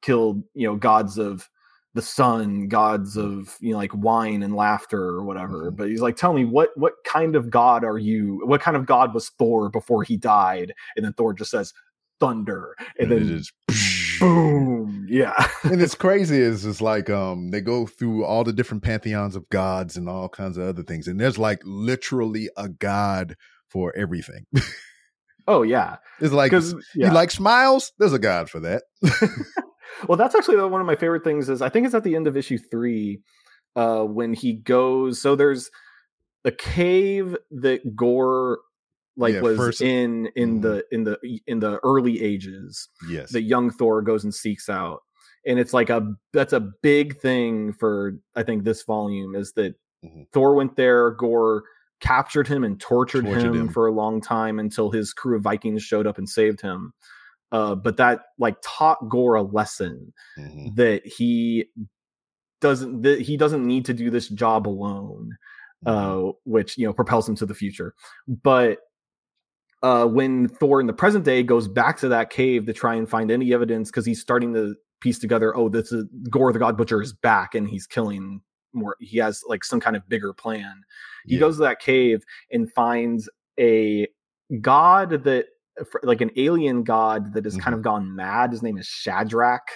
killed, 0.00 0.42
you 0.54 0.66
know, 0.66 0.74
gods 0.76 1.18
of 1.18 1.48
the 1.94 2.02
sun, 2.02 2.68
gods 2.68 3.16
of 3.16 3.56
you 3.60 3.72
know 3.72 3.76
like 3.78 3.94
wine 3.94 4.42
and 4.42 4.56
laughter 4.56 5.02
or 5.02 5.24
whatever. 5.24 5.70
Mhm. 5.70 5.76
But 5.76 5.88
he's 5.88 6.00
like, 6.00 6.16
tell 6.16 6.32
me 6.32 6.44
what 6.44 6.70
what 6.76 6.94
kind 7.04 7.36
of 7.36 7.50
god 7.50 7.84
are 7.84 7.98
you? 7.98 8.40
What 8.44 8.60
kind 8.60 8.76
of 8.76 8.86
god 8.86 9.12
was 9.14 9.28
Thor 9.38 9.68
before 9.68 10.02
he 10.02 10.16
died? 10.16 10.72
And 10.96 11.04
then 11.04 11.12
Thor 11.12 11.34
just 11.34 11.50
says 11.50 11.72
thunder. 12.20 12.74
And, 12.98 13.12
it 13.12 13.18
then 13.20 13.34
is- 13.36 13.52
boom. 14.20 15.06
Yeah. 15.08 15.34
and 15.64 15.82
it's 15.82 15.94
crazy 16.06 16.38
is 16.38 16.64
it's 16.64 16.80
like 16.80 17.10
um 17.10 17.50
they 17.50 17.60
go 17.60 17.86
through 17.86 18.24
all 18.24 18.44
the 18.44 18.52
different 18.52 18.82
pantheons 18.84 19.34
of 19.36 19.48
gods 19.50 19.96
and 19.96 20.08
all 20.08 20.28
kinds 20.28 20.56
of 20.56 20.66
other 20.68 20.82
things 20.84 21.08
and 21.08 21.18
there's 21.18 21.38
like 21.38 21.60
literally 21.64 22.48
a 22.56 22.68
god 22.68 23.36
for 23.68 23.92
everything 23.96 24.46
Oh 25.48 25.62
yeah, 25.62 25.96
it's 26.20 26.32
like 26.32 26.52
because 26.52 26.72
you 26.94 27.10
like 27.10 27.32
smiles 27.32 27.90
there's 27.98 28.12
a 28.12 28.18
god 28.20 28.48
for 28.48 28.60
that 28.60 28.84
well, 30.08 30.16
that's 30.16 30.34
actually 30.34 30.56
one 30.56 30.80
of 30.80 30.86
my 30.86 30.96
favorite 30.96 31.24
things. 31.24 31.48
Is 31.48 31.62
I 31.62 31.68
think 31.68 31.86
it's 31.86 31.94
at 31.94 32.04
the 32.04 32.16
end 32.16 32.26
of 32.26 32.36
issue 32.36 32.58
three 32.58 33.20
uh, 33.76 34.02
when 34.04 34.34
he 34.34 34.54
goes. 34.54 35.20
So 35.20 35.34
there's 35.36 35.70
the 36.44 36.52
cave 36.52 37.36
that 37.50 37.94
Gore 37.96 38.60
like 39.16 39.34
Yeah, 39.34 39.40
was 39.42 39.56
first- 39.58 39.80
in 39.82 40.26
in 40.36 40.58
Mhm. 40.58 40.62
the 40.62 40.84
in 40.90 41.04
the 41.04 41.40
in 41.46 41.60
the 41.60 41.78
early 41.84 42.22
ages. 42.22 42.88
yes 43.08 43.30
That 43.32 43.42
young 43.42 43.70
Thor 43.70 44.00
goes 44.02 44.24
and 44.24 44.34
seeks 44.34 44.68
out, 44.68 45.02
and 45.46 45.58
it's 45.58 45.72
like 45.74 45.90
a 45.90 46.14
that's 46.32 46.52
a 46.54 46.60
big 46.82 47.18
thing 47.20 47.72
for 47.74 48.14
I 48.34 48.42
think 48.42 48.64
this 48.64 48.82
volume 48.84 49.34
is 49.34 49.52
that 49.52 49.74
Mhm. 50.04 50.26
Thor 50.32 50.54
went 50.54 50.76
there. 50.76 51.10
Gore 51.10 51.62
captured 52.00 52.48
him 52.48 52.64
and 52.64 52.80
tortured, 52.80 53.24
Tortured 53.26 53.44
him, 53.54 53.54
him. 53.54 53.68
for 53.68 53.86
a 53.86 53.92
long 53.92 54.20
time 54.20 54.58
until 54.58 54.90
his 54.90 55.12
crew 55.12 55.36
of 55.36 55.42
Vikings 55.42 55.82
showed 55.84 56.06
up 56.06 56.18
and 56.18 56.28
saved 56.28 56.60
him. 56.62 56.92
Uh, 57.52 57.74
but 57.74 57.96
that 57.98 58.22
like 58.38 58.56
taught 58.64 59.08
Gore 59.08 59.34
a 59.36 59.42
lesson 59.42 60.12
Mhm. 60.38 60.74
that 60.76 61.06
he 61.06 61.66
doesn't 62.60 63.02
that 63.02 63.20
he 63.20 63.36
doesn't 63.36 63.64
need 63.66 63.84
to 63.84 63.94
do 63.94 64.10
this 64.10 64.28
job 64.28 64.66
alone, 64.66 65.36
Mhm. 65.86 66.30
uh, 66.30 66.32
which 66.44 66.78
you 66.78 66.86
know 66.86 66.92
propels 66.92 67.28
him 67.28 67.36
to 67.36 67.46
the 67.46 67.54
future. 67.54 67.94
But 68.26 68.78
uh, 69.82 70.06
when 70.06 70.46
Thor 70.48 70.80
in 70.80 70.86
the 70.86 70.92
present 70.92 71.24
day 71.24 71.42
goes 71.42 71.66
back 71.66 71.98
to 71.98 72.08
that 72.08 72.30
cave 72.30 72.66
to 72.66 72.72
try 72.72 72.94
and 72.94 73.08
find 73.08 73.30
any 73.32 73.52
evidence 73.52 73.90
because 73.90 74.06
he's 74.06 74.20
starting 74.20 74.54
to 74.54 74.76
piece 75.00 75.18
together, 75.18 75.56
oh, 75.56 75.68
this 75.68 75.90
is 75.90 76.04
Gore 76.30 76.52
the 76.52 76.60
God 76.60 76.76
Butcher 76.76 77.02
is 77.02 77.12
back 77.12 77.54
and 77.56 77.68
he's 77.68 77.86
killing 77.86 78.40
more. 78.72 78.94
He 79.00 79.18
has 79.18 79.42
like 79.48 79.64
some 79.64 79.80
kind 79.80 79.96
of 79.96 80.08
bigger 80.08 80.32
plan. 80.32 80.82
He 81.26 81.34
Yeah. 81.34 81.40
goes 81.40 81.56
to 81.56 81.62
that 81.62 81.80
cave 81.80 82.22
and 82.52 82.72
finds 82.72 83.28
a 83.58 84.06
god 84.60 85.24
that 85.24 85.46
like 86.02 86.20
an 86.20 86.30
alien 86.36 86.82
god 86.82 87.34
that 87.34 87.44
has 87.44 87.56
kind 87.56 87.74
Mhm. 87.74 87.78
of 87.78 87.82
gone 87.82 88.14
mad. 88.16 88.50
His 88.52 88.62
name 88.62 88.76
is 88.78 88.86
Shadrach. 88.86 89.66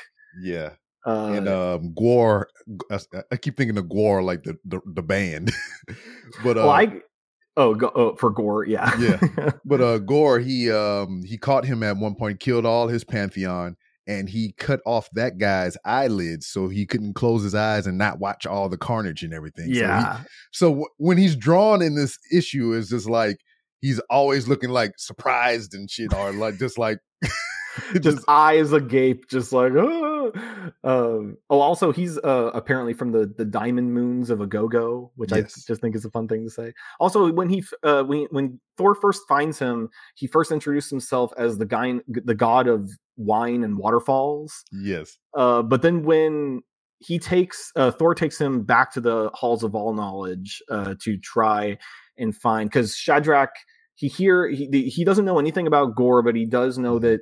yeah 0.43 0.71
Uh, 1.07 1.33
and 1.37 1.49
um 1.49 1.95
Gwar 1.95 2.45
I, 2.91 2.99
I 3.33 3.37
keep 3.37 3.57
thinking 3.57 3.79
of 3.79 3.89
Gore 3.89 4.23
like 4.23 4.43
the 4.43 4.59
the, 4.65 4.81
the 4.85 5.03
band 5.03 5.53
but 6.45 6.57
uh 6.59 6.63
well, 6.67 6.71
I 6.71 7.01
oh, 7.57 7.75
go, 7.75 7.91
oh 7.95 8.17
for 8.17 8.31
Gore, 8.31 8.67
yeah, 8.67 8.91
Yeah. 8.99 9.51
But 9.65 9.81
uh 9.89 9.99
Gore, 9.99 10.39
he 10.41 10.71
um 10.71 11.23
he 11.25 11.39
caught 11.39 11.65
him 11.65 11.83
at 11.83 11.97
one 11.97 12.15
point, 12.15 12.41
killed 12.41 12.67
all 12.67 12.89
his 12.89 13.03
pantheon, 13.05 13.77
and 14.07 14.29
he 14.29 14.53
cut 14.59 14.81
off 14.85 15.09
that 15.15 15.39
guy's 15.39 15.77
eyelids 15.85 16.47
so 16.47 16.69
he 16.69 16.85
couldn't 16.85 17.15
close 17.15 17.43
his 17.43 17.55
eyes 17.55 17.87
and 17.87 17.97
not 17.97 18.19
watch 18.19 18.45
all 18.47 18.69
the 18.69 18.77
carnage 18.77 19.23
and 19.23 19.33
everything. 19.33 19.67
So, 19.67 19.73
he- 19.73 19.79
yeah. 19.81 20.21
so, 20.53 20.69
w- 20.69 20.89
when 20.99 21.17
he's 21.19 21.35
drawn 21.37 21.81
in 21.83 21.95
this 21.95 22.19
issue, 22.33 22.73
is 22.75 22.91
just 22.91 23.09
like 23.09 23.39
he's 23.81 24.01
always 24.11 24.49
looking 24.49 24.71
like 24.71 24.93
surprised 24.99 25.75
and 25.75 25.91
shit, 25.91 26.15
or 26.15 26.33
like 26.33 26.59
just 26.59 26.79
like 26.79 26.99
just 28.01 28.25
eyes 28.29 28.73
agape, 28.73 29.29
just 29.29 29.53
like 29.53 29.73
ah. 29.77 30.13
Um, 30.83 31.37
oh, 31.51 31.61
also 31.61 31.93
he's 31.93 32.19
uh, 32.19 32.51
apparently 32.53 32.93
from 32.95 33.13
the 33.13 33.33
the 33.37 33.45
diamond 33.45 33.95
moons 33.95 34.29
of 34.29 34.41
Agogo, 34.41 35.11
which 35.15 35.33
I 35.33 35.43
just 35.43 35.81
think 35.81 35.95
is 35.95 36.05
a 36.05 36.11
fun 36.11 36.27
thing 36.27 36.45
to 36.45 36.51
say. 36.51 36.73
Also, 36.99 37.33
when 37.33 37.49
he 37.49 37.63
uh, 37.85 38.03
when 38.03 38.27
when 38.31 38.61
Thor 38.77 38.95
first 38.97 39.23
finds 39.29 39.59
him, 39.59 39.89
he 40.17 40.27
first 40.27 40.51
introduced 40.51 40.91
himself 40.91 41.33
as 41.39 41.59
the 41.59 41.67
guy, 41.67 41.95
the 42.09 42.35
god 42.35 42.67
of 42.67 42.91
wine 43.17 43.63
and 43.63 43.79
waterfalls. 43.79 44.65
yes, 44.73 45.17
Uh, 45.35 45.63
but 45.63 45.83
then 45.83 46.03
when 46.03 46.63
he 46.99 47.19
takes 47.19 47.71
uh, 47.77 47.91
Thor 47.93 48.15
takes 48.15 48.41
him 48.41 48.63
back 48.63 48.93
to 48.95 49.01
the 49.01 49.31
halls 49.35 49.63
of 49.63 49.75
all 49.75 49.93
knowledge 49.95 50.63
uh, 50.71 50.95
to 51.03 51.17
try 51.19 51.79
and 52.19 52.35
find 52.35 52.69
because 52.69 52.95
Shadrach 52.95 53.51
he 53.97 54.09
hear 54.09 54.49
he 54.49 54.89
he 54.89 55.05
doesn't 55.05 55.25
know 55.25 55.39
anything 55.39 55.67
about 55.67 55.97
Gore, 55.97 56.23
but 56.23 56.37
he 56.37 56.47
does 56.47 56.79
know 56.79 56.99
that 56.99 57.21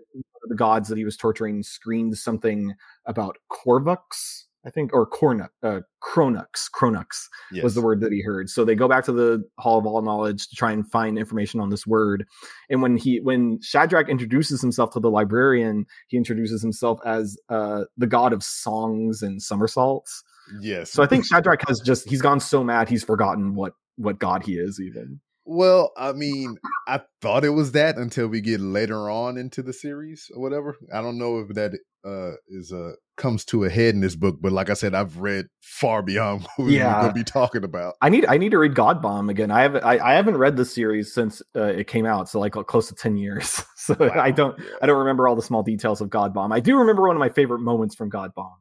the 0.49 0.55
gods 0.55 0.89
that 0.89 0.99
he 0.99 1.05
was 1.05 1.17
torturing 1.17 1.63
screamed 1.63 2.19
something 2.19 2.75
about 3.07 3.39
Corvux, 3.51 4.45
I 4.67 4.71
think, 4.71 4.93
or 4.93 5.09
Cornux, 5.09 5.49
uh, 5.63 5.81
Cronux, 6.03 6.69
Cronux 6.75 7.29
yes. 7.53 7.63
was 7.63 7.75
the 7.75 7.81
word 7.81 8.01
that 8.01 8.13
he 8.13 8.21
heard. 8.21 8.51
So 8.51 8.65
they 8.65 8.75
go 8.75 8.89
back 8.89 9.05
to 9.05 9.13
the 9.13 9.43
Hall 9.59 9.79
of 9.79 9.87
All 9.87 10.03
Knowledge 10.03 10.49
to 10.49 10.57
try 10.57 10.73
and 10.73 10.91
find 10.91 11.17
information 11.17 11.61
on 11.61 11.71
this 11.71 11.87
word. 11.87 12.27
And 12.69 12.83
when 12.83 12.97
he 12.97 13.21
when 13.21 13.61
Shadrach 13.63 14.09
introduces 14.09 14.61
himself 14.61 14.91
to 14.95 15.01
the 15.01 15.11
librarian, 15.11 15.87
he 16.09 16.17
introduces 16.17 16.61
himself 16.61 16.99
as 17.07 17.37
uh, 17.49 17.85
the 17.97 18.09
god 18.09 18.33
of 18.33 18.43
songs 18.43 19.23
and 19.23 19.41
somersaults. 19.41 20.25
Yes. 20.61 20.91
So 20.91 21.03
I 21.03 21.07
think 21.07 21.25
Shadrach 21.25 21.67
has 21.69 21.81
just 21.81 22.09
he's 22.09 22.21
gone 22.21 22.41
so 22.41 22.65
mad 22.65 22.89
he's 22.89 23.05
forgotten 23.05 23.55
what 23.55 23.75
what 23.97 24.19
god 24.19 24.45
he 24.45 24.55
is 24.55 24.81
even. 24.81 25.21
Well, 25.47 25.93
I 25.95 26.13
mean, 26.13 26.57
I 26.89 27.03
thought 27.21 27.45
it 27.45 27.51
was 27.51 27.73
that 27.73 27.99
until 27.99 28.29
we 28.29 28.41
get 28.41 28.61
later 28.61 29.11
on 29.11 29.37
into 29.37 29.63
the 29.63 29.75
series 29.75 30.31
or 30.35 30.41
whatever. 30.41 30.75
I 30.91 31.03
don't 31.03 31.19
know 31.19 31.41
if 31.41 31.49
that 31.55 31.73
uh 32.03 32.37
is 32.49 32.73
uh 32.73 32.93
comes 33.19 33.45
to 33.47 33.65
a 33.65 33.69
head 33.71 33.95
in 33.95 34.01
this 34.01 34.17
book, 34.17 34.39
but 34.41 34.53
like 34.53 34.71
I 34.71 34.75
said, 34.75 34.95
I've 34.95 35.19
read 35.19 35.45
far 35.61 36.03
beyond 36.03 36.47
what 36.57 36.71
Yeah. 36.71 36.95
we're 36.95 37.01
gonna 37.03 37.13
be 37.13 37.25
talking 37.25 37.63
about. 37.63 37.93
I 38.01 38.09
need 38.09 38.25
I 38.25 38.39
need 38.39 38.53
to 38.53 38.59
read 38.59 38.75
God 38.75 39.03
Bomb 39.03 39.29
again. 39.29 39.51
I 39.51 39.61
haven't 39.61 39.85
I, 39.85 39.99
I 39.99 40.15
haven't 40.15 40.39
read 40.39 40.57
the 40.57 40.65
series 40.65 41.13
since 41.13 41.43
uh, 41.55 41.65
it 41.65 41.89
came 41.89 42.07
out, 42.07 42.31
so 42.31 42.41
like 42.41 42.53
close 42.53 42.89
to 42.89 42.95
ten 42.95 43.17
years. 43.19 43.63
So 43.85 43.95
I 44.15 44.31
don't 44.31 44.59
I 44.81 44.87
don't 44.87 45.01
remember 45.01 45.29
all 45.29 45.37
the 45.37 45.43
small 45.43 45.63
details 45.63 46.01
of 46.01 46.09
God 46.09 46.33
Bomb. 46.33 46.53
I 46.53 46.61
do 46.61 46.79
remember 46.79 47.03
one 47.07 47.17
of 47.17 47.21
my 47.21 47.29
favorite 47.29 47.59
moments 47.59 47.95
from 47.95 48.09
God 48.09 48.35
Bomb, 48.35 48.55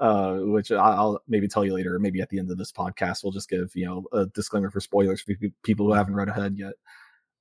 uh, 0.00 0.38
which 0.38 0.72
I'll 0.72 1.22
maybe 1.28 1.48
tell 1.48 1.64
you 1.64 1.74
later. 1.74 1.98
Maybe 1.98 2.20
at 2.20 2.28
the 2.28 2.38
end 2.38 2.50
of 2.50 2.58
this 2.58 2.72
podcast, 2.72 3.22
we'll 3.22 3.32
just 3.32 3.48
give 3.48 3.70
you 3.74 3.86
know 3.86 4.04
a 4.12 4.26
disclaimer 4.26 4.70
for 4.70 4.80
spoilers 4.80 5.20
for 5.20 5.34
people 5.62 5.86
who 5.86 5.92
haven't 5.92 6.14
read 6.14 6.28
ahead 6.28 6.56
yet. 6.58 6.74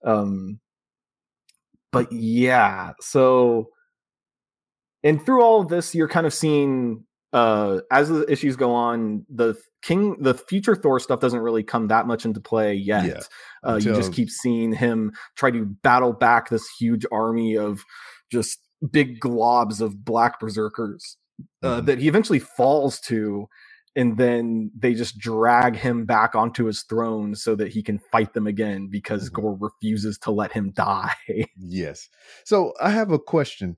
Um, 0.03 0.59
but 1.91 2.11
yeah, 2.11 2.93
so 3.01 3.69
and 5.03 5.23
through 5.25 5.41
all 5.43 5.61
of 5.61 5.69
this, 5.69 5.95
you're 5.95 6.07
kind 6.07 6.27
of 6.27 6.33
seeing 6.33 7.05
uh 7.31 7.79
as 7.91 8.09
the 8.09 8.31
issues 8.31 8.55
go 8.55 8.73
on, 8.73 9.25
the 9.29 9.55
King, 9.81 10.15
the 10.21 10.33
future 10.33 10.75
Thor 10.75 10.99
stuff 10.99 11.19
doesn't 11.19 11.41
really 11.41 11.63
come 11.63 11.87
that 11.87 12.07
much 12.07 12.23
into 12.23 12.39
play 12.39 12.73
yet. 12.73 13.05
Yeah, 13.05 13.69
uh, 13.69 13.75
you 13.75 13.93
just 13.93 14.13
keep 14.13 14.29
seeing 14.29 14.71
him 14.71 15.11
try 15.35 15.51
to 15.51 15.65
battle 15.65 16.13
back 16.13 16.49
this 16.49 16.67
huge 16.79 17.05
army 17.11 17.57
of 17.57 17.83
just 18.31 18.59
big 18.91 19.19
globs 19.19 19.81
of 19.81 20.05
black 20.05 20.39
berserkers 20.39 21.17
uh, 21.63 21.81
Mhm. 21.81 21.85
that 21.87 21.99
he 21.99 22.07
eventually 22.07 22.39
falls 22.39 22.99
to 23.01 23.47
and 23.95 24.17
then 24.17 24.71
they 24.77 24.93
just 24.95 25.19
drag 25.19 25.75
him 25.75 26.05
back 26.05 26.35
onto 26.35 26.65
his 26.65 26.83
throne 26.83 27.35
so 27.35 27.55
that 27.55 27.69
he 27.73 27.83
can 27.83 27.99
fight 27.99 28.33
them 28.33 28.47
again 28.47 28.87
because 28.89 29.29
Mhm. 29.29 29.33
Gore 29.33 29.57
refuses 29.59 30.17
to 30.19 30.31
let 30.31 30.53
him 30.53 30.71
die. 30.75 31.15
Yes. 31.57 32.09
So 32.45 32.73
I 32.81 32.91
have 32.91 33.11
a 33.11 33.19
question. 33.19 33.77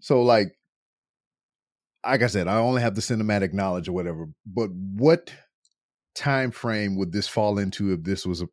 So 0.00 0.22
like 0.22 0.48
like 2.06 2.22
I 2.22 2.28
said, 2.28 2.48
I 2.48 2.56
only 2.58 2.82
have 2.82 2.94
the 2.94 3.00
cinematic 3.02 3.52
knowledge 3.52 3.88
or 3.88 3.92
whatever. 3.92 4.28
But 4.46 4.70
what 4.72 5.32
time 6.14 6.50
frame 6.52 6.96
would 6.96 7.12
this 7.12 7.28
fall 7.28 7.58
into 7.58 7.92
if 7.92 8.04
this 8.04 8.26
was 8.26 8.42
a, 8.42 8.48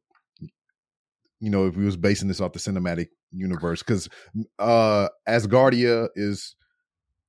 you 1.42 1.50
know, 1.52 1.68
if 1.68 1.78
we 1.78 1.86
was 1.86 1.98
basing 1.98 2.28
this 2.30 2.42
off 2.42 2.54
the 2.54 2.60
cinematic 2.60 3.08
universe? 3.32 3.84
Because 3.84 4.10
uh 4.60 5.10
Asgardia 5.30 6.10
is 6.16 6.56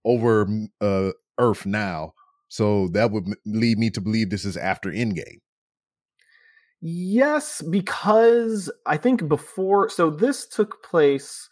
over 0.04 0.46
uh 0.80 1.10
Earth 1.38 1.64
now, 1.66 2.12
so 2.48 2.88
that 2.88 3.10
would 3.10 3.26
lead 3.46 3.78
me 3.78 3.90
to 3.90 4.00
believe 4.00 4.30
this 4.30 4.44
is 4.44 4.56
after 4.56 4.90
Endgame. 4.90 5.38
Yes, 6.80 7.62
because 7.62 8.70
I 8.86 8.96
think 8.96 9.28
before 9.28 9.88
so 9.88 10.10
this 10.10 10.46
took 10.48 10.82
place 10.82 11.48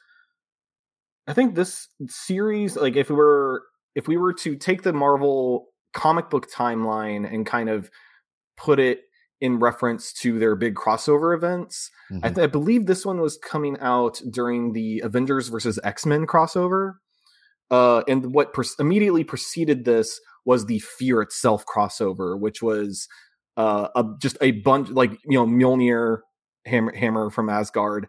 I 1.26 1.32
think 1.32 1.54
this 1.54 1.86
series 2.08 2.76
like 2.76 2.96
if 2.96 3.08
we 3.10 3.16
were 3.16 3.62
if 3.94 4.08
we 4.08 4.16
were 4.16 4.32
to 4.34 4.56
take 4.56 4.82
the 4.82 4.92
Marvel 4.92 5.66
comic 5.92 6.30
book 6.30 6.50
timeline 6.50 7.32
and 7.32 7.46
kind 7.46 7.68
of 7.68 7.90
put 8.56 8.78
it 8.80 9.02
in 9.40 9.58
reference 9.58 10.12
to 10.12 10.38
their 10.38 10.54
big 10.54 10.74
crossover 10.74 11.34
events, 11.34 11.90
I, 12.10 12.14
Mhm. 12.14 12.34
th- 12.34 12.44
I 12.44 12.46
believe 12.46 12.86
this 12.86 13.06
one 13.06 13.20
was 13.20 13.38
coming 13.38 13.78
out 13.80 14.20
during 14.30 14.72
the 14.74 15.00
Avengers 15.00 15.48
versus 15.48 15.78
X-Men 15.82 16.26
crossover. 16.26 16.96
Uh, 17.70 18.02
and 18.08 18.34
what 18.34 18.52
pre- 18.52 18.66
immediately 18.78 19.24
preceded 19.24 19.84
this 19.84 20.20
was 20.44 20.66
the 20.66 20.80
Fear 20.80 21.22
itself 21.22 21.64
crossover, 21.66 22.38
which 22.38 22.62
was 22.62 23.06
uh, 23.56 23.88
a, 23.94 24.04
just 24.20 24.36
a 24.40 24.52
bunch 24.52 24.88
like 24.90 25.12
you 25.26 25.38
know 25.38 25.46
Mjolnir 25.46 26.18
hammer, 26.66 26.94
hammer 26.94 27.30
from 27.30 27.48
Asgard, 27.48 28.06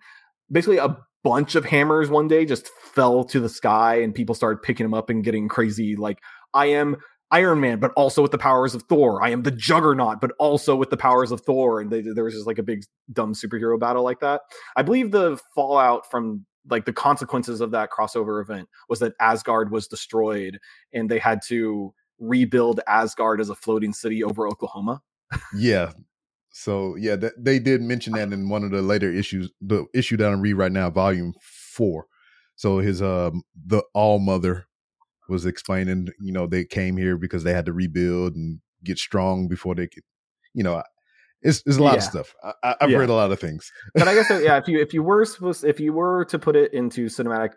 basically 0.52 0.78
a 0.78 0.98
bunch 1.24 1.56
of 1.56 1.66
hammers 1.66 2.10
one 2.10 2.28
day 2.28 2.46
just 2.46 2.70
fell 2.94 3.24
to 3.24 3.40
the 3.40 3.50
sky 3.50 4.02
and 4.02 4.16
people 4.16 4.34
started 4.34 4.62
picking 4.62 4.84
them 4.84 4.94
up 4.94 5.10
and 5.10 5.24
getting 5.24 5.48
crazy 5.48 5.96
like 5.96 6.20
I 6.54 6.68
am 6.68 6.98
Iron 7.32 7.62
Man, 7.62 7.80
but 7.80 7.92
also 7.96 8.22
with 8.22 8.32
the 8.32 8.38
powers 8.38 8.76
of 8.76 8.84
Thor. 8.84 9.24
I 9.24 9.30
am 9.30 9.44
the 9.44 9.52
Juggernaut, 9.52 10.20
but 10.20 10.32
also 10.38 10.76
with 10.76 10.90
the 10.90 10.98
powers 10.98 11.32
of 11.32 11.42
Thor. 11.42 11.80
And 11.80 11.90
they, 11.90 12.02
there 12.02 12.26
was 12.26 12.34
just 12.34 12.46
like 12.46 12.58
a 12.58 12.64
big 12.64 12.84
dumb 13.12 13.34
superhero 13.34 13.80
battle 13.80 14.04
like 14.04 14.20
that. 14.20 14.42
I 14.76 14.82
believe 14.82 15.12
the 15.12 15.40
fallout 15.56 16.12
from 16.12 16.46
like 16.70 16.86
the 16.86 16.94
consequences 16.94 17.62
of 17.62 17.72
that 17.72 17.90
crossover 17.92 18.42
event 18.42 18.70
was 18.90 19.00
that 19.00 19.14
Asgard 19.20 19.72
was 19.72 19.88
destroyed 19.88 20.60
and 20.94 21.10
they 21.10 21.20
had 21.20 21.42
to 21.48 21.94
rebuild 22.20 22.80
Asgard 22.88 23.42
as 23.42 23.50
a 23.50 23.56
floating 23.56 23.94
city 23.94 24.24
over 24.24 24.48
Oklahoma. 24.48 25.02
Yeah. 25.56 25.92
So 26.52 26.96
yeah, 26.96 27.16
th- 27.16 27.34
they 27.38 27.60
did 27.60 27.82
mention 27.82 28.14
that 28.14 28.32
in 28.32 28.50
one 28.50 28.64
of 28.64 28.72
the 28.72 28.82
later 28.82 29.12
issues, 29.12 29.50
the 29.62 29.86
issue 29.94 30.18
that 30.18 30.32
I'm 30.32 30.42
reading 30.42 30.58
right 30.58 30.72
now, 30.72 30.90
volume 30.90 31.34
four. 31.42 32.08
So 32.56 32.80
his 32.80 33.02
um 33.02 33.44
the 33.66 33.84
All 33.94 34.20
Mother 34.20 34.68
was 35.30 35.46
explaining, 35.46 36.10
you 36.20 36.34
know, 36.34 36.46
they 36.46 36.66
came 36.66 36.98
here 36.98 37.18
because 37.18 37.44
they 37.44 37.54
had 37.54 37.66
to 37.66 37.74
rebuild 37.74 38.36
and 38.36 38.60
get 38.84 38.98
strong 38.98 39.48
before 39.48 39.76
they 39.76 39.88
could, 39.88 40.04
you 40.54 40.64
know, 40.64 40.84
it's 41.42 41.64
it's 41.66 41.78
a 41.78 41.84
lot 41.84 41.98
of 41.98 42.04
stuff. 42.04 42.34
I, 42.64 42.76
I've 42.82 42.90
Yeah. 42.90 42.98
read 42.98 43.10
a 43.10 43.14
lot 43.14 43.32
of 43.32 43.40
things. 43.40 43.72
but 43.96 44.08
I 44.08 44.14
guess 44.16 44.30
uh, 44.32 44.40
yeah, 44.40 44.58
if 44.58 44.68
you 44.68 44.80
if 44.80 44.94
you 44.94 45.04
were 45.04 45.26
supposed 45.26 45.64
if 45.64 45.80
you 45.80 45.94
were 45.94 46.26
to 46.26 46.38
put 46.40 46.56
it 46.56 46.74
into 46.74 47.06
cinematic, 47.08 47.52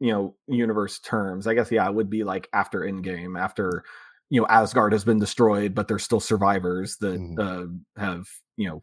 you 0.00 0.12
know, 0.12 0.34
universe 0.46 0.98
terms, 1.00 1.46
I 1.46 1.54
guess 1.54 1.70
yeah, 1.70 1.86
it 1.88 1.94
would 1.94 2.10
be 2.10 2.24
like 2.24 2.48
after 2.52 2.80
Endgame, 2.80 3.38
after 3.40 3.84
you 4.30 4.40
know 4.40 4.46
Asgard 4.48 4.92
has 4.92 5.04
been 5.04 5.18
destroyed, 5.18 5.74
but 5.74 5.88
there's 5.88 6.02
still 6.04 6.20
survivors 6.20 6.96
that 6.98 7.18
Mhm. 7.20 7.38
uh, 7.38 8.00
have 8.00 8.26
you 8.56 8.68
know, 8.68 8.82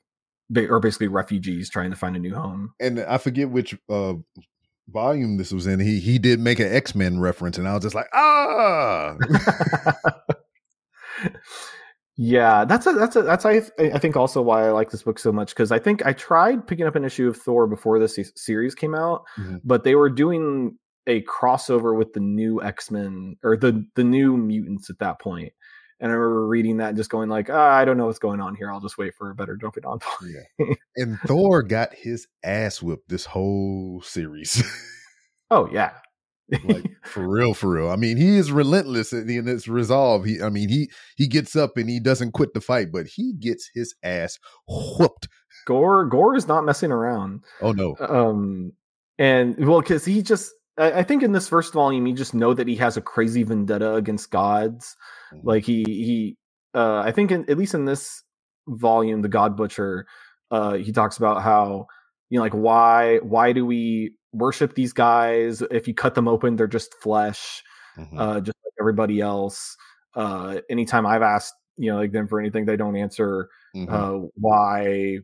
ba- 0.49 0.67
or 0.69 0.79
basically 0.79 1.07
refugees 1.07 1.69
trying 1.69 1.91
to 1.91 1.95
find 1.97 2.15
a 2.15 2.19
new 2.19 2.33
home. 2.35 2.73
and 2.79 2.99
I 3.01 3.17
forget 3.17 3.49
which 3.49 3.77
uh 3.89 4.13
volume 4.89 5.37
this 5.37 5.51
was 5.51 5.67
in. 5.67 5.79
He 5.79 5.99
he 5.99 6.17
did 6.17 6.39
make 6.39 6.59
an 6.59 6.67
X 6.73 6.95
Men 6.95 7.19
reference, 7.19 7.57
and 7.59 7.67
I 7.67 7.73
was 7.75 7.83
just 7.83 7.95
like, 7.95 8.07
ah, 8.13 9.15
yeah, 12.21 12.65
that's 12.65 12.85
a 12.85 12.91
that's 12.91 13.15
a 13.15 13.21
that's 13.21 13.45
I 13.45 13.61
I 13.79 13.97
think 13.97 14.17
also 14.17 14.41
why 14.41 14.67
I 14.67 14.71
like 14.71 14.89
this 14.91 15.03
book 15.03 15.17
so 15.17 15.31
much 15.31 15.49
because 15.51 15.71
I 15.71 15.79
think 15.79 16.05
I 16.05 16.11
tried 16.11 16.67
picking 16.67 16.85
up 16.85 16.97
an 16.97 17.05
issue 17.05 17.29
of 17.29 17.37
Thor 17.37 17.65
before 17.65 17.97
this 17.97 18.19
series 18.35 18.75
came 18.75 18.93
out, 18.93 19.23
Mhm. 19.37 19.61
but 19.63 19.85
they 19.85 19.95
were 19.95 20.09
doing 20.09 20.77
a 21.07 21.21
crossover 21.23 21.97
with 21.97 22.11
the 22.11 22.19
new 22.19 22.61
X 22.61 22.91
Men 22.91 23.37
or 23.41 23.55
the 23.55 23.85
the 23.95 24.03
new 24.03 24.35
mutants 24.35 24.89
at 24.89 24.99
that. 24.99 25.15
And 26.01 26.11
I 26.11 26.15
remember 26.15 26.45
reading 26.45 26.77
that 26.77 26.89
and 26.89 26.97
just 26.97 27.09
going 27.09 27.29
like, 27.29 27.49
ah, 27.49 27.71
I 27.71 27.85
don't 27.85 27.95
know 27.97 28.05
what's 28.07 28.19
going 28.19 28.41
on 28.41 28.55
here. 28.55 28.69
I'll 28.71 28.79
just 28.81 28.97
wait 28.97 29.15
for 29.15 29.29
a 29.31 29.35
better 29.35 29.55
jumping 29.55 29.85
on 29.85 29.99
point. 29.99 30.33
yeah. 30.59 30.73
And 30.97 31.19
Thor 31.21 31.63
got 31.63 31.93
his 31.93 32.27
ass 32.43 32.81
whipped 32.81 33.07
this 33.07 33.25
whole 33.25 34.01
series. 34.03 34.61
Oh 35.51 35.69
yeah, 35.71 35.91
like 36.63 36.85
for 37.05 37.27
real, 37.27 37.53
for 37.53 37.69
real. 37.71 37.89
I 37.89 37.95
mean, 37.95 38.17
he 38.17 38.37
is 38.37 38.51
relentless 38.51 39.13
in 39.13 39.29
in 39.29 39.45
his 39.45 39.67
resolve. 39.67 40.25
He, 40.25 40.41
I 40.41 40.49
mean, 40.49 40.69
he 40.69 40.89
he 41.15 41.27
gets 41.27 41.55
up 41.55 41.77
and 41.77 41.89
he 41.89 41.99
doesn't 41.99 42.31
quit 42.33 42.53
the 42.53 42.61
fight, 42.61 42.87
but 42.91 43.07
he 43.07 43.33
gets 43.33 43.69
his 43.73 43.95
ass 44.03 44.39
whooped. 44.67 45.27
Gore 45.65 46.05
Gore 46.05 46.35
is 46.35 46.47
not 46.47 46.65
messing 46.65 46.91
around. 46.91 47.43
Oh 47.61 47.71
no, 47.71 47.95
um 47.99 48.71
and 49.17 49.55
well 49.67 49.81
because 49.81 50.05
he 50.05 50.21
just 50.21 50.51
I, 50.77 50.99
I 50.99 51.03
think 51.03 51.23
in 51.23 51.31
this 51.33 51.49
first 51.49 51.73
volume 51.73 52.07
you 52.07 52.15
just 52.15 52.33
know 52.33 52.53
that 52.53 52.67
he 52.67 52.75
has 52.77 52.97
a 52.97 53.01
crazy 53.01 53.43
vendetta 53.43 53.95
against 53.95 54.31
gods 54.31 54.95
Mhm. 55.33 55.41
like 55.43 55.63
he 55.63 55.83
he 55.83 56.37
uh 56.73 56.99
i 57.05 57.11
think 57.11 57.29
in, 57.31 57.47
at 57.49 57.57
least 57.57 57.75
in 57.75 57.85
this 57.85 58.23
volume 58.67 59.21
the 59.21 59.27
god 59.29 59.55
butcher 59.57 60.07
uh 60.49 60.73
he 60.73 60.91
talks 60.91 61.17
about 61.17 61.43
how 61.43 61.85
you 62.29 62.37
know 62.39 62.43
like 62.43 62.53
why 62.53 63.17
why 63.17 63.51
do 63.53 63.63
we 63.65 64.13
worship 64.33 64.75
these 64.75 64.93
guys 64.93 65.61
if 65.71 65.87
you 65.87 65.93
cut 65.93 66.15
them 66.15 66.27
open 66.27 66.55
they're 66.55 66.67
just 66.67 66.93
flesh 66.95 67.63
Mhm. 67.97 68.19
uh 68.19 68.39
just 68.41 68.57
like 68.63 68.73
everybody 68.79 69.19
else 69.21 69.75
uh 70.15 70.59
anytime 70.69 71.05
i've 71.05 71.21
asked 71.23 71.53
you 71.77 71.91
know 71.91 71.97
like 71.97 72.11
them 72.11 72.27
for 72.27 72.39
anything 72.39 72.65
they 72.65 72.77
don't 72.77 72.95
answer 72.95 73.49
Mhm. 73.75 73.89
uh 73.91 74.27
why 74.35 75.17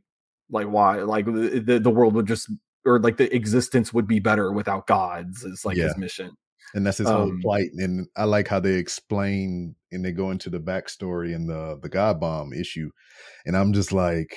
like 0.50 0.68
why 0.68 0.98
like 1.04 1.26
the, 1.26 1.80
the 1.82 1.90
world 1.90 2.16
would 2.16 2.28
just 2.28 2.50
or 2.86 3.00
like 3.00 3.18
the 3.18 3.34
existence 3.36 3.94
would 3.94 4.08
be 4.08 4.20
better 4.20 4.52
without 4.52 4.88
gods 4.88 5.44
is 5.44 5.66
like 5.66 5.78
Yeah. 5.78 5.86
his 5.86 5.98
mission 5.98 6.32
and 6.74 6.86
that's 6.86 6.98
his 6.98 7.08
whole 7.08 7.30
um, 7.30 7.40
plight. 7.42 7.70
And 7.78 8.08
I 8.18 8.26
like 8.26 8.50
how 8.50 8.60
they 8.60 8.74
explain 8.74 9.76
and 9.94 10.04
they 10.04 10.12
go 10.12 10.32
into 10.32 10.50
the 10.50 10.60
backstory 10.60 11.34
and 11.34 11.48
the 11.48 11.80
the 11.82 11.88
God 11.88 12.20
Bomb 12.20 12.52
issue. 12.52 12.90
And 13.46 13.56
I'm 13.56 13.72
just 13.72 13.94
like, 13.94 14.36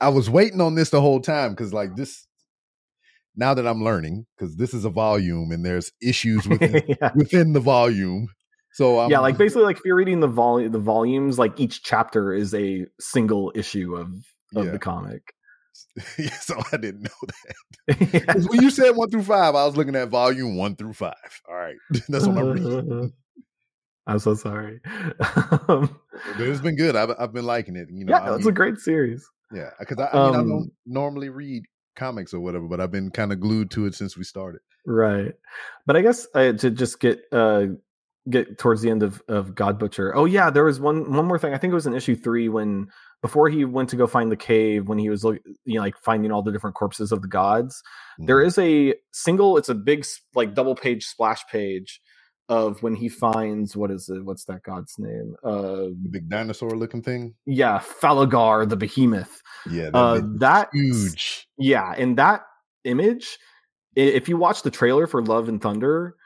I 0.00 0.08
was 0.08 0.28
waiting 0.28 0.60
on 0.60 0.74
this 0.74 0.90
the 0.90 1.00
whole 1.00 1.20
time 1.20 1.52
because 1.52 1.72
like 1.72 1.94
this. 1.94 2.26
Now 3.36 3.54
that 3.54 3.66
I'm 3.66 3.84
learning, 3.84 4.26
because 4.36 4.56
this 4.56 4.72
is 4.74 4.84
a 4.84 4.90
volume 4.90 5.50
and 5.52 5.64
there's 5.64 5.92
issues 6.02 6.46
within, 6.48 6.82
yeah. 6.88 7.10
within 7.14 7.52
the 7.52 7.60
volume. 7.60 8.28
So 8.72 9.00
I'm, 9.00 9.10
yeah 9.10 9.20
like 9.20 9.38
basically 9.38 9.64
like 9.64 9.76
if 9.78 9.82
you're 9.86 9.96
reading 9.96 10.20
the 10.20 10.26
volume 10.28 10.70
the 10.70 10.78
volumes 10.78 11.38
like 11.38 11.58
each 11.58 11.82
chapter 11.82 12.34
is 12.34 12.52
a 12.54 12.84
single 13.00 13.50
issue 13.54 13.96
of 13.96 14.08
of 14.54 14.66
Yeah. 14.66 14.70
the 14.72 14.78
comic 14.78 15.22
so 16.40 16.60
I 16.72 16.76
didn't 16.76 17.02
know 17.04 17.28
that. 17.28 17.98
Yeah. 18.12 18.34
when 18.48 18.60
you 18.62 18.70
said 18.70 18.90
one 18.96 19.08
through 19.10 19.22
five, 19.22 19.54
I 19.54 19.64
was 19.64 19.76
looking 19.76 19.96
at 19.96 20.08
volume 20.08 20.56
one 20.56 20.76
through 20.76 20.92
five. 20.94 21.14
All 21.48 21.54
right, 21.54 21.76
that's 22.08 22.26
what 22.26 22.36
I'm 22.38 22.50
reading. 22.52 23.12
i'm 24.06 24.18
so 24.18 24.34
sorry 24.34 24.80
um, 25.68 25.88
But 26.36 26.46
it's 26.46 26.60
been 26.60 26.76
good. 26.76 26.96
I've 26.96 27.10
I've 27.18 27.32
been 27.32 27.46
liking 27.46 27.76
it. 27.76 27.88
You 27.90 28.04
know, 28.04 28.12
yeah 28.14 28.24
I 28.24 28.30
that's 28.30 28.40
mean, 28.44 28.48
a 28.48 28.52
great 28.52 28.76
series 28.78 29.26
yeah. 29.52 29.70
Because 29.78 29.98
I, 30.00 30.08
I 30.18 30.26
mean, 30.26 30.34
I 30.34 30.38
Um, 30.40 30.48
don't 30.48 30.72
normally 30.86 31.28
read 31.28 31.62
comics 31.96 32.32
or 32.32 32.40
whatever, 32.40 32.66
but 32.66 32.80
I've 32.80 32.92
been 32.92 33.10
kind 33.10 33.32
of 33.32 33.40
glued 33.40 33.70
to 33.72 33.86
it 33.86 33.94
since 33.94 34.16
we 34.16 34.24
started. 34.24 34.60
Right. 34.84 35.32
But 35.86 35.96
I 35.96 36.02
guess 36.02 36.26
uh, 36.34 36.52
to 36.52 36.70
just 36.70 37.00
get 37.00 37.22
uh 37.32 37.66
get 38.28 38.58
towards 38.58 38.82
the 38.82 38.90
end 38.90 39.02
of 39.02 39.22
of 39.28 39.54
God 39.54 39.78
Butcher. 39.78 40.14
Oh 40.14 40.24
yeah, 40.24 40.50
there 40.50 40.64
was 40.64 40.78
one 40.80 41.12
one 41.12 41.26
more 41.26 41.38
thing. 41.38 41.54
I 41.54 41.58
think 41.58 41.72
it 41.72 41.74
was 41.74 41.86
in 41.86 41.94
issue 41.94 42.16
3 42.16 42.48
when 42.48 42.88
before 43.22 43.48
he 43.48 43.64
went 43.64 43.88
to 43.90 43.96
go 43.96 44.06
find 44.06 44.30
the 44.30 44.36
cave 44.36 44.88
when 44.88 44.98
he 44.98 45.08
was 45.10 45.24
you 45.24 45.40
know 45.66 45.80
like 45.80 45.96
finding 45.98 46.30
all 46.32 46.42
the 46.42 46.52
different 46.52 46.76
corpses 46.76 47.12
of 47.12 47.22
the 47.22 47.28
gods. 47.28 47.82
There 48.18 48.38
Mhm. 48.42 48.46
is 48.46 48.58
a 48.58 48.94
single 49.12 49.56
it's 49.56 49.68
a 49.68 49.74
big 49.74 50.04
like 50.34 50.54
double 50.54 50.74
page 50.74 51.04
splash 51.06 51.46
page 51.50 52.00
of 52.48 52.82
when 52.82 52.94
he 52.94 53.08
finds 53.08 53.76
what 53.76 53.90
is 53.90 54.08
it 54.08 54.24
what's 54.24 54.44
that 54.44 54.62
god's 54.62 54.94
name? 54.98 55.34
Uh 55.42 55.90
the 56.02 56.08
big 56.10 56.28
dinosaur 56.28 56.70
looking 56.70 57.02
thing. 57.02 57.34
yeah, 57.44 57.78
Falligar 57.80 58.68
the 58.68 58.76
behemoth. 58.76 59.42
Yeah, 59.70 59.90
that 59.90 59.94
Uh 59.94 60.20
that 60.38 60.68
huge. 60.72 61.48
yeah 61.58 61.92
and 61.96 62.16
that 62.18 62.42
image. 62.84 63.38
If 63.96 64.28
you 64.28 64.36
watch 64.36 64.62
the 64.62 64.70
trailer 64.70 65.06
for 65.06 65.22
love 65.22 65.48
and 65.48 65.60
thunder 65.60 66.16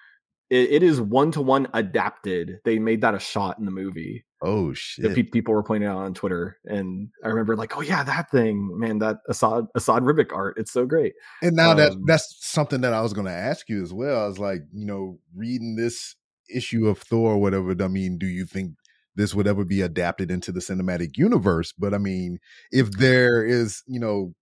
it, 0.50 0.70
it 0.70 0.82
is 0.82 1.00
one-to-one 1.00 1.68
adapted 1.72 2.58
they 2.64 2.78
made 2.78 3.00
that 3.02 3.14
a 3.14 3.20
shot 3.20 3.58
in 3.58 3.64
the 3.64 3.70
movie 3.70 4.24
Oh 4.42 4.68
that 4.70 4.76
shit! 4.76 5.14
pe- 5.14 5.22
people 5.24 5.54
were 5.54 5.62
pointing 5.62 5.88
out 5.88 5.98
on 5.98 6.14
twitter 6.14 6.56
and 6.64 7.08
i 7.24 7.28
remember 7.28 7.56
like 7.56 7.76
oh 7.76 7.82
yeah 7.82 8.02
that 8.02 8.30
thing 8.30 8.78
man 8.78 8.98
that 8.98 9.18
Esad 9.28 9.68
Esad 9.76 10.02
Ribic 10.02 10.32
art 10.34 10.56
it's 10.58 10.72
so 10.72 10.86
great 10.86 11.14
And 11.42 11.56
now 11.56 11.74
that 11.74 11.92
um, 11.92 12.04
that's 12.06 12.36
something 12.40 12.80
that 12.82 12.92
I 12.92 13.00
was 13.00 13.12
going 13.12 13.26
to 13.26 13.32
ask 13.32 13.68
you 13.68 13.82
as 13.82 13.92
well. 13.92 14.24
I 14.24 14.26
was 14.26 14.38
like, 14.38 14.62
you 14.72 14.86
know, 14.86 15.18
reading 15.34 15.76
this 15.76 16.16
issue 16.54 16.88
of 16.88 16.98
Thor, 16.98 17.34
or 17.34 17.38
whatever. 17.38 17.74
I 17.82 17.88
mean, 17.88 18.18
do 18.18 18.26
you 18.26 18.44
think 18.44 18.74
this 19.16 19.34
would 19.34 19.46
ever 19.46 19.64
be 19.64 19.82
adapted 19.82 20.30
into 20.30 20.52
the 20.52 20.60
cinematic 20.60 21.16
universe? 21.16 21.72
But 21.72 21.94
I 21.94 21.98
mean, 21.98 22.38
if 22.70 22.90
there 22.92 23.44
is, 23.44 23.82
you 23.86 24.00
know, 24.00 24.34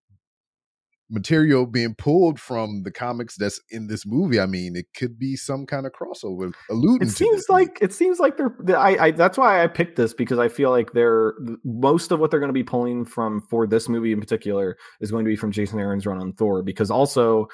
material 1.10 1.64
being 1.66 1.94
pulled 1.94 2.38
from 2.38 2.82
the 2.82 2.90
comics 2.90 3.36
that's 3.36 3.60
in 3.70 3.86
this 3.86 4.04
movie. 4.06 4.38
I 4.38 4.46
mean, 4.46 4.76
it 4.76 4.86
could 4.96 5.18
be 5.18 5.36
some 5.36 5.64
kind 5.66 5.86
of 5.86 5.92
crossover 5.92 6.52
alluding 6.70 7.08
It 7.08 7.12
seems 7.12 7.36
this. 7.38 7.48
like 7.48 7.78
it 7.80 7.92
seems 7.92 8.18
like 8.20 8.36
they're. 8.36 8.54
I, 8.78 8.96
I 9.06 9.10
that's 9.12 9.38
why 9.38 9.62
I 9.62 9.66
picked 9.68 9.96
this 9.96 10.12
because 10.12 10.38
I 10.38 10.48
feel 10.48 10.70
like 10.70 10.92
they're 10.92 11.34
most 11.64 12.12
of 12.12 12.20
what 12.20 12.30
they're 12.30 12.40
going 12.40 12.48
to 12.50 12.52
be 12.52 12.64
pulling 12.64 13.04
from 13.04 13.40
for 13.50 13.66
this 13.66 13.88
movie 13.88 14.12
in 14.12 14.20
particular 14.20 14.76
is 15.00 15.10
going 15.10 15.24
to 15.24 15.28
be 15.28 15.36
from 15.36 15.50
Jason 15.52 15.78
Aaron's 15.80 16.06
run 16.06 16.18
on 16.20 16.32
Thor 16.34 16.62
because 16.62 16.90
also, 16.90 17.46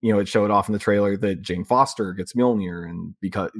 you 0.00 0.12
know, 0.12 0.18
it 0.18 0.26
showed 0.28 0.50
off 0.50 0.68
in 0.68 0.72
the 0.72 0.78
trailer 0.78 1.16
that 1.18 1.42
Jane 1.42 1.64
Foster 1.64 2.12
gets 2.14 2.32
Mjolnir 2.32 2.88
and 2.88 3.14
because 3.20 3.50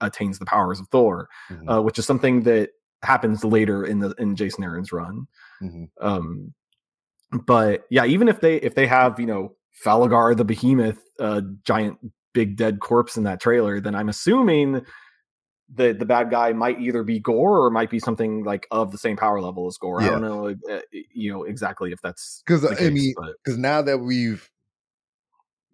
attains 0.00 0.38
the 0.38 0.46
powers 0.46 0.80
of 0.80 0.88
Thor, 0.88 1.28
Mhm, 1.50 1.78
uh, 1.78 1.82
which 1.82 1.98
is 1.98 2.06
something 2.06 2.42
that 2.44 2.70
happens 3.02 3.44
later 3.44 3.84
in 3.84 4.00
the 4.00 4.14
in 4.18 4.34
Jason 4.36 4.64
Aaron's 4.64 4.90
run. 4.90 5.26
mhm. 5.62 5.88
Um, 6.00 6.54
but 7.32 7.84
yeah, 7.90 8.04
even 8.04 8.28
if 8.28 8.40
they 8.40 8.56
if 8.56 8.74
they 8.74 8.86
have 8.86 9.18
you 9.20 9.26
know 9.26 9.54
Falligar 9.84 10.36
the 10.36 10.44
behemoth, 10.44 10.98
uh, 11.18 11.42
giant 11.64 11.98
big 12.32 12.56
dead 12.56 12.80
corpse 12.80 13.16
in 13.16 13.24
that 13.24 13.40
trailer, 13.40 13.80
then 13.80 13.94
I'm 13.94 14.08
assuming 14.08 14.84
that 15.74 15.98
the 15.98 16.06
bad 16.06 16.30
guy 16.30 16.52
might 16.52 16.80
either 16.80 17.02
be 17.02 17.18
Gore 17.18 17.64
or 17.64 17.70
might 17.70 17.90
be 17.90 17.98
something 17.98 18.44
like 18.44 18.66
of 18.70 18.92
the 18.92 18.98
same 18.98 19.16
power 19.16 19.40
level 19.40 19.66
as 19.66 19.76
Gore. 19.76 20.00
I 20.00 20.06
don't 20.06 20.22
know, 20.22 20.54
uh, 20.70 20.80
you 21.12 21.32
know 21.32 21.44
exactly 21.44 21.92
if 21.92 22.00
that's 22.02 22.42
because 22.46 22.64
I 22.64 22.90
mean, 22.90 23.14
because 23.44 23.58
now 23.58 23.82
that 23.82 23.98
we've 23.98 24.48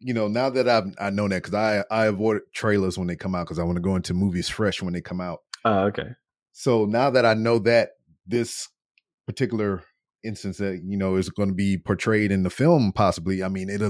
you 0.05 0.13
know 0.13 0.27
now 0.29 0.51
that 0.51 0.69
i've 0.69 0.93
i 0.99 1.11
know 1.11 1.29
that 1.29 1.43
because 1.45 1.55
i 1.55 1.85
i 1.91 2.07
avoid 2.07 2.41
trailers 2.53 2.99
when 2.99 3.07
they 3.07 3.15
come 3.15 3.37
out 3.37 3.47
because 3.47 3.61
i 3.61 3.63
want 3.63 3.77
to 3.77 3.81
go 3.81 3.95
into 3.95 4.13
movies 4.13 4.49
fresh 4.49 4.83
when 4.83 4.93
they 4.93 5.01
come 5.01 5.21
out. 5.21 5.41
Uh, 5.65 5.83
okay, 5.83 6.09
so 6.53 6.87
now 6.87 7.09
that 7.11 7.25
i 7.25 7.35
know 7.35 7.59
that 7.61 7.91
this 8.27 8.69
particular 9.27 9.85
instance 10.25 10.59
that 10.59 10.81
you 10.85 10.97
know 10.97 11.16
is 11.16 11.29
going 11.29 11.49
to 11.49 11.55
be 11.55 11.77
portrayed 11.79 12.31
in 12.33 12.43
the 12.43 12.51
film 12.51 12.93
possibly 12.93 13.43
i 13.43 13.49
mean 13.49 13.68
it 13.68 13.83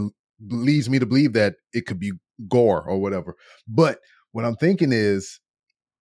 leads 0.51 0.89
me 0.91 0.99
to 0.99 1.07
believe 1.07 1.33
that 1.35 1.55
it 1.72 1.87
could 1.87 1.99
be 1.99 2.12
gore 2.49 2.83
or 2.89 2.99
whatever 2.99 3.35
but 3.68 3.99
what 4.33 4.45
i'm 4.45 4.57
thinking 4.57 4.93
is 4.93 5.41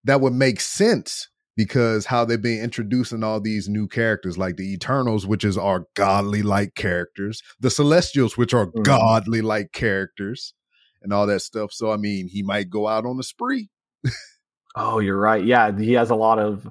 that 0.04 0.20
would 0.20 0.32
make 0.32 0.60
sense 0.60 1.28
because 1.56 2.06
how 2.06 2.24
they've 2.24 2.40
been 2.42 2.62
introducing 2.64 3.22
all 3.22 3.40
these 3.40 3.68
new 3.68 3.86
characters 3.86 4.38
like 4.38 4.56
the 4.56 4.72
eternals 4.72 5.26
which 5.26 5.44
is 5.44 5.58
our 5.58 5.86
godly 5.94 6.42
like 6.42 6.74
characters 6.74 7.42
the 7.60 7.70
celestials 7.70 8.36
which 8.36 8.54
are 8.54 8.66
Mhm. 8.68 8.82
godly 8.84 9.42
like 9.42 9.72
characters 9.72 10.54
and 11.02 11.12
all 11.12 11.26
that 11.26 11.40
stuff 11.40 11.70
so 11.72 11.92
i 11.92 11.96
mean 11.96 12.26
he 12.28 12.42
might 12.42 12.70
go 12.70 12.88
out 12.88 13.04
on 13.06 13.18
a 13.20 13.22
spree 13.22 13.68
oh, 14.74 15.00
you're 15.00 15.18
right. 15.18 15.44
Yeah, 15.44 15.76
he 15.78 15.92
has 15.92 16.08
a 16.08 16.14
lot 16.14 16.38
of 16.38 16.66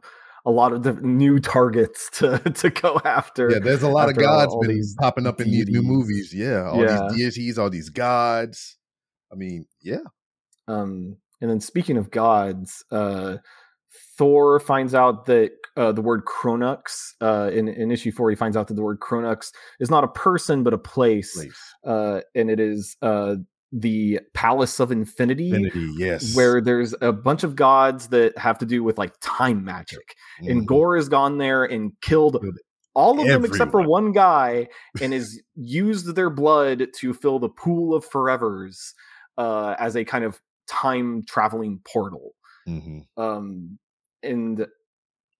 a 0.45 0.51
lot 0.51 0.73
of 0.73 0.83
the 0.83 0.93
new 0.93 1.39
targets 1.39 2.09
to 2.13 2.37
to 2.55 2.69
go 2.69 2.99
after. 3.05 3.49
yeah 3.51 3.59
there's 3.59 3.83
a 3.83 3.87
lot 3.89 4.09
of 4.09 4.15
after 4.15 4.27
all- 4.27 4.39
gods 4.39 4.53
all 4.53 4.61
been 4.61 4.81
popping 4.99 5.27
up 5.27 5.39
in 5.41 5.49
these 5.51 5.67
new 5.67 5.81
movies 5.83 6.33
yeah 6.33 6.63
all 6.69 6.81
Yeah. 6.81 7.07
these 7.13 7.33
deities 7.33 7.57
all 7.59 7.69
these 7.69 7.89
gods 7.89 8.77
i 9.31 9.35
mean 9.35 9.65
yeah 9.81 10.05
Um, 10.67 11.17
and 11.41 11.49
then 11.49 11.59
speaking 11.59 11.97
of 11.97 12.11
gods, 12.11 12.83
uh, 12.91 13.37
Thor 14.17 14.59
finds 14.59 14.93
out 14.93 15.25
that 15.25 15.51
uh, 15.75 15.91
the 15.91 16.01
word 16.01 16.23
Kronux 16.25 17.13
uh, 17.19 17.49
in, 17.51 17.67
in 17.67 17.91
issue 17.91 18.11
four, 18.11 18.29
he 18.29 18.35
finds 18.35 18.55
out 18.55 18.67
that 18.67 18.75
the 18.75 18.81
word 18.83 18.99
Kronux 18.99 19.51
is 19.79 19.89
not 19.89 20.03
a 20.03 20.07
person 20.07 20.63
but 20.63 20.73
a 20.73 20.77
place, 20.77 21.33
place 21.35 21.59
uh, 21.85 22.21
and 22.35 22.49
it 22.51 22.59
is 22.59 22.95
uh, 23.01 23.35
the 23.71 24.19
Palace 24.33 24.79
of 24.79 24.91
Infinity, 24.91 25.49
Infinity, 25.49 25.93
yes 25.97 26.35
where 26.35 26.59
there's 26.61 26.93
a 27.01 27.13
bunch 27.13 27.43
of 27.43 27.55
gods 27.55 28.09
that 28.09 28.37
have 28.37 28.57
to 28.59 28.65
do 28.65 28.83
with 28.83 28.97
like 28.97 29.13
time 29.21 29.63
magic. 29.63 30.15
And 30.39 30.63
Mhm. 30.63 30.65
Gore 30.65 30.95
has 30.97 31.07
gone 31.07 31.37
there 31.37 31.63
and 31.63 31.93
killed 32.01 32.43
all 32.93 33.19
of 33.21 33.27
them 33.27 33.45
except 33.45 33.71
for 33.71 33.81
one 33.87 34.11
guy 34.11 34.67
and 35.01 35.13
has 35.13 35.39
used 35.55 36.15
their 36.15 36.29
blood 36.29 36.87
to 36.97 37.13
fill 37.13 37.39
the 37.39 37.47
pool 37.49 37.95
of 37.95 38.05
forevers 38.09 38.93
uh, 39.37 39.75
as 39.79 39.95
a 39.95 40.03
kind 40.03 40.25
of 40.25 40.41
time 40.67 41.23
traveling 41.25 41.79
portal. 41.85 42.33
Mhm. 42.67 43.05
Um, 43.15 43.79
and 44.21 44.67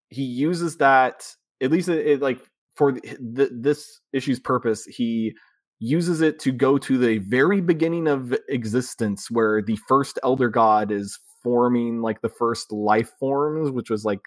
he 0.09 0.23
uses 0.23 0.77
that 0.77 1.27
at 1.61 1.71
least 1.71 1.89
it, 1.89 2.07
it, 2.07 2.21
like 2.21 2.39
for 2.75 2.93
th- 2.93 3.17
th- 3.35 3.49
this 3.53 3.99
issue's 4.13 4.39
purpose 4.39 4.85
he 4.85 5.33
uses 5.83 6.21
it 6.21 6.39
to 6.39 6.51
go 6.51 6.77
to 6.77 6.97
the 6.97 7.17
very 7.17 7.59
beginning 7.59 8.07
of 8.07 8.33
existence 8.47 9.29
where 9.29 9.61
the 9.61 9.77
first 9.87 10.19
elder 10.23 10.47
god 10.47 10.91
is 10.91 11.19
forming 11.43 12.01
like 12.01 12.21
the 12.21 12.29
first 12.29 12.71
life 12.71 13.11
forms 13.19 13.71
which 13.71 13.89
was 13.89 14.05
like 14.05 14.21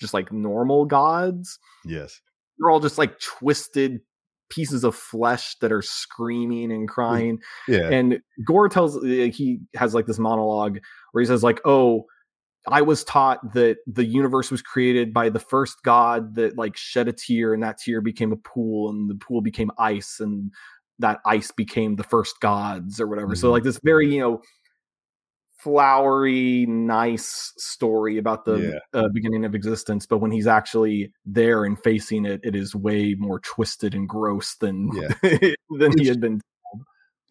just 0.00 0.14
like 0.14 0.32
normal 0.32 0.84
gods. 0.84 1.58
Yes. 1.84 2.20
They're 2.58 2.70
all 2.70 2.80
just 2.80 2.98
like 2.98 3.18
twisted 3.20 4.00
pieces 4.48 4.84
of 4.84 4.94
flesh 4.94 5.56
that 5.60 5.72
are 5.72 5.82
screaming 5.82 6.70
and 6.70 6.88
crying. 6.88 7.38
yeah. 7.68 7.90
And 7.90 8.20
gore 8.46 8.68
tells 8.68 8.96
uh, 8.96 9.28
he 9.32 9.60
has 9.74 9.94
like 9.94 10.06
this 10.06 10.18
monologue 10.18 10.78
where 11.12 11.22
he 11.22 11.26
says 11.26 11.42
like 11.42 11.60
oh 11.64 12.04
i 12.68 12.82
was 12.82 13.04
taught 13.04 13.52
that 13.54 13.78
the 13.86 14.04
universe 14.04 14.50
was 14.50 14.62
created 14.62 15.12
by 15.12 15.28
the 15.28 15.38
first 15.38 15.82
god 15.82 16.34
that 16.34 16.56
like 16.56 16.76
shed 16.76 17.08
a 17.08 17.12
tear 17.12 17.54
and 17.54 17.62
that 17.62 17.78
tear 17.78 18.00
became 18.00 18.32
a 18.32 18.36
pool 18.36 18.90
and 18.90 19.08
the 19.10 19.14
pool 19.14 19.40
became 19.40 19.70
ice 19.78 20.20
and 20.20 20.50
that 20.98 21.20
ice 21.26 21.50
became 21.50 21.96
the 21.96 22.04
first 22.04 22.40
gods 22.40 23.00
or 23.00 23.06
whatever 23.06 23.34
so 23.34 23.48
Mhm. 23.48 23.52
like 23.52 23.62
this 23.62 23.78
very 23.82 24.12
you 24.12 24.20
know 24.20 24.42
flowery 25.58 26.66
nice 26.66 27.52
story 27.56 28.18
about 28.18 28.44
the 28.44 28.78
uh, 28.92 29.08
beginning 29.08 29.44
of 29.44 29.54
existence 29.54 30.06
but 30.06 30.18
when 30.18 30.30
he's 30.30 30.46
actually 30.46 31.10
there 31.24 31.64
and 31.64 31.82
facing 31.82 32.24
it 32.26 32.40
it 32.44 32.54
is 32.54 32.74
way 32.74 33.14
more 33.18 33.40
twisted 33.40 33.94
and 33.94 34.08
gross 34.08 34.54
than 34.56 34.90
Yeah. 34.94 35.08
than 35.78 35.98
he 35.98 36.06
had 36.06 36.20
been 36.20 36.40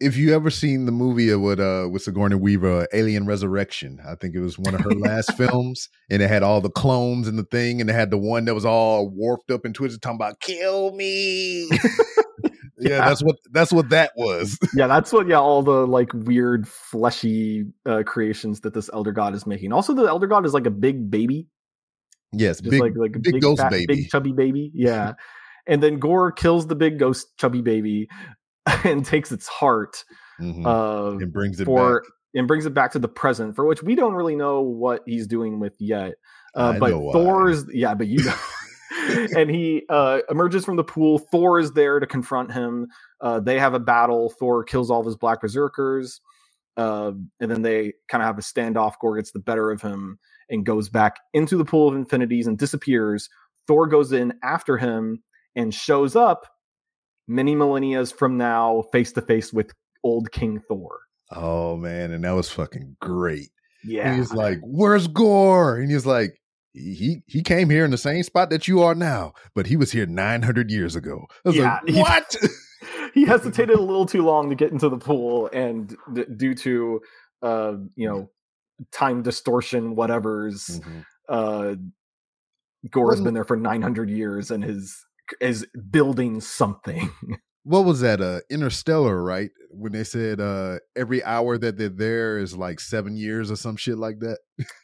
if 0.00 0.16
you 0.16 0.34
ever 0.34 0.50
seen 0.50 0.84
the 0.86 0.92
movie 0.92 1.34
with 1.34 1.58
uh 1.58 1.88
with 1.90 2.02
Sigourney 2.02 2.36
Weaver, 2.36 2.86
Alien 2.92 3.26
Resurrection, 3.26 4.00
I 4.06 4.14
think 4.14 4.34
it 4.34 4.40
was 4.40 4.58
one 4.58 4.74
of 4.74 4.82
her 4.82 4.90
last 4.94 5.32
films, 5.36 5.88
and 6.10 6.22
it 6.22 6.28
had 6.28 6.42
all 6.42 6.60
the 6.60 6.70
clones 6.70 7.28
and 7.28 7.38
the 7.38 7.44
thing, 7.44 7.80
and 7.80 7.88
it 7.88 7.94
had 7.94 8.10
the 8.10 8.18
one 8.18 8.44
that 8.44 8.54
was 8.54 8.64
all 8.64 9.08
warped 9.08 9.50
up 9.50 9.64
and 9.64 9.74
twisted, 9.74 10.02
talking 10.02 10.16
about 10.16 10.40
"kill 10.40 10.92
me." 10.92 11.66
yeah, 11.70 11.78
Yeah. 12.78 13.08
that's 13.08 13.22
what 13.22 13.36
that's 13.52 13.72
what 13.72 13.88
that 13.88 14.12
was. 14.16 14.58
yeah 14.74 14.86
that's 14.86 15.12
what 15.12 15.26
yeah 15.26 15.40
all 15.40 15.62
the 15.62 15.86
like 15.86 16.12
weird 16.12 16.68
fleshy 16.68 17.64
uh 17.86 18.02
creations 18.06 18.60
that 18.60 18.74
this 18.74 18.90
elder 18.92 19.12
god 19.12 19.34
is 19.34 19.46
making 19.46 19.72
also 19.72 19.94
the 19.94 20.04
elder 20.04 20.26
god 20.26 20.44
is 20.44 20.52
like 20.52 20.66
a 20.66 20.70
big 20.70 21.10
baby 21.10 21.48
yes, 22.32 22.60
just 22.60 22.70
big 22.70 22.80
like 22.82 22.92
like 22.96 23.16
a 23.16 23.18
big 23.18 23.40
ghost 23.40 23.62
fat, 23.62 23.70
baby. 23.70 23.86
big 23.86 24.10
chubby 24.10 24.32
baby 24.32 24.70
yeah 24.74 25.14
and 25.66 25.82
then 25.82 25.98
gore 25.98 26.30
kills 26.30 26.66
the 26.66 26.74
big 26.76 26.98
ghost 26.98 27.36
chubby 27.38 27.62
baby 27.62 28.08
and 28.84 29.04
takes 29.04 29.32
its 29.32 29.46
heart 29.46 30.04
Mhm. 30.40 30.66
uh 30.66 31.16
and 31.18 31.32
brings 31.32 31.60
it 31.60 31.64
for 31.64 32.00
back. 32.02 32.10
and 32.34 32.46
brings 32.48 32.66
it 32.66 32.74
back 32.74 32.92
to 32.92 32.98
the 32.98 33.08
present 33.08 33.56
for 33.56 33.64
which 33.64 33.82
we 33.82 33.94
don't 33.94 34.12
really 34.14 34.36
know 34.36 34.60
what 34.60 35.02
he's 35.06 35.26
doing 35.26 35.60
with 35.60 35.74
yet 35.78 36.14
uh 36.54 36.78
but 36.78 36.90
know 36.90 36.98
why. 37.00 37.12
thor's 37.12 37.64
yeah 37.72 37.94
but 37.94 38.06
you 38.06 38.22
know 38.22 38.34
and 39.36 39.50
he 39.50 39.82
uh 39.88 40.18
emerges 40.30 40.64
from 40.64 40.76
the 40.76 40.84
pool 40.84 41.18
thor 41.18 41.58
is 41.58 41.72
there 41.72 42.00
to 42.00 42.06
confront 42.06 42.52
him 42.52 42.86
uh 43.22 43.40
they 43.40 43.58
have 43.58 43.72
a 43.74 43.78
battle 43.80 44.30
thor 44.38 44.62
kills 44.64 44.90
all 44.90 45.00
of 45.00 45.06
his 45.06 45.16
black 45.16 45.40
berserkers 45.40 46.20
uh 46.76 47.12
and 47.40 47.50
then 47.50 47.62
they 47.62 47.92
kind 48.08 48.22
of 48.22 48.26
have 48.26 48.38
a 48.38 48.42
standoff 48.42 48.94
gore 49.00 49.16
gets 49.16 49.30
the 49.32 49.38
better 49.38 49.70
of 49.70 49.80
him 49.80 50.18
and 50.50 50.66
goes 50.66 50.88
back 50.88 51.16
into 51.34 51.56
the 51.56 51.64
pool 51.64 51.88
of 51.88 51.94
infinities 51.94 52.46
and 52.46 52.58
disappears 52.58 53.28
thor 53.66 53.86
goes 53.86 54.12
in 54.12 54.32
after 54.42 54.76
him 54.76 55.22
and 55.54 55.72
shows 55.72 56.14
up 56.16 56.46
many 57.28 57.54
millennias 57.54 58.14
from 58.14 58.36
now 58.36 58.82
face 58.92 59.12
to 59.12 59.20
face 59.22 59.52
with 59.52 59.72
old 60.04 60.30
king 60.32 60.60
thor 60.68 61.00
Oh 61.32 61.76
man, 61.76 62.12
and 62.12 62.22
that 62.24 62.32
was 62.32 62.48
fucking 62.50 62.96
great. 63.00 63.48
yeah 63.84 64.08
And 64.10 64.18
he's 64.18 64.32
like, 64.32 64.58
"Where's 64.62 65.08
Gore?" 65.08 65.76
And 65.76 65.90
he's 65.90 66.06
like, 66.06 66.40
"He 66.72 67.22
he 67.26 67.42
came 67.42 67.68
here 67.68 67.84
in 67.84 67.90
the 67.90 67.98
same 67.98 68.22
spot 68.22 68.50
that 68.50 68.68
you 68.68 68.80
are 68.82 68.94
now, 68.94 69.32
but 69.54 69.66
he 69.66 69.76
was 69.76 69.90
here 69.90 70.06
900 70.06 70.70
years 70.70 70.94
ago." 70.94 71.26
Yeah, 71.44 71.80
like, 71.84 71.96
"What?" 71.96 72.36
he 73.14 73.24
hesitated 73.26 73.76
a 73.76 73.80
little 73.82 74.06
too 74.06 74.22
long 74.24 74.50
to 74.50 74.54
get 74.54 74.70
into 74.70 74.88
the 74.88 74.98
pool 74.98 75.50
and 75.52 75.96
d- 76.12 76.24
due 76.36 76.54
to 76.54 77.00
uh 77.42 77.74
you 77.96 78.08
know 78.08 78.30
time 78.92 79.22
distortion 79.22 79.96
whatever's 79.96 80.80
Mhm. 80.80 81.04
uh 81.28 81.74
gore 82.90 83.10
has 83.12 83.20
been 83.20 83.34
there 83.34 83.44
for 83.44 83.56
900 83.56 84.10
years 84.10 84.50
and 84.52 84.64
is 84.64 85.04
is 85.40 85.66
building 85.90 86.40
something. 86.40 87.10
What 87.68 87.84
was 87.84 87.98
that 87.98 88.20
uh 88.20 88.42
interstellar 88.48 89.20
right? 89.20 89.50
When 89.70 89.90
they 89.90 90.04
said 90.04 90.40
uh 90.40 90.78
every 90.94 91.24
hour 91.24 91.58
that 91.58 91.76
they're 91.76 91.88
there 91.88 92.38
is 92.38 92.56
like 92.56 92.78
seven 92.78 93.16
years 93.16 93.50
or 93.50 93.56
some 93.56 93.74
shit 93.74 93.98
like 93.98 94.20
that? 94.20 94.38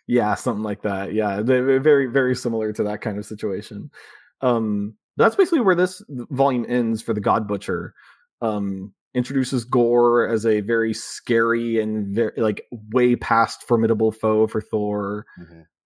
Yeah 0.08 0.34
something 0.34 0.64
like 0.64 0.82
that 0.82 1.14
yeah 1.14 1.42
they're 1.42 1.78
very 1.78 2.06
very 2.06 2.34
similar 2.34 2.72
to 2.72 2.82
that 2.82 3.00
kind 3.00 3.18
of 3.18 3.24
situation. 3.24 3.92
Um 4.40 4.96
that's 5.16 5.36
basically 5.36 5.60
where 5.60 5.76
this 5.76 6.02
volume 6.08 6.66
ends 6.68 7.02
for 7.02 7.14
the 7.14 7.20
god 7.20 7.46
butcher 7.46 7.94
um 8.40 8.92
introduces 9.14 9.62
gore 9.64 10.26
as 10.26 10.44
a 10.44 10.60
very 10.60 10.92
scary 10.92 11.80
and 11.80 12.16
very 12.16 12.32
like 12.36 12.64
way 12.92 13.14
past 13.14 13.62
formidable 13.62 14.10
foe 14.10 14.48
for 14.48 14.60
thor. 14.60 15.24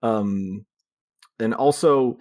Um 0.03 0.65
and 1.39 1.53
also 1.53 2.17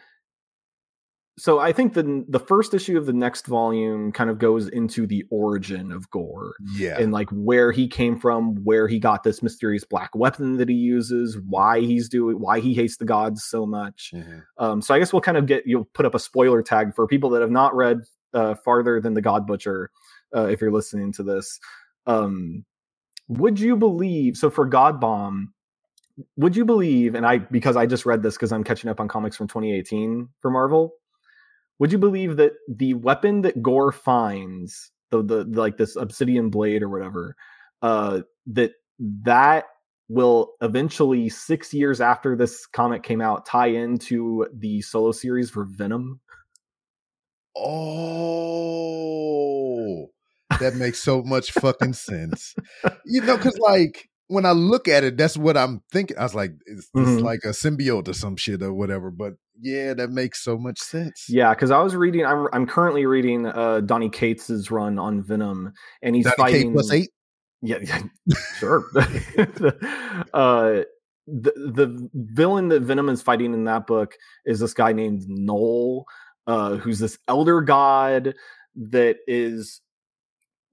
so 1.37 1.59
I 1.59 1.71
think 1.73 1.93
the 1.93 2.23
the 2.29 2.39
first 2.39 2.73
issue 2.73 2.97
of 2.97 3.05
the 3.05 3.13
next 3.13 3.45
volume 3.47 4.11
kind 4.11 4.29
of 4.29 4.37
goes 4.37 4.67
into 4.69 5.05
the 5.05 5.25
origin 5.31 5.91
of 5.91 6.09
Gore 6.09 6.53
Yeah. 6.77 6.97
and 6.99 7.11
like 7.11 7.29
where 7.31 7.71
he 7.71 7.87
came 7.87 8.17
from, 8.17 8.55
where 8.63 8.87
he 8.87 8.99
got 8.99 9.23
this 9.23 9.43
mysterious 9.43 9.83
black 9.83 10.15
weapon 10.15 10.57
that 10.57 10.69
he 10.69 10.75
uses, 10.75 11.37
why 11.47 11.81
he's 11.81 12.07
doing, 12.09 12.39
why 12.39 12.59
he 12.61 12.73
hates 12.73 12.97
the 12.97 13.05
gods 13.05 13.43
so 13.43 13.65
much. 13.65 14.11
Mhm. 14.15 14.43
Um, 14.57 14.81
so 14.81 14.93
I 14.95 14.99
guess 14.99 15.11
we'll 15.11 15.21
kind 15.21 15.37
of 15.37 15.45
get 15.45 15.65
you'll 15.67 15.89
put 15.93 16.05
up 16.05 16.15
a 16.15 16.19
spoiler 16.19 16.61
tag 16.63 16.95
for 16.95 17.05
people 17.07 17.29
that 17.31 17.41
have 17.41 17.51
not 17.51 17.75
read 17.75 18.01
uh, 18.33 18.55
farther 18.55 18.99
than 19.01 19.13
the 19.13 19.21
God 19.21 19.45
Butcher. 19.47 19.89
Uh, 20.35 20.47
if 20.47 20.59
you're 20.61 20.71
listening 20.71 21.11
to 21.13 21.23
this, 21.23 21.59
um, 22.05 22.65
would 23.27 23.59
you 23.59 23.75
believe? 23.77 24.35
So 24.37 24.49
for 24.49 24.65
God 24.65 24.99
Bomb, 24.99 25.53
would 26.37 26.55
you 26.55 26.65
believe? 26.65 27.15
And 27.15 27.25
I 27.25 27.37
because 27.39 27.75
I 27.75 27.85
just 27.85 28.05
read 28.05 28.23
this 28.23 28.35
because 28.35 28.51
I'm 28.51 28.63
catching 28.63 28.89
up 28.89 28.99
on 28.99 29.07
comics 29.07 29.35
from 29.37 29.47
2018 29.47 30.29
for 30.41 30.49
Marvel. 30.51 30.93
Would 31.79 31.91
you 31.91 31.97
believe 31.97 32.37
that 32.37 32.53
the 32.67 32.93
weapon 32.93 33.41
that 33.41 33.61
Gore 33.61 33.91
finds, 33.91 34.91
the 35.11 35.21
the, 35.21 35.43
the 35.43 35.59
like 35.59 35.77
this 35.77 35.95
obsidian 35.95 36.49
blade 36.49 36.83
or 36.83 36.89
whatever, 36.89 37.35
uh, 37.81 38.21
that 38.47 38.71
that 39.23 39.65
will 40.07 40.53
eventually 40.61 41.27
six 41.29 41.73
years 41.73 41.99
after 41.99 42.35
this 42.35 42.65
comic 42.67 43.03
came 43.03 43.21
out 43.21 43.45
tie 43.45 43.67
into 43.67 44.47
the 44.53 44.81
solo 44.81 45.11
series 45.11 45.49
for 45.49 45.65
Venom? 45.65 46.19
Oh, 47.57 48.07
that 50.59 50.75
makes 50.75 50.99
so 50.99 51.23
much 51.23 51.51
fucking 51.51 51.93
sense. 51.93 52.53
You 53.05 53.21
know, 53.21 53.37
because 53.37 53.57
like 53.59 54.09
when 54.27 54.45
I 54.45 54.51
look 54.51 54.87
at 54.87 55.03
it, 55.03 55.17
that's 55.17 55.37
what 55.37 55.55
I'm 55.55 55.81
thinking. 55.91 56.17
I 56.17 56.23
was 56.23 56.35
like, 56.35 56.51
it's, 56.65 56.89
it's 56.95 57.09
Mhm. 57.09 57.21
like 57.21 57.41
a 57.43 57.49
symbiote 57.49 58.07
or 58.07 58.13
some 58.13 58.35
shit 58.35 58.63
or 58.63 58.73
whatever. 58.73 59.11
But 59.11 59.33
yeah, 59.61 59.93
that 59.93 60.09
makes 60.09 60.43
so 60.43 60.57
much 60.57 60.79
sense. 60.79 61.25
Yeah, 61.29 61.53
because 61.53 61.71
I 61.71 61.79
was 61.79 61.95
reading. 61.95 62.25
I'm 62.25 62.47
I'm 62.51 62.65
currently 62.67 63.05
reading 63.05 63.45
uh, 63.45 63.81
Donny 63.81 64.09
Cates's 64.09 64.71
run 64.71 64.97
on 64.99 65.21
Venom, 65.23 65.73
and 66.01 66.15
he's 66.15 66.25
Donny 66.25 66.35
K 66.35 66.41
fighting 66.41 66.73
plus 66.73 66.91
eight. 66.91 67.09
Yeah, 67.61 67.77
yeah 67.81 68.01
sure. 68.59 68.85
uh, 70.33 70.81
the 71.27 71.51
the 71.55 72.09
villain 72.13 72.69
that 72.69 72.81
Venom 72.81 73.09
is 73.09 73.21
fighting 73.21 73.53
in 73.53 73.63
that 73.65 73.87
book 73.87 74.15
is 74.45 74.59
this 74.59 74.73
guy 74.73 74.91
named 74.91 75.23
Knull, 75.27 76.05
uh, 76.47 76.75
who's 76.75 76.99
this 76.99 77.17
elder 77.27 77.61
god 77.61 78.35
that 78.75 79.17
is 79.27 79.81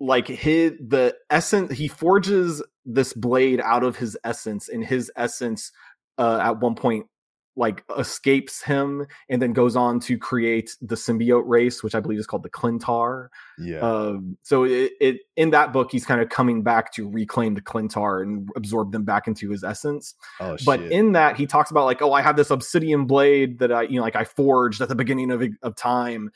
like 0.01 0.27
his 0.27 0.73
the 0.81 1.15
essence. 1.31 1.73
He 1.73 1.89
forges 1.89 2.63
this 2.85 3.13
blade 3.13 3.61
out 3.61 3.85
of 3.85 3.97
his 3.97 4.17
essence, 4.25 4.69
and 4.69 4.85
his 4.85 5.11
essence 5.17 5.73
uh, 6.19 6.39
at 6.43 6.61
one 6.61 6.75
point 6.75 7.07
like 7.55 7.85
escapes 7.99 8.63
him 8.63 9.07
and 9.29 9.43
then 9.43 9.53
goes 9.53 9.77
on 9.77 10.01
to 10.01 10.17
create 10.17 10.75
the 10.81 10.95
symbiote 10.95 11.43
race 11.47 11.83
which 11.83 11.95
i 11.95 12.01
believe 12.01 12.19
is 12.19 12.27
called 12.27 12.43
the 12.43 12.49
Klyntar 12.49 13.29
Yeah. 13.59 13.81
um, 13.81 14.39
so 14.43 14.65
it, 14.65 14.93
it 15.01 15.17
in 15.37 15.51
that 15.51 15.71
book 15.71 15.91
he's 15.93 16.07
kind 16.07 16.23
of 16.23 16.31
coming 16.31 16.63
back 16.63 16.95
to 16.95 17.07
reclaim 17.07 17.53
the 17.55 17.61
Klyntar 17.61 18.23
and 18.23 18.49
absorb 18.57 18.93
them 18.93 19.05
back 19.05 19.29
into 19.29 19.51
his 19.51 19.63
essence. 19.65 20.15
oh 20.41 20.57
But 20.65 20.81
shit. 20.81 20.93
in 20.93 21.13
that 21.13 21.37
he 21.37 21.47
talks 21.47 21.71
about 21.71 21.85
like, 21.85 22.01
oh, 22.01 22.13
I 22.13 22.23
have 22.23 22.37
this 22.37 22.51
obsidian 22.51 23.05
blade 23.05 23.59
that 23.59 23.71
I 23.71 23.83
you 23.83 23.97
know 23.97 24.03
like 24.03 24.17
I 24.17 24.25
forged 24.25 24.81
at 24.81 24.89
the 24.89 24.95
beginning 24.95 25.31
of 25.31 25.43
of 25.63 25.77
time, 25.77 26.31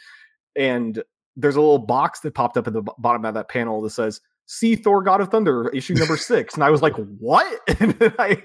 and 0.54 1.02
there's 1.34 1.56
a 1.56 1.60
little 1.60 1.78
box 1.78 2.20
that 2.20 2.34
popped 2.34 2.58
up 2.58 2.66
at 2.66 2.74
the 2.74 2.82
bottom 2.98 3.24
of 3.24 3.34
that 3.34 3.48
panel 3.48 3.80
that 3.82 3.90
says. 3.90 4.20
See 4.48 4.76
Thor, 4.76 5.02
God 5.02 5.20
of 5.20 5.28
Thunder, 5.28 5.68
issue 5.70 5.94
number 5.94 6.16
six, 6.16 6.54
and 6.54 6.62
I 6.62 6.70
was 6.70 6.80
like, 6.80 6.94
"What?" 6.94 7.60
And 7.80 7.92
then 7.98 8.14
I 8.18 8.42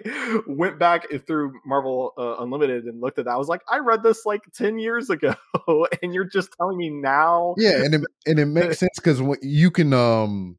went 0.48 0.80
back 0.80 1.08
through 1.28 1.54
Marvel 1.66 2.14
uh, 2.18 2.38
Unlimited 2.40 2.86
and 2.86 3.00
looked 3.00 3.20
at 3.20 3.26
that. 3.26 3.32
I 3.32 3.38
was 3.38 3.48
like, 3.48 3.62
"I 3.70 3.80
read 3.80 4.02
this 4.02 4.26
like 4.26 4.42
ten 4.54 4.80
years 4.80 5.10
ago, 5.10 5.36
and 6.02 6.14
you're 6.14 6.26
just 6.26 6.50
telling 6.58 6.78
me 6.78 6.90
now." 6.90 7.54
yeah, 7.58 7.84
and 7.84 7.94
it, 7.94 8.02
and 8.26 8.40
it 8.40 8.48
makes 8.48 8.80
sense 8.80 8.98
because 8.98 9.22
you 9.42 9.70
can 9.70 9.94
um 9.94 10.58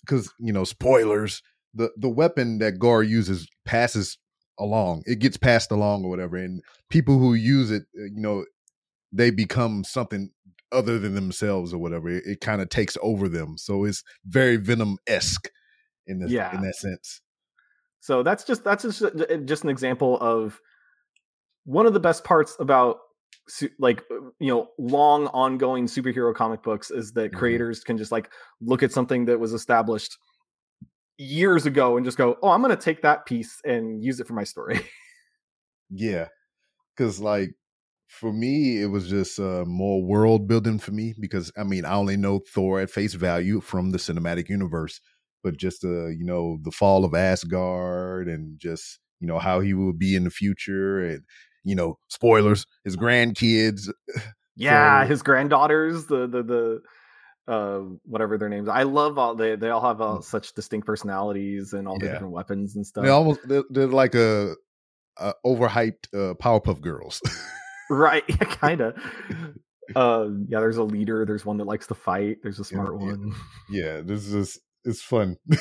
because 0.00 0.32
you 0.38 0.52
know 0.52 0.64
spoilers 0.64 1.42
the 1.74 1.90
the 1.96 2.08
weapon 2.08 2.58
that 2.58 2.78
Gar 2.78 3.02
uses 3.02 3.48
passes 3.64 4.18
along 4.58 5.02
it 5.06 5.18
gets 5.20 5.36
passed 5.36 5.70
along 5.70 6.04
or 6.04 6.10
whatever 6.10 6.36
and 6.36 6.62
people 6.90 7.18
who 7.18 7.34
use 7.34 7.70
it 7.70 7.84
uh, 7.98 8.04
you 8.04 8.20
know 8.20 8.44
they 9.12 9.30
become 9.30 9.82
something 9.84 10.30
other 10.72 10.98
than 10.98 11.14
themselves 11.14 11.72
or 11.74 11.78
whatever 11.78 12.08
it, 12.08 12.24
it 12.26 12.40
kind 12.40 12.60
of 12.60 12.68
takes 12.68 12.96
over 13.02 13.28
them 13.28 13.56
so 13.58 13.84
it's 13.84 14.02
very 14.24 14.56
venom 14.56 14.96
esque 15.06 15.48
in 16.06 16.18
this 16.20 16.30
Yeah. 16.32 16.54
in 16.54 16.60
that 16.62 16.76
sense 16.76 17.20
So 18.00 18.22
that's 18.22 18.44
just 18.44 18.64
that's 18.64 18.82
just 18.82 19.02
uh, 19.02 19.36
just 19.44 19.64
an 19.64 19.70
example 19.70 20.18
of 20.20 20.60
one 21.64 21.86
of 21.86 21.92
the 21.92 22.00
best 22.00 22.24
parts 22.24 22.56
about 22.58 22.98
like 23.78 24.02
uh, 24.10 24.14
you 24.38 24.48
know 24.48 24.70
long 24.78 25.26
ongoing 25.28 25.86
superhero 25.86 26.34
comic 26.34 26.62
books 26.62 26.90
is 26.90 27.12
that 27.12 27.32
Mhm. 27.32 27.38
creators 27.38 27.84
can 27.84 27.98
just 27.98 28.12
like 28.12 28.30
look 28.60 28.82
at 28.82 28.92
something 28.92 29.26
that 29.26 29.38
was 29.40 29.52
established 29.52 30.16
years 31.18 31.66
ago 31.66 31.96
and 31.96 32.06
just 32.06 32.16
go, 32.16 32.38
"Oh, 32.42 32.48
I'm 32.48 32.62
going 32.62 32.74
to 32.74 32.82
take 32.82 33.02
that 33.02 33.26
piece 33.26 33.60
and 33.64 34.02
use 34.02 34.20
it 34.20 34.26
for 34.26 34.34
my 34.34 34.44
story." 34.44 34.80
Yeah, 35.90 36.28
because 36.96 37.18
like 37.20 37.54
for 38.10 38.32
me, 38.32 38.82
it 38.82 38.86
was 38.86 39.08
just 39.08 39.38
uh, 39.38 39.64
more 39.66 40.02
world 40.02 40.48
building 40.48 40.78
for 40.80 40.90
me 40.90 41.14
because 41.18 41.52
I 41.56 41.62
mean 41.62 41.84
I 41.84 41.94
only 41.94 42.16
know 42.16 42.40
Thor 42.40 42.80
at 42.80 42.90
face 42.90 43.14
value 43.14 43.60
from 43.60 43.90
the 43.92 43.98
cinematic 43.98 44.48
universe, 44.48 45.00
but 45.44 45.56
just 45.56 45.84
uh 45.84 46.08
you 46.08 46.24
know 46.24 46.58
the 46.62 46.72
fall 46.72 47.04
of 47.04 47.14
Asgard 47.14 48.26
and 48.28 48.58
just 48.58 48.98
you 49.20 49.26
know 49.28 49.38
how 49.38 49.60
he 49.60 49.74
will 49.74 49.92
be 49.92 50.14
in 50.16 50.24
the 50.24 50.30
future 50.30 51.00
and 51.04 51.22
you 51.64 51.74
know 51.76 51.98
spoilers 52.08 52.66
his 52.84 52.96
grandkids. 52.96 53.88
yeah, 54.56 55.02
So- 55.04 55.08
his 55.08 55.22
granddaughters, 55.22 56.06
the 56.06 56.26
the 56.26 56.42
the 56.42 56.80
uh 57.52 57.80
whatever 58.04 58.38
their 58.38 58.48
names. 58.48 58.68
I 58.68 58.82
love 58.82 59.18
all 59.18 59.34
they 59.36 59.54
they 59.56 59.70
all 59.70 59.80
have 59.82 60.00
uh, 60.00 60.20
such 60.20 60.52
distinct 60.54 60.86
personalities 60.86 61.72
and 61.72 61.86
all 61.88 61.98
the 61.98 62.06
Mm. 62.06 62.08
Yeah. 62.08 62.12
different 62.14 62.32
weapons 62.34 62.76
and 62.76 62.84
stuff. 62.86 63.04
They 63.04 63.10
almost 63.10 63.40
they're, 63.48 63.64
they're 63.70 63.86
like 63.86 64.14
a, 64.14 64.54
a 65.16 65.32
overhyped 65.46 66.06
uh, 66.12 66.34
Powerpuff 66.34 66.80
Girls. 66.80 67.20
Right, 67.90 68.24
yeah, 68.28 68.36
kind 68.36 68.80
of. 68.80 68.96
uh, 69.94 70.28
yeah, 70.48 70.60
there's 70.60 70.78
a 70.78 70.84
leader. 70.84 71.26
There's 71.26 71.44
one 71.44 71.58
that 71.58 71.66
likes 71.66 71.88
to 71.88 71.94
fight. 71.94 72.38
There's 72.42 72.60
a 72.60 72.64
smart 72.64 72.94
yeah. 73.00 73.06
one. 73.06 73.34
yeah, 73.68 74.00
this 74.02 74.32
is 74.32 74.58
it's 74.84 75.02
fun. 75.02 75.36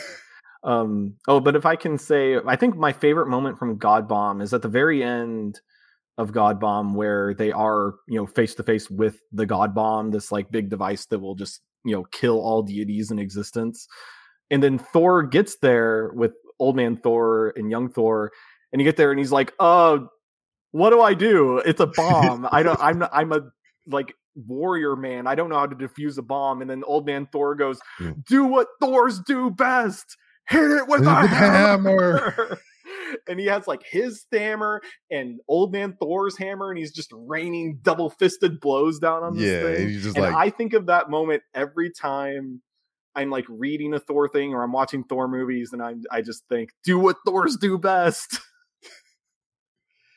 Um, 0.64 1.16
oh, 1.28 1.40
but 1.40 1.56
if 1.56 1.66
I 1.66 1.76
can 1.76 1.98
say, 1.98 2.36
I 2.46 2.56
think 2.56 2.76
my 2.76 2.92
favorite 2.92 3.30
moment 3.30 3.58
from 3.58 3.78
God 3.78 4.08
Bomb 4.08 4.42
is 4.42 4.54
at 4.54 4.62
the 4.62 4.68
very 4.68 5.02
end 5.02 5.60
of 6.18 6.34
God 6.34 6.60
Bomb, 6.60 6.96
where 6.96 7.34
they 7.34 7.52
are, 7.52 7.96
you 8.08 8.20
know, 8.20 8.26
face 8.26 8.56
to 8.56 8.64
face 8.64 8.90
with 8.90 9.20
the 9.32 9.46
God 9.46 9.74
Bomb, 9.74 10.12
this 10.12 10.32
like 10.32 10.52
big 10.52 10.70
device 10.70 11.06
that 11.08 11.20
will 11.20 11.36
just, 11.36 11.62
you 11.86 11.96
know, 11.96 12.04
kill 12.12 12.42
all 12.42 12.62
deities 12.62 13.10
in 13.10 13.20
existence. 13.20 13.88
And 14.52 14.62
then 14.62 14.78
Thor 14.80 15.24
gets 15.24 15.58
there 15.62 16.12
with 16.14 16.34
old 16.60 16.76
man 16.76 16.98
Thor 16.98 17.54
and 17.56 17.72
young 17.72 17.90
Thor, 17.90 18.32
and 18.74 18.82
you 18.82 18.86
get 18.86 18.98
there 18.98 19.12
and 19.12 19.20
he's 19.20 19.32
like, 19.32 19.54
"Uh, 19.60 20.00
what 20.72 20.92
do 20.92 21.02
I 21.02 21.14
do? 21.14 21.58
It's 21.60 21.80
a 21.80 21.88
bomb. 21.96 22.48
I 22.52 22.64
don't. 22.64 22.80
I'm. 22.82 23.04
I'm 23.12 23.32
a 23.32 23.42
like 23.88 24.14
warrior 24.36 24.96
man. 24.96 25.28
I 25.28 25.36
don't 25.36 25.50
know 25.50 25.58
how 25.58 25.68
to 25.68 25.76
defuse 25.76 26.18
a 26.18 26.22
bomb." 26.22 26.62
And 26.62 26.70
then 26.70 26.84
old 26.84 27.06
man 27.06 27.28
Thor 27.32 27.56
goes. 27.56 27.80
"Do 28.28 28.46
what 28.46 28.68
Thors 28.82 29.20
do 29.26 29.50
best. 29.50 30.18
Hit 30.48 30.64
it 30.64 30.88
with 30.88 31.02
With 31.02 31.02
a 31.02 31.04
the 31.04 31.28
hammer." 31.28 32.58
and 33.28 33.40
he 33.40 33.46
has 33.48 33.68
like 33.68 33.82
his 33.90 34.26
hammer 34.32 34.82
and 35.12 35.40
old 35.48 35.72
man 35.72 35.96
Thor's 36.00 36.38
hammer, 36.38 36.70
and 36.70 36.78
he's 36.78 36.92
just 36.92 37.10
raining 37.14 37.80
double 37.82 38.10
fisted 38.10 38.60
blows 38.60 39.00
down 39.00 39.24
on 39.24 39.36
this 39.36 39.46
yeah, 39.46 39.62
thing. 39.62 39.76
and 39.76 39.90
he's 39.90 40.04
just 40.04 40.18
And 40.18 40.26
like 40.26 40.36
I 40.36 40.50
think 40.50 40.74
of 40.74 40.88
that 40.88 41.10
moment 41.10 41.44
every 41.54 41.92
time 41.92 42.62
I'm 43.16 43.30
like 43.30 43.46
reading 43.50 43.94
a 43.94 44.00
Thor 44.00 44.30
thing 44.30 44.54
or 44.54 44.64
I'm 44.64 44.72
watching 44.72 45.04
Thor 45.04 45.28
movies, 45.28 45.74
and 45.74 45.82
I 45.82 45.96
I 46.12 46.22
just 46.22 46.44
think, 46.50 46.70
do 46.84 47.00
what 47.00 47.18
Thors 47.26 47.58
do 47.58 47.78
best. 47.78 48.40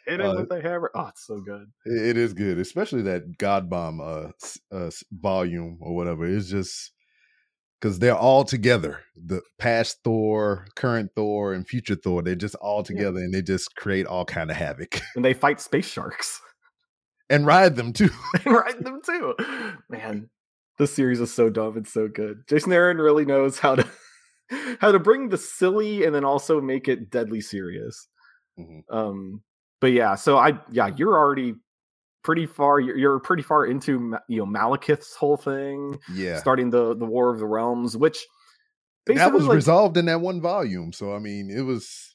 Him 0.07 0.21
Uh, 0.21 0.35
with 0.35 0.51
a 0.51 0.61
hammer. 0.61 0.91
Oh, 0.95 1.09
it's 1.09 1.27
so 1.27 1.41
good. 1.41 1.71
It 1.85 2.17
is 2.17 2.35
good, 2.35 2.59
especially 2.59 3.03
that 3.03 3.39
God 3.39 3.71
Bomb 3.71 4.01
uh, 4.01 4.31
uh 4.71 4.91
volume 5.13 5.79
or 5.81 5.95
whatever. 5.95 6.27
It's 6.27 6.49
just 6.49 6.93
because 7.81 7.99
they're 7.99 8.17
all 8.17 8.45
together. 8.45 9.01
The 9.17 9.43
past 9.59 9.99
Thor, 10.05 10.67
current 10.77 11.11
Thor, 11.17 11.53
and 11.53 11.67
future 11.67 11.97
Thor. 11.97 12.23
They're 12.23 12.35
just 12.35 12.55
all 12.57 12.83
together, 12.83 13.19
and 13.19 13.33
they 13.33 13.43
just 13.43 13.75
create 13.77 14.07
all 14.07 14.25
kind 14.25 14.51
of 14.51 14.57
havoc 14.57 15.01
And 15.17 15.25
they 15.25 15.35
fight 15.35 15.61
space 15.61 15.87
sharks 15.87 16.41
and 17.29 17.47
ride 17.47 17.77
them 17.77 17.93
too. 17.93 18.11
and 18.45 18.55
ride 18.55 18.85
them 18.85 19.01
too. 19.05 19.35
Man, 19.89 20.31
this 20.79 20.95
series 20.95 21.21
is 21.21 21.33
so 21.33 21.51
dumb 21.51 21.77
and 21.77 21.89
so 21.89 22.09
good. 22.09 22.43
Jason 22.49 22.73
Aaron 22.73 22.99
really 22.99 23.25
knows 23.25 23.59
how 23.59 23.77
to 23.77 23.89
how 24.81 24.93
to 24.93 24.99
bring 24.99 25.31
the 25.31 25.39
silly 25.39 26.05
and 26.05 26.15
then 26.15 26.25
also 26.25 26.61
make 26.61 26.89
it 26.89 27.11
deadly 27.11 27.41
serious. 27.41 28.09
Mhm. 28.59 28.83
Um, 28.91 29.43
but 29.83 29.91
yeah, 29.91 30.15
so 30.15 30.39
I 30.39 30.61
yeah, 30.71 30.91
you're 30.97 31.19
already 31.19 31.55
pretty 32.23 32.47
far. 32.47 32.79
You're, 32.79 32.97
you're 32.97 33.19
pretty 33.19 33.43
far 33.43 33.67
into 33.67 34.17
you 34.29 34.39
know 34.39 34.47
Malekith's 34.47 35.17
whole 35.17 35.37
thing, 35.37 35.99
Yeah, 36.15 36.39
starting 36.39 36.71
the 36.71 36.95
the 36.95 37.05
War 37.05 37.31
of 37.31 37.41
the 37.41 37.47
Realms, 37.47 37.97
which 37.97 38.25
that 39.07 39.33
was 39.33 39.45
like, 39.45 39.57
resolved 39.57 39.97
in 39.97 40.05
that 40.05 40.21
one 40.21 40.41
volume. 40.41 40.93
So 40.93 41.13
I 41.13 41.19
mean, 41.19 41.51
it 41.51 41.63
was 41.63 42.15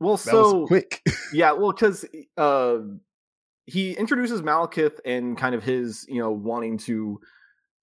well, 0.00 0.18
that 0.18 0.30
so 0.30 0.58
was 0.58 0.68
quick. 0.68 1.00
yeah, 1.32 1.52
well, 1.52 1.72
because 1.72 2.04
uh, 2.36 2.76
he 3.64 3.92
introduces 3.92 4.42
Malekith 4.42 4.98
and 5.06 5.38
kind 5.38 5.54
of 5.54 5.64
his 5.64 6.04
you 6.10 6.20
know 6.20 6.30
wanting 6.30 6.76
to 6.76 7.18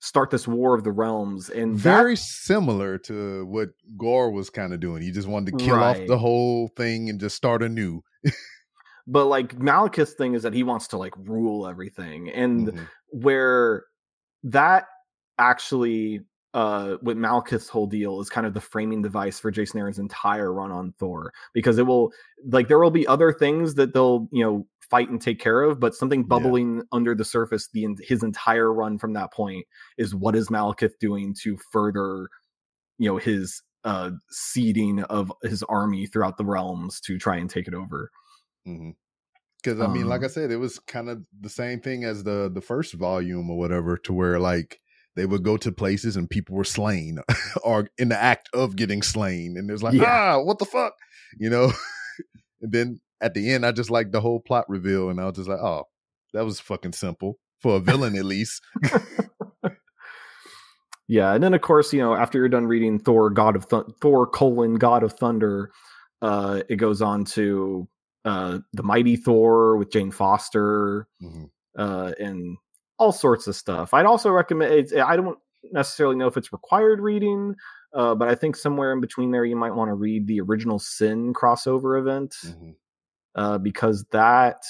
start 0.01 0.29
this 0.29 0.47
war 0.47 0.75
of 0.75 0.83
the 0.83 0.91
realms 0.91 1.49
and 1.49 1.79
that- 1.79 1.81
Very 1.81 2.15
similar 2.15 2.99
to 2.99 3.43
what 3.47 3.69
Gore 3.97 4.31
was 4.31 4.51
kind 4.51 4.71
of 4.71 4.79
doing. 4.79 5.01
He 5.01 5.11
just 5.11 5.27
wanted 5.27 5.57
to 5.57 5.65
kill 5.65 5.81
off 5.81 5.97
the 6.05 6.17
whole 6.19 6.67
thing 6.67 7.09
and 7.09 7.19
just 7.19 7.35
start 7.35 7.63
anew. 7.63 8.03
but 9.07 9.25
like 9.25 9.55
Malekith's 9.57 10.13
thing 10.13 10.33
is 10.33 10.43
that 10.43 10.53
he 10.53 10.63
wants 10.63 10.87
to 10.89 10.97
like 10.97 11.13
rule 11.17 11.67
everything 11.67 12.29
and 12.29 12.69
Mhm. 12.69 12.87
where 13.09 13.85
that 14.43 14.85
actually 15.39 16.21
uh 16.53 16.97
with 17.01 17.17
Malekith's 17.17 17.67
whole 17.67 17.87
deal 17.87 18.21
is 18.21 18.29
kind 18.29 18.45
of 18.45 18.53
the 18.53 18.61
framing 18.61 19.01
device 19.01 19.39
for 19.39 19.49
Jason 19.51 19.79
Aaron's 19.79 19.99
entire 19.99 20.53
run 20.53 20.71
on 20.71 20.93
Thor 20.99 21.33
because 21.53 21.77
it 21.79 21.85
will 21.87 22.11
like 22.51 22.67
there 22.67 22.79
will 22.79 22.91
be 22.91 23.07
other 23.07 23.33
things 23.33 23.73
that 23.75 23.93
they'll 23.93 24.27
you 24.31 24.43
know 24.43 24.67
fight 24.89 25.09
and 25.09 25.19
take 25.19 25.39
care 25.39 25.63
of 25.63 25.79
but 25.79 25.95
something 25.95 26.23
bubbling 26.23 26.83
under 26.91 27.15
the 27.15 27.25
surface 27.25 27.69
the 27.73 27.87
his 28.01 28.21
entire 28.21 28.71
run 28.71 28.99
from 28.99 29.13
that 29.13 29.33
point 29.33 29.65
is 29.97 30.13
what 30.13 30.35
is 30.35 30.49
Malekith 30.49 30.99
doing 30.99 31.33
to 31.41 31.57
further 31.71 32.29
you 32.99 33.09
know 33.09 33.17
his 33.17 33.63
uh 33.83 34.11
seeding 34.29 35.01
of 35.05 35.31
his 35.41 35.63
army 35.63 36.05
throughout 36.05 36.37
the 36.37 36.45
realms 36.45 36.99
to 37.01 37.17
try 37.17 37.37
and 37.37 37.49
take 37.49 37.67
it 37.67 37.73
over 37.73 38.11
Because 38.65 39.79
I 39.79 39.87
mean, 39.87 40.07
like 40.07 40.23
I 40.23 40.25
Um, 40.25 40.29
said, 40.29 40.51
it 40.51 40.57
was 40.57 40.79
kind 40.79 41.09
of 41.09 41.23
the 41.39 41.49
same 41.49 41.79
thing 41.81 42.03
as 42.03 42.23
the 42.23 42.49
the 42.53 42.61
first 42.61 42.93
volume 42.93 43.49
or 43.49 43.57
whatever, 43.57 43.97
to 43.97 44.13
where 44.13 44.39
like 44.39 44.79
they 45.15 45.25
would 45.25 45.43
go 45.43 45.57
to 45.57 45.71
places 45.71 46.15
and 46.17 46.29
people 46.29 46.55
were 46.55 46.63
slain 46.63 47.19
or 47.63 47.89
in 47.97 48.09
the 48.09 48.21
act 48.21 48.49
of 48.53 48.75
getting 48.75 49.01
slain, 49.01 49.55
and 49.57 49.69
it 49.69 49.73
was 49.73 49.83
like, 49.83 49.93
Yeah. 49.95 50.35
ah, 50.35 50.39
what 50.41 50.59
the 50.59 50.65
fuck, 50.65 50.93
you 51.39 51.49
know? 51.49 51.71
and 52.61 52.71
then 52.71 52.99
at 53.21 53.33
the 53.33 53.51
end, 53.51 53.65
I 53.65 53.71
just 53.71 53.91
like 53.91 54.11
the 54.11 54.21
whole 54.21 54.39
plot 54.39 54.65
reveal, 54.69 55.09
and 55.09 55.19
I 55.19 55.25
was 55.25 55.35
just 55.35 55.49
like, 55.49 55.59
oh, 55.59 55.85
that 56.33 56.45
was 56.45 56.59
fucking 56.59 56.93
simple 56.93 57.39
for 57.59 57.77
a 57.77 57.79
villain 57.79 58.15
at 58.17 58.25
least. 58.25 58.61
Yeah, 61.07 61.33
and 61.33 61.43
then 61.43 61.53
of 61.53 61.61
course, 61.61 61.91
you 61.93 61.99
know, 61.99 62.15
after 62.15 62.37
you're 62.37 62.49
done 62.49 62.65
reading 62.65 62.97
Thor, 62.97 63.29
God 63.29 63.55
of 63.55 63.67
Th- 63.67 63.83
Thor 64.01 64.25
colon 64.25 64.75
God 64.75 65.03
of 65.03 65.13
Thunder, 65.13 65.69
uh, 66.21 66.61
it 66.69 66.77
goes 66.77 67.01
on 67.01 67.25
to 67.25 67.87
uh, 68.25 68.59
the 68.73 68.83
Mighty 68.83 69.15
Thor 69.15 69.77
with 69.77 69.91
Jane 69.91 70.11
Foster, 70.11 71.07
Mhm. 71.21 71.49
uh, 71.77 72.13
and 72.19 72.57
all 72.99 73.11
sorts 73.11 73.47
of 73.47 73.55
stuff. 73.55 73.93
I'd 73.93 74.05
also 74.05 74.31
recommend. 74.31 74.73
It's, 74.73 74.93
I 74.95 75.15
don't 75.15 75.37
necessarily 75.71 76.15
know 76.15 76.27
if 76.27 76.37
it's 76.37 76.51
required 76.53 76.99
reading, 76.99 77.55
uh, 77.93 78.15
but 78.15 78.27
I 78.27 78.35
think 78.35 78.55
somewhere 78.55 78.91
in 78.93 79.01
between 79.01 79.31
there, 79.31 79.45
you 79.45 79.55
might 79.55 79.73
want 79.75 79.89
to 79.89 79.93
read 79.95 80.27
the 80.27 80.41
original 80.41 80.79
Sin 80.79 81.33
crossover 81.33 81.99
event 81.99 82.35
Mhm. 82.45 82.75
uh, 83.35 83.57
because 83.57 84.03
that 84.11 84.63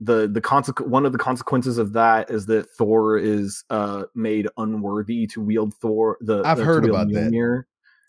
the 0.00 0.26
the 0.26 0.40
consequ- 0.40 0.86
one 0.88 1.06
of 1.06 1.12
the 1.12 1.18
consequences 1.18 1.78
of 1.78 1.92
that 1.92 2.28
is 2.28 2.46
that 2.46 2.68
Thor 2.70 3.16
is 3.18 3.64
uh, 3.70 4.04
made 4.16 4.48
unworthy 4.56 5.26
to 5.28 5.40
wield 5.40 5.74
Thor. 5.74 6.18
The 6.20 6.42
I've 6.44 6.58
the- 6.58 6.64
heard 6.64 6.84
about 6.84 7.08
that. 7.12 7.32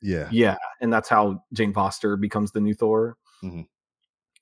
Yeah, 0.02 0.28
Yeah, 0.32 0.58
and 0.82 0.92
that's 0.92 1.08
how 1.08 1.44
Jane 1.54 1.72
Foster 1.72 2.18
becomes 2.18 2.52
the 2.52 2.60
new 2.60 2.74
Thor. 2.74 3.16
Mhm. 3.44 3.68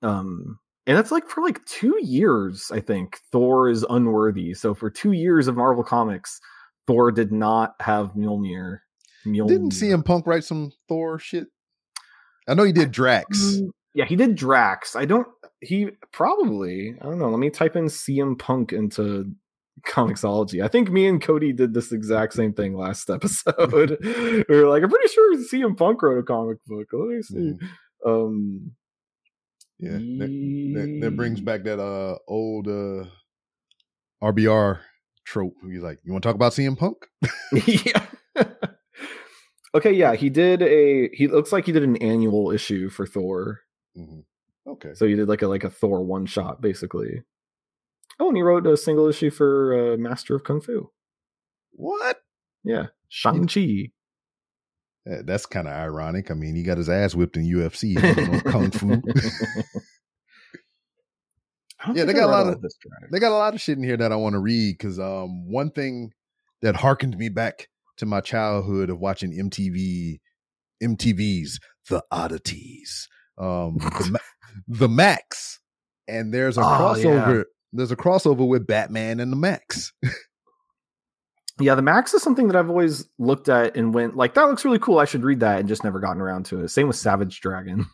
Um, 0.01 0.59
and 0.87 0.97
that's 0.97 1.11
like 1.11 1.27
for 1.27 1.41
like 1.41 1.63
two 1.65 1.97
years, 2.01 2.71
I 2.73 2.79
think 2.79 3.19
Thor 3.31 3.69
is 3.69 3.85
unworthy. 3.89 4.53
So 4.53 4.73
for 4.73 4.89
two 4.89 5.11
years 5.11 5.47
of 5.47 5.55
Marvel 5.55 5.83
Comics, 5.83 6.39
Thor 6.87 7.11
did 7.11 7.31
not 7.31 7.75
have 7.79 8.13
Mjolnir. 8.13 8.79
Mjolnir. 9.25 9.47
didn't 9.47 9.71
CM 9.71 10.03
Punk 10.03 10.25
write 10.25 10.43
some 10.43 10.71
Thor 10.87 11.19
shit? 11.19 11.47
I 12.47 12.55
know 12.55 12.63
he 12.63 12.71
did 12.71 12.91
Drax. 12.91 13.37
Mm, 13.39 13.69
Yeah, 13.93 14.05
he 14.05 14.15
did 14.15 14.35
Drax. 14.35 14.95
I 14.95 15.05
don't. 15.05 15.27
He 15.61 15.89
probably. 16.11 16.95
I 16.99 17.05
don't 17.05 17.19
know. 17.19 17.29
Let 17.29 17.37
me 17.39 17.51
type 17.51 17.75
in 17.75 17.85
CM 17.85 18.37
Punk 18.39 18.73
into 18.73 19.31
Comixology. 19.87 20.63
I 20.63 20.67
think 20.67 20.89
me 20.91 21.07
and 21.07 21.21
Cody 21.21 21.53
did 21.53 21.73
this 21.75 21.91
exact 21.91 22.33
same 22.33 22.53
thing 22.53 22.75
last 22.75 23.09
episode. 23.11 23.97
we 24.03 24.43
were 24.49 24.67
like, 24.67 24.81
I'm 24.83 24.89
pretty 24.89 25.07
sure 25.09 25.37
CM 25.37 25.77
Punk 25.77 26.01
wrote 26.01 26.17
a 26.19 26.23
comic 26.23 26.57
book. 26.65 26.87
Let 26.91 27.07
me 27.09 27.21
see. 27.21 27.35
Mhm. 27.35 27.59
Um, 28.05 28.71
Yeah, 29.82 29.93
that, 29.93 30.73
that, 30.75 30.99
that 31.01 31.15
brings 31.15 31.41
back 31.41 31.63
that 31.63 31.79
uh 31.82 32.17
old 32.27 32.67
uh 32.67 33.05
RBR 34.23 34.79
trope. 35.25 35.55
He's 35.63 35.82
like, 35.82 35.99
you 36.03 36.11
want 36.11 36.23
to 36.23 36.29
talk 36.29 36.36
about 36.36 36.51
CM 36.53 36.77
Punk? 36.77 37.07
yeah. 37.65 38.05
okay, 39.73 39.91
yeah, 39.91 40.13
he 40.15 40.29
did 40.29 40.61
a. 40.61 41.09
He 41.13 41.27
looks 41.27 41.51
like 41.51 41.65
he 41.65 41.71
did 41.71 41.84
an 41.84 41.97
annual 41.97 42.51
issue 42.51 42.89
for 42.89 43.07
Thor. 43.07 43.61
Mhm. 43.97 44.23
Okay. 44.67 44.93
So 44.93 45.07
he 45.07 45.15
did 45.15 45.27
like 45.27 45.41
a 45.41 45.47
like 45.47 45.63
a 45.63 45.69
Thor 45.69 46.03
one 46.03 46.25
shot 46.27 46.61
basically. 46.61 47.23
Oh, 48.19 48.27
and 48.27 48.38
he 48.38 48.43
wrote 48.43 48.67
a 48.67 48.77
single 48.77 49.07
issue 49.07 49.32
for 49.32 49.93
uh, 49.93 49.97
Master 49.97 50.36
of 50.36 50.43
Kung 50.43 50.61
Fu. 50.61 50.91
What? 51.71 52.21
Yeah, 52.63 52.88
Shang 53.09 53.47
Chi. 53.47 53.89
That's 55.05 55.45
kind 55.47 55.67
of 55.67 55.73
ironic. 55.73 56.29
I 56.29 56.35
mean, 56.35 56.55
he 56.55 56.63
got 56.63 56.77
his 56.77 56.89
ass 56.89 57.15
whipped 57.15 57.35
in 57.37 57.43
UFC, 57.45 57.95
kung 58.43 58.71
fu. 58.71 59.01
Yeah, 61.95 62.05
they 62.05 62.13
got 62.13 62.29
a 62.29 62.31
lot 62.31 62.47
of- 62.47 62.63
they 63.11 63.19
got 63.19 63.31
a 63.31 63.35
lot 63.37 63.55
of 63.55 63.61
shit 63.61 63.77
in 63.77 63.83
here 63.83 63.97
that 63.97 64.11
I 64.11 64.15
want 64.15 64.33
to 64.33 64.39
read 64.39 64.77
because 64.77 64.99
um, 64.99 65.49
one 65.49 65.71
thing 65.71 66.11
that 66.61 66.75
harkened 66.75 67.17
me 67.17 67.29
back 67.29 67.69
to 67.97 68.05
my 68.05 68.21
childhood 68.21 68.91
of 68.91 68.99
watching 68.99 69.31
MTV, 69.31 70.19
MTV's 70.83 71.59
The 71.89 72.03
Oddities, 72.11 73.07
um, 73.39 73.77
the, 73.79 74.19
the 74.67 74.89
Maxx, 74.89 75.59
and 76.07 76.31
there's 76.31 76.57
a 76.59 76.61
Oh, 76.61 76.65
crossover. 76.65 77.45
There's 77.73 77.91
a 77.91 77.95
crossover 77.95 78.47
with 78.47 78.67
Batman 78.67 79.19
and 79.19 79.31
the 79.31 79.37
Maxx. 79.37 79.91
Yeah, 81.59 81.75
the 81.75 81.81
Maxx 81.81 82.13
is 82.13 82.23
something 82.23 82.47
that 82.47 82.55
I've 82.55 82.69
always 82.69 83.07
looked 83.19 83.49
at 83.49 83.75
and 83.75 83.93
went 83.93 84.15
like, 84.15 84.33
that 84.35 84.43
looks 84.43 84.65
really 84.65 84.79
cool. 84.79 84.99
I 84.99 85.05
should 85.05 85.23
read 85.23 85.41
that, 85.41 85.59
and 85.59 85.67
just 85.67 85.83
never 85.83 85.99
gotten 85.99 86.21
around 86.21 86.45
to 86.47 86.63
it. 86.63 86.69
Same 86.69 86.87
with 86.87 86.95
Savage 86.95 87.41
Dragon. 87.41 87.85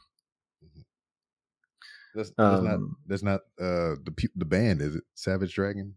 That's, 2.15 2.31
that's 2.37 2.63
not 2.63 2.73
Um, 2.73 2.97
that's 3.05 3.23
not 3.23 3.41
uh 3.59 3.95
the 4.03 4.29
the 4.35 4.45
band 4.45 4.81
is 4.81 4.95
it 4.95 5.03
Savage 5.13 5.53
Dragon? 5.53 5.95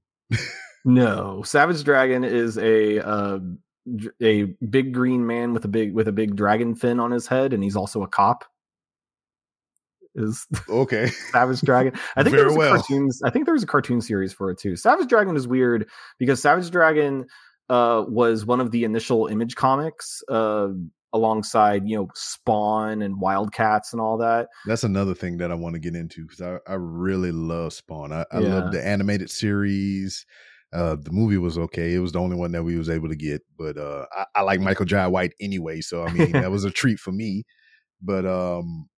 No, 0.85 1.43
Savage 1.47 1.83
Dragon 1.85 2.25
is 2.25 2.59
a 2.59 3.05
uh, 3.07 3.39
a 4.23 4.45
big 4.69 4.93
green 4.93 5.27
man 5.27 5.55
with 5.55 5.65
a 5.65 5.69
big 5.69 5.95
with 5.95 6.09
a 6.09 6.13
big 6.13 6.37
dragon 6.37 6.75
fin 6.75 7.01
on 7.01 7.11
his 7.11 7.27
head, 7.27 7.53
and 7.53 7.63
he's 7.63 7.77
also 7.77 8.03
a 8.03 8.09
cop. 8.09 8.45
Is 10.15 10.47
Okay, 10.69 11.07
Savage 11.33 11.61
Dragon? 11.63 11.93
I 12.17 12.23
think 12.23 12.35
Very 12.35 12.43
there 12.43 12.49
was 12.49 12.57
well. 12.57 12.75
cartoons. 12.75 13.23
I 13.25 13.31
think 13.31 13.45
there 13.47 13.55
was 13.55 13.63
a 13.63 13.67
cartoon 13.67 14.01
series 14.01 14.33
for 14.33 14.51
it 14.51 14.59
too. 14.59 14.77
Savage 14.77 15.09
Dragon 15.09 15.37
is 15.37 15.49
weird 15.49 15.89
because 16.19 16.43
Savage 16.43 16.71
Dragon 16.71 17.27
uh, 17.71 18.05
was 18.09 18.45
one 18.45 18.61
of 18.61 18.71
the 18.73 18.85
initial 18.85 19.29
Image 19.29 19.55
comics 19.55 20.23
uh, 20.29 20.69
alongside 21.13 21.89
you 21.89 21.97
know 21.97 22.09
Spawn 22.15 23.01
and 23.03 23.21
Wildcats 23.21 23.93
and 23.93 24.01
all 24.03 24.19
that. 24.19 24.49
that's 24.67 24.85
another 24.85 25.15
thing 25.15 25.39
that 25.39 25.51
I 25.51 25.55
want 25.55 25.75
to 25.75 25.81
get 25.81 25.95
into 25.97 26.23
because 26.27 26.41
I, 26.43 26.59
I 26.71 26.75
really 26.75 27.33
love 27.33 27.73
Spawn. 27.73 28.13
I, 28.13 28.27
I 28.33 28.39
Yeah. 28.41 28.55
love 28.55 28.73
the 28.73 28.87
animated 28.87 29.31
series. 29.31 30.27
Uh, 30.73 30.97
the 31.01 31.11
movie 31.11 31.39
was 31.39 31.59
okay. 31.59 31.95
It 31.95 31.99
was 31.99 32.13
the 32.13 32.21
only 32.21 32.37
one 32.37 32.53
that 32.53 32.63
we 32.63 32.77
was 32.77 32.89
able 32.91 33.09
to 33.09 33.17
get, 33.17 33.43
but 33.59 33.77
uh, 33.77 34.07
I, 34.13 34.25
I 34.37 34.43
like 34.43 34.61
Michael 34.61 34.85
Jai 34.87 35.07
White 35.09 35.33
anyway, 35.41 35.81
so 35.81 36.05
I 36.05 36.13
mean 36.13 36.33
that 36.41 36.51
was 36.51 36.65
a 36.65 36.71
treat 36.81 36.99
for 37.01 37.11
me. 37.13 37.45
But 38.03 38.25
um, 38.25 38.89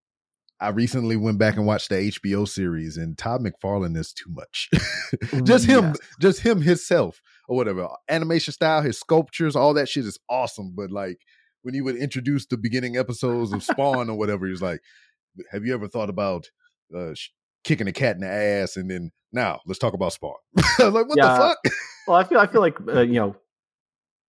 I 0.60 0.68
recently 0.68 1.16
went 1.16 1.38
back 1.38 1.56
and 1.56 1.66
watched 1.66 1.88
the 1.88 1.96
HBO 1.96 2.46
series, 2.46 2.96
and 2.98 3.16
Todd 3.18 3.40
McFarlane 3.42 3.96
is 3.96 4.12
too 4.12 4.30
much. 4.30 4.68
just 5.44 5.64
him, 5.66 5.84
Yes. 5.84 5.96
just 6.20 6.40
him 6.40 6.60
himself 6.60 7.20
or 7.52 7.56
whatever. 7.56 7.88
Animation 8.08 8.52
style, 8.52 8.82
his 8.82 8.98
sculptures, 8.98 9.54
all 9.54 9.74
that 9.74 9.88
shit 9.88 10.04
is 10.06 10.18
awesome. 10.30 10.72
But 10.74 10.90
like 10.90 11.18
when 11.62 11.74
he 11.74 11.80
would 11.80 11.96
introduce 11.96 12.46
the 12.46 12.56
beginning 12.56 12.96
episodes 12.96 13.52
of 13.52 13.62
Spawn 13.62 14.08
or 14.10 14.16
whatever, 14.16 14.46
he's 14.46 14.62
like, 14.62 14.80
"Have 15.52 15.64
you 15.64 15.74
ever 15.74 15.88
thought 15.88 16.08
about 16.10 16.50
uh, 16.96 17.14
sh- 17.14 17.30
kicking 17.64 17.86
a 17.88 17.92
cat 17.92 18.16
in 18.16 18.22
the 18.22 18.28
ass?" 18.28 18.76
And 18.76 18.90
then 18.90 19.10
now 19.32 19.60
let's 19.66 19.78
talk 19.78 19.94
about 19.94 20.12
Spawn. 20.12 20.34
I 20.58 20.84
was 20.84 20.94
like, 20.94 21.08
"What 21.08 21.18
Yeah. 21.18 21.28
the 21.28 21.36
fuck?" 21.38 21.58
Well, 22.08 22.16
I 22.16 22.24
feel 22.24 22.38
I 22.38 22.46
feel 22.46 22.60
like 22.62 22.76
uh, 22.88 23.00
you 23.02 23.14
know 23.20 23.36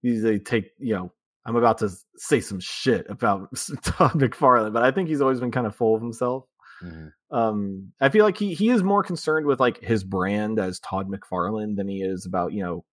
they 0.04 0.40
take 0.40 0.72
you 0.80 0.94
know 0.96 1.12
I'm 1.46 1.56
about 1.56 1.78
to 1.80 1.90
say 2.18 2.40
some 2.40 2.60
shit 2.60 3.06
about 3.10 3.50
Todd 3.84 4.14
McFarlane, 4.14 4.74
but 4.74 4.84
I 4.84 4.92
think 4.92 5.10
he's 5.10 5.22
always 5.22 5.40
been 5.40 5.52
kind 5.52 5.68
of 5.68 5.76
full 5.76 5.96
of 5.96 6.02
himself. 6.02 6.46
Mhm. 6.84 7.12
Um, 7.32 7.94
I 8.00 8.10
feel 8.10 8.26
like 8.26 8.38
he 8.38 8.54
he 8.54 8.70
is 8.70 8.84
more 8.84 9.04
concerned 9.04 9.46
with 9.48 9.60
like 9.60 9.82
his 9.82 10.04
brand 10.04 10.60
as 10.60 10.80
Todd 10.80 11.08
McFarlane 11.10 11.76
than 11.78 11.88
he 11.88 12.02
is 12.04 12.26
about 12.26 12.54
you 12.54 12.62
know 12.64 12.86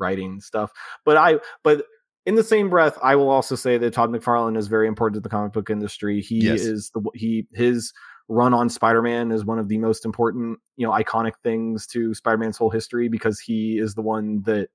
writing 0.00 0.40
stuff. 0.40 0.72
But 1.04 1.16
I 1.16 1.38
but 1.62 1.84
in 2.26 2.34
the 2.34 2.44
same 2.44 2.68
breath, 2.68 2.98
I 3.02 3.16
will 3.16 3.30
also 3.30 3.54
say 3.54 3.78
that 3.78 3.92
Todd 3.92 4.10
McFarlane 4.10 4.56
is 4.56 4.66
very 4.66 4.86
important 4.88 5.14
to 5.14 5.20
the 5.20 5.28
comic 5.28 5.52
book 5.52 5.70
industry. 5.70 6.20
He 6.20 6.38
Yes. 6.44 6.60
is 6.60 6.90
the 6.94 7.02
he 7.14 7.46
his 7.52 7.92
run 8.28 8.54
on 8.54 8.68
Spider-Man 8.68 9.32
is 9.32 9.44
one 9.44 9.58
of 9.58 9.68
the 9.68 9.78
most 9.78 10.04
important, 10.04 10.58
you 10.76 10.86
know, 10.86 10.92
iconic 10.92 11.32
things 11.42 11.86
to 11.88 12.14
Spider-Man's 12.14 12.56
whole 12.56 12.70
history 12.70 13.08
because 13.08 13.40
he 13.40 13.78
is 13.78 13.94
the 13.94 14.02
one 14.02 14.42
that 14.42 14.68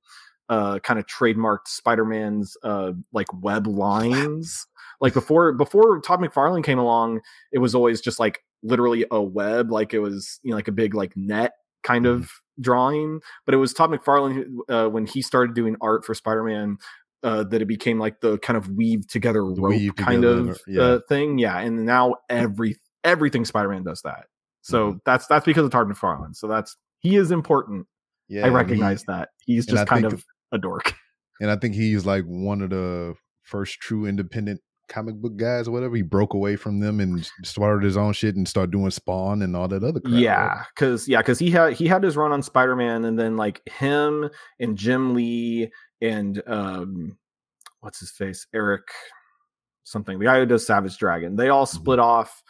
uh 0.50 0.80
kind 0.80 1.00
of 1.00 1.06
trademarked 1.08 1.68
Spider-Man's 1.68 2.58
uh 2.64 2.92
like 3.14 3.28
web 3.42 3.68
lines. 3.68 4.68
Like 5.00 5.14
before 5.14 5.54
before 5.54 6.00
Todd 6.02 6.20
McFarlane 6.20 6.64
came 6.64 6.80
along, 6.80 7.22
it 7.52 7.60
was 7.60 7.76
always 7.76 8.02
just 8.02 8.20
like 8.20 8.44
literally 8.64 9.06
a 9.12 9.22
web, 9.22 9.72
like 9.72 9.94
it 9.94 10.00
was, 10.00 10.40
you 10.44 10.50
know, 10.50 10.56
like 10.56 10.68
a 10.68 10.74
big 10.74 10.94
like 10.96 11.16
net 11.16 11.54
kind 11.84 12.06
of 12.06 12.32
drawing, 12.60 13.20
but 13.46 13.54
it 13.54 13.58
was 13.58 13.74
Todd 13.74 13.90
McFarlane 13.92 14.46
uh, 14.70 14.88
when 14.90 15.06
he 15.06 15.22
started 15.22 15.56
doing 15.56 15.76
art 15.82 16.06
for 16.06 16.14
Spider 16.14 16.44
Man. 16.44 16.78
Uh, 17.24 17.44
that 17.44 17.60
it 17.60 17.66
became 17.66 17.98
like 17.98 18.20
the 18.22 18.38
kind 18.38 18.56
of 18.56 18.70
weave 18.70 19.08
together 19.08 19.44
rope 19.44 19.58
weave 19.70 19.96
kind 19.96 20.22
together, 20.22 20.52
of 20.52 20.62
yeah. 20.68 20.82
uh, 20.82 21.00
thing, 21.10 21.40
yeah. 21.40 21.58
And 21.58 21.84
now 21.84 22.18
every 22.30 22.76
everything 23.04 23.46
Spider 23.46 23.70
Man 23.70 23.84
does 23.84 24.02
that. 24.04 24.26
So 24.62 24.94
Mhm. 24.94 25.00
that's 25.06 25.26
that's 25.26 25.44
because 25.44 25.66
of 25.66 25.72
Todd 25.72 25.88
McFarlane. 25.88 26.36
So 26.36 26.48
that's 26.48 26.78
he 27.00 27.16
is 27.16 27.32
important. 27.32 27.88
Yeah, 28.28 28.46
I 28.46 28.50
recognize 28.50 29.02
he- 29.02 29.06
that. 29.08 29.30
He's 29.44 29.66
just 29.66 29.88
kind 29.88 30.04
think- 30.04 30.14
of 30.14 30.24
a 30.52 30.60
dork. 30.60 30.94
and 31.42 31.50
I 31.50 31.56
think 31.56 31.74
he's 31.74 32.06
like 32.06 32.26
one 32.26 32.62
of 32.62 32.70
the 32.70 33.16
first 33.42 33.80
true 33.80 34.06
independent 34.06 34.62
comic 34.88 35.16
book 35.16 35.36
guys 35.38 35.68
or 35.68 35.72
whatever. 35.72 35.96
He 35.96 36.02
broke 36.02 36.34
away 36.34 36.56
from 36.56 36.80
them 36.80 37.00
and 37.00 37.30
started 37.44 37.84
his 37.84 37.98
own 37.98 38.14
shit 38.14 38.36
and 38.36 38.48
started 38.48 38.72
doing 38.72 38.92
Spawn 38.92 39.42
and 39.42 39.56
all 39.56 39.68
that 39.68 39.84
other 39.84 40.00
crap. 40.00 40.14
Yeah, 40.16 40.64
because 40.76 41.08
yeah, 41.08 41.20
because 41.20 41.40
he 41.40 41.52
had 41.52 41.74
he 41.74 41.88
had 41.88 42.04
his 42.04 42.16
run 42.18 42.32
on 42.32 42.42
Spider 42.42 42.76
Man, 42.76 43.06
and 43.06 43.18
then 43.20 43.38
like 43.38 43.62
him 43.68 44.30
and 44.60 44.78
Jim 44.78 45.14
Lee 45.14 45.72
and 46.02 46.42
um, 46.48 47.18
what's 47.82 48.00
his 48.00 48.12
face, 48.12 48.48
Eric, 48.54 48.84
something, 49.84 50.20
the 50.20 50.26
guy 50.26 50.40
who 50.40 50.46
does 50.46 50.66
Savage 50.66 50.98
Dragon. 50.98 51.36
They 51.36 51.50
all 51.50 51.66
Mm-hmm. 51.66 51.76
split 51.78 52.00
off 52.00 52.42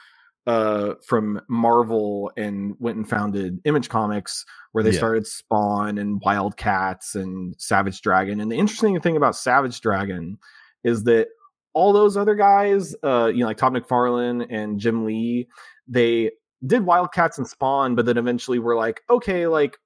uh 0.48 0.94
from 1.04 1.42
Marvel 1.50 2.32
and 2.38 2.76
went 2.78 2.98
and 2.98 3.10
founded 3.10 3.60
Image 3.66 3.90
Comics 3.90 4.46
where 4.74 4.84
they 4.84 4.92
Yeah. 4.92 4.98
started 4.98 5.26
Spawn 5.26 5.98
and 5.98 6.22
Wildcats 6.24 7.16
and 7.16 7.56
Savage 7.58 8.02
Dragon. 8.02 8.40
And 8.40 8.52
the 8.52 8.56
interesting 8.56 9.00
thing 9.00 9.18
about 9.18 9.36
Savage 9.36 9.82
Dragon 9.82 10.38
is 10.84 11.04
that 11.06 11.30
all 11.76 11.94
those 11.94 12.18
other 12.18 12.34
guys, 12.36 12.96
uh, 13.04 13.28
you 13.28 13.42
know, 13.42 13.46
like 13.46 13.58
Todd 13.58 13.74
McFarlane 13.74 14.48
and 14.50 14.80
Jim 14.80 15.06
Lee, 15.06 15.48
they 15.88 16.32
did 16.66 16.86
Wildcats 16.86 17.38
and 17.38 17.46
Spawn, 17.48 17.94
but 17.96 18.06
then 18.08 18.18
eventually 18.18 18.58
were 18.58 18.76
like, 18.76 19.02
okay, 19.10 19.46
like 19.46 19.78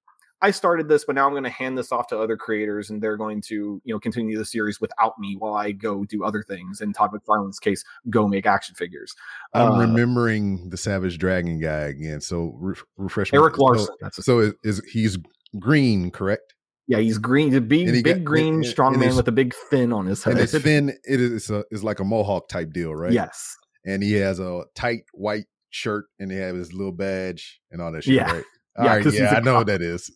I 0.41 0.51
started 0.51 0.87
this, 0.87 1.03
but 1.03 1.15
now 1.15 1.25
I'm 1.25 1.33
going 1.33 1.43
to 1.43 1.49
hand 1.49 1.77
this 1.77 1.91
off 1.91 2.07
to 2.09 2.17
other 2.17 2.37
creators, 2.37 2.89
and 2.89 3.01
they're 3.01 3.17
going 3.17 3.41
to, 3.47 3.81
you 3.83 3.93
know, 3.93 3.99
continue 3.99 4.37
the 4.37 4.45
series 4.45 4.79
without 4.79 5.19
me 5.19 5.35
while 5.37 5.55
I 5.55 5.73
go 5.73 6.05
do 6.05 6.23
other 6.23 6.43
things. 6.43 6.79
In 6.79 6.93
Todd 6.93 7.11
McFarlane's 7.11 7.59
case, 7.59 7.83
go 8.09 8.25
make 8.25 8.45
action 8.45 8.73
figures. 8.75 9.13
I'm 9.53 9.71
Uh, 9.73 9.79
remembering 9.81 10.69
the 10.69 10.77
Savage 10.77 11.17
Dragon 11.17 11.59
guy 11.59 11.79
again. 11.87 12.21
So 12.21 12.55
re- 12.57 12.75
refresh. 12.95 13.33
Eric 13.33 13.55
So- 13.57 13.63
Larsen. 13.63 13.95
That's 13.99 14.23
So 14.23 14.39
is, 14.39 14.53
is 14.63 14.81
he's 14.89 15.17
green, 15.59 16.09
correct? 16.11 16.53
Yeah, 16.89 16.97
he's 16.97 17.17
green, 17.17 17.51
the 17.51 17.61
big, 17.61 17.87
he 17.87 18.01
big 18.01 18.17
got- 18.17 18.23
green, 18.25 18.55
and- 18.55 18.65
strong 18.65 18.93
and 18.95 19.01
man 19.05 19.15
with 19.15 19.27
a 19.29 19.31
big 19.31 19.53
fin 19.69 19.93
on 19.93 20.05
his 20.07 20.23
head. 20.25 20.31
And 20.33 20.41
his 20.41 20.51
fin 20.61 20.89
it 20.89 21.21
is 21.21 21.49
a, 21.49 21.63
is 21.71 21.83
like 21.85 22.01
a 22.01 22.03
mohawk 22.03 22.49
type 22.49 22.73
deal, 22.73 22.93
right? 22.93 23.13
Yes. 23.13 23.55
And 23.85 24.03
he 24.03 24.13
has 24.15 24.39
a 24.39 24.63
tight 24.75 25.03
white 25.13 25.45
shirt 25.69 26.05
and 26.19 26.29
he 26.31 26.37
has 26.37 26.53
his 26.55 26.73
little 26.73 26.91
badge 26.91 27.61
and 27.71 27.81
all 27.81 27.91
that 27.93 28.03
shit, 28.03 28.15
Yeah. 28.15 28.31
right? 28.33 28.43
Yeah, 28.77 28.83
All 28.83 28.89
right, 28.95 29.03
'cause 29.03 29.11
he's 29.13 29.21
yeah, 29.23 29.33
a 29.33 29.37
I 29.37 29.39
know 29.41 29.51
cop. 29.53 29.59
what 29.61 29.67
that 29.67 29.81
is. 29.81 30.09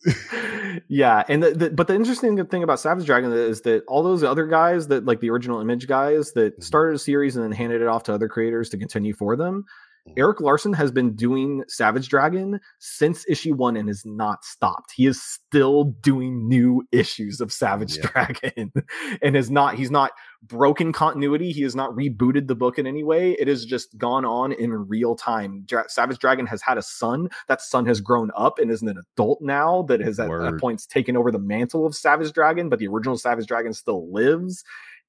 yeah, 0.88 1.22
and 1.28 1.42
the, 1.42 1.50
the, 1.50 1.70
but 1.70 1.86
the 1.86 1.94
interesting 1.94 2.42
thing 2.46 2.62
about 2.62 2.80
Savage 2.80 3.04
Dragon 3.04 3.30
is 3.32 3.60
that 3.62 3.82
all 3.88 4.02
those 4.02 4.22
other 4.24 4.46
guys 4.46 4.88
that 4.88 5.04
like 5.04 5.20
the 5.20 5.28
original 5.28 5.60
Image 5.60 5.86
guys 5.86 6.32
that 6.32 6.54
Mm-hmm. 6.54 6.62
started 6.62 6.94
a 6.96 6.98
series 6.98 7.36
and 7.36 7.44
then 7.44 7.52
handed 7.52 7.82
it 7.82 7.88
off 7.88 8.04
to 8.04 8.14
other 8.14 8.28
creators 8.28 8.70
to 8.70 8.78
continue 8.78 9.12
for 9.12 9.36
them. 9.36 9.64
Mhm. 10.08 10.12
Erik 10.18 10.40
Larsen 10.40 10.72
has 10.74 10.90
been 10.92 11.14
doing 11.14 11.64
Savage 11.68 12.08
Dragon 12.08 12.60
since 12.78 13.24
issue 13.28 13.54
one 13.54 13.76
and 13.76 13.88
has 13.88 14.04
not 14.04 14.44
stopped. 14.44 14.92
He 14.94 15.06
is 15.06 15.22
still 15.22 15.84
doing 16.02 16.46
new 16.48 16.86
issues 16.92 17.40
of 17.40 17.52
Savage 17.52 17.96
Yeah. 17.96 18.06
Dragon 18.10 18.72
and 19.22 19.36
is 19.36 19.50
not, 19.50 19.76
he's 19.76 19.90
not 19.90 20.12
broken 20.42 20.92
continuity. 20.92 21.52
He 21.52 21.62
has 21.62 21.74
not 21.74 21.90
rebooted 21.92 22.48
the 22.48 22.54
book 22.54 22.78
in 22.78 22.86
any 22.86 23.02
way. 23.02 23.32
It 23.32 23.48
has 23.48 23.64
just 23.64 23.96
gone 23.96 24.24
on 24.26 24.52
in 24.52 24.72
real 24.72 25.16
time. 25.16 25.62
Dra- 25.64 25.88
Savage 25.88 26.18
Dragon 26.18 26.46
has 26.46 26.60
had 26.60 26.76
a 26.76 26.82
son. 26.82 27.28
That 27.48 27.62
son 27.62 27.86
has 27.86 28.00
grown 28.02 28.30
up 28.36 28.58
and 28.58 28.70
is 28.70 28.82
an 28.82 28.94
adult 29.16 29.40
now 29.40 29.82
that 29.88 30.00
has 30.00 30.20
at, 30.20 30.30
at 30.30 30.58
points 30.58 30.86
taken 30.86 31.16
over 31.16 31.30
the 31.30 31.38
mantle 31.38 31.86
of 31.86 31.94
Savage 31.94 32.32
Dragon, 32.32 32.68
but 32.68 32.78
the 32.78 32.88
original 32.88 33.16
Savage 33.16 33.46
Dragon 33.46 33.72
still 33.72 34.12
lives. 34.12 34.64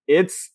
It's 0.08 0.52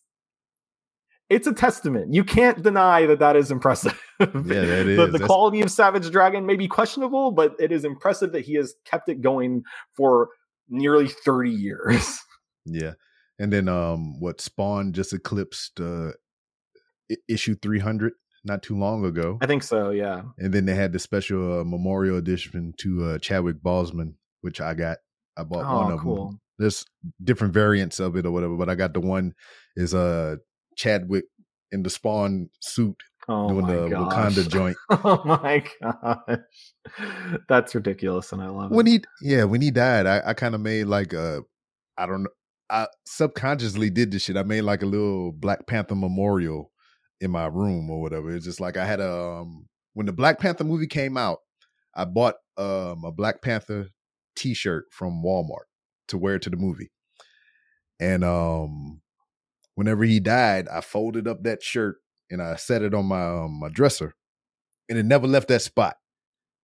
it's 1.31 1.47
a 1.47 1.53
testament. 1.53 2.13
You 2.13 2.23
can't 2.25 2.61
deny 2.61 3.05
that 3.07 3.19
that 3.19 3.35
is 3.37 3.49
impressive. 3.51 3.99
Yeah, 4.19 4.27
that 4.27 4.83
the, 5.11 5.17
the 5.17 5.25
quality 5.25 5.61
of 5.61 5.71
Savage 5.71 6.11
Dragon 6.11 6.45
may 6.45 6.57
be 6.57 6.67
questionable, 6.67 7.31
but 7.31 7.55
it 7.57 7.71
is 7.71 7.85
impressive 7.85 8.33
that 8.33 8.41
he 8.41 8.55
has 8.55 8.75
kept 8.85 9.07
it 9.09 9.21
going 9.21 9.63
for 9.95 10.29
nearly 10.69 11.07
30 11.07 11.49
years. 11.49 12.19
yeah. 12.65 12.93
And 13.39 13.51
then 13.51 13.67
um 13.69 14.19
what 14.19 14.41
Spawn 14.41 14.93
just 14.93 15.13
eclipsed 15.13 15.79
uh 15.79 16.11
issue 17.27 17.55
300 17.55 18.13
not 18.43 18.61
too 18.63 18.77
long 18.77 19.05
ago. 19.05 19.37
I 19.41 19.45
think 19.45 19.63
so, 19.63 19.91
yeah. 19.91 20.23
And 20.37 20.53
then 20.53 20.65
they 20.65 20.75
had 20.75 20.93
the 20.93 20.99
special 20.99 21.61
uh, 21.61 21.63
memorial 21.63 22.17
edition 22.17 22.73
to 22.79 23.05
uh, 23.05 23.17
Chadwick 23.19 23.57
Boseman, 23.63 24.15
which 24.41 24.59
I 24.59 24.73
got. 24.73 24.97
I 25.37 25.43
bought 25.43 25.65
one 25.73 25.91
Oh, 25.91 25.95
of 25.95 25.99
cool. 26.01 26.25
them. 26.27 26.41
There's 26.59 26.85
different 27.23 27.53
variants 27.53 27.99
of 27.99 28.15
it 28.17 28.25
or 28.25 28.31
whatever, 28.31 28.55
but 28.57 28.69
I 28.69 28.75
got 28.75 28.93
the 28.93 28.99
one 28.99 29.33
is 29.75 29.93
uh 29.93 30.35
Chadwick 30.75 31.25
in 31.71 31.83
the 31.83 31.89
Spawn 31.89 32.49
suit 32.59 32.95
Oh 33.29 33.49
doing 33.49 33.67
the 33.67 33.87
gosh. 33.89 34.13
Wakanda 34.13 34.49
joint. 34.49 34.77
Oh 34.89 35.21
my 35.25 35.63
gosh. 35.81 36.39
That's 37.47 37.75
ridiculous 37.75 38.31
and 38.31 38.41
I 38.41 38.47
love 38.49 38.71
When 38.71 38.87
it. 38.87 39.05
he 39.21 39.29
yeah, 39.29 39.43
when 39.43 39.61
he 39.61 39.71
died, 39.71 40.05
I, 40.07 40.21
I 40.27 40.33
kind 40.33 40.55
of 40.55 40.61
made 40.61 40.85
like 40.85 41.13
a 41.13 41.41
I 41.97 42.05
don't 42.05 42.23
know. 42.23 42.29
I 42.69 42.87
subconsciously 43.05 43.89
did 43.89 44.11
this 44.11 44.23
shit. 44.23 44.37
I 44.37 44.43
made 44.43 44.61
like 44.61 44.81
a 44.81 44.85
little 44.85 45.33
Black 45.33 45.67
Panther 45.67 45.95
memorial 45.95 46.71
in 47.19 47.29
my 47.29 47.45
room 47.45 47.89
or 47.91 48.01
whatever. 48.01 48.33
It's 48.35 48.45
just 48.45 48.59
like 48.61 48.77
I 48.77 48.85
had 48.85 48.99
a 48.99 49.11
um 49.11 49.67
when 49.93 50.05
the 50.07 50.13
Black 50.13 50.39
Panther 50.39 50.63
movie 50.63 50.87
came 50.87 51.17
out, 51.17 51.39
I 51.95 52.05
bought 52.05 52.35
um 52.57 53.03
a 53.05 53.11
Black 53.11 53.41
Panther 53.41 53.89
t-shirt 54.35 54.85
from 54.91 55.21
Walmart 55.23 55.65
to 56.07 56.17
wear 56.17 56.39
to 56.39 56.49
the 56.49 56.57
movie. 56.57 56.91
And 57.99 58.23
um 58.23 59.01
whenever 59.75 60.03
he 60.03 60.19
died, 60.19 60.67
I 60.67 60.81
folded 60.81 61.27
up 61.27 61.43
that 61.43 61.63
shirt 61.63 61.97
and 62.29 62.41
I 62.41 62.55
set 62.55 62.81
it 62.81 62.93
on 62.93 63.05
my 63.05 63.23
um, 63.23 63.59
my 63.59 63.69
dresser. 63.69 64.15
And 64.89 64.97
it 64.97 65.05
never 65.05 65.27
left 65.27 65.47
that 65.49 65.61
spot. 65.61 65.95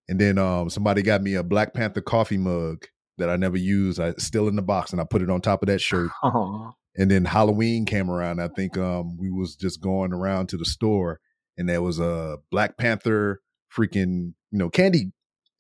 And 0.09 0.19
then 0.19 0.37
um 0.37 0.69
somebody 0.69 1.01
got 1.01 1.21
me 1.21 1.35
a 1.35 1.43
Black 1.43 1.73
Panther 1.73 2.01
coffee 2.01 2.37
mug 2.37 2.85
that 3.17 3.29
I 3.29 3.35
never 3.35 3.57
used. 3.57 3.99
I 3.99 4.13
still 4.17 4.47
in 4.47 4.55
the 4.55 4.61
box 4.61 4.91
and 4.91 5.01
I 5.01 5.05
put 5.05 5.21
it 5.21 5.29
on 5.29 5.41
top 5.41 5.63
of 5.63 5.67
that 5.67 5.79
shirt. 5.81 6.11
Oh, 6.23 6.73
And 6.97 7.09
then 7.11 7.25
Halloween 7.25 7.85
came 7.85 8.09
around. 8.09 8.39
I 8.41 8.47
think 8.49 8.77
um 8.77 9.17
we 9.17 9.29
was 9.31 9.55
just 9.55 9.81
going 9.81 10.13
around 10.13 10.47
to 10.49 10.57
the 10.57 10.65
store 10.65 11.19
and 11.57 11.67
there 11.67 11.81
was 11.81 11.99
a 11.99 12.37
Black 12.51 12.77
Panther 12.77 13.41
freaking, 13.75 14.33
you 14.51 14.59
know, 14.59 14.69
candy 14.69 15.11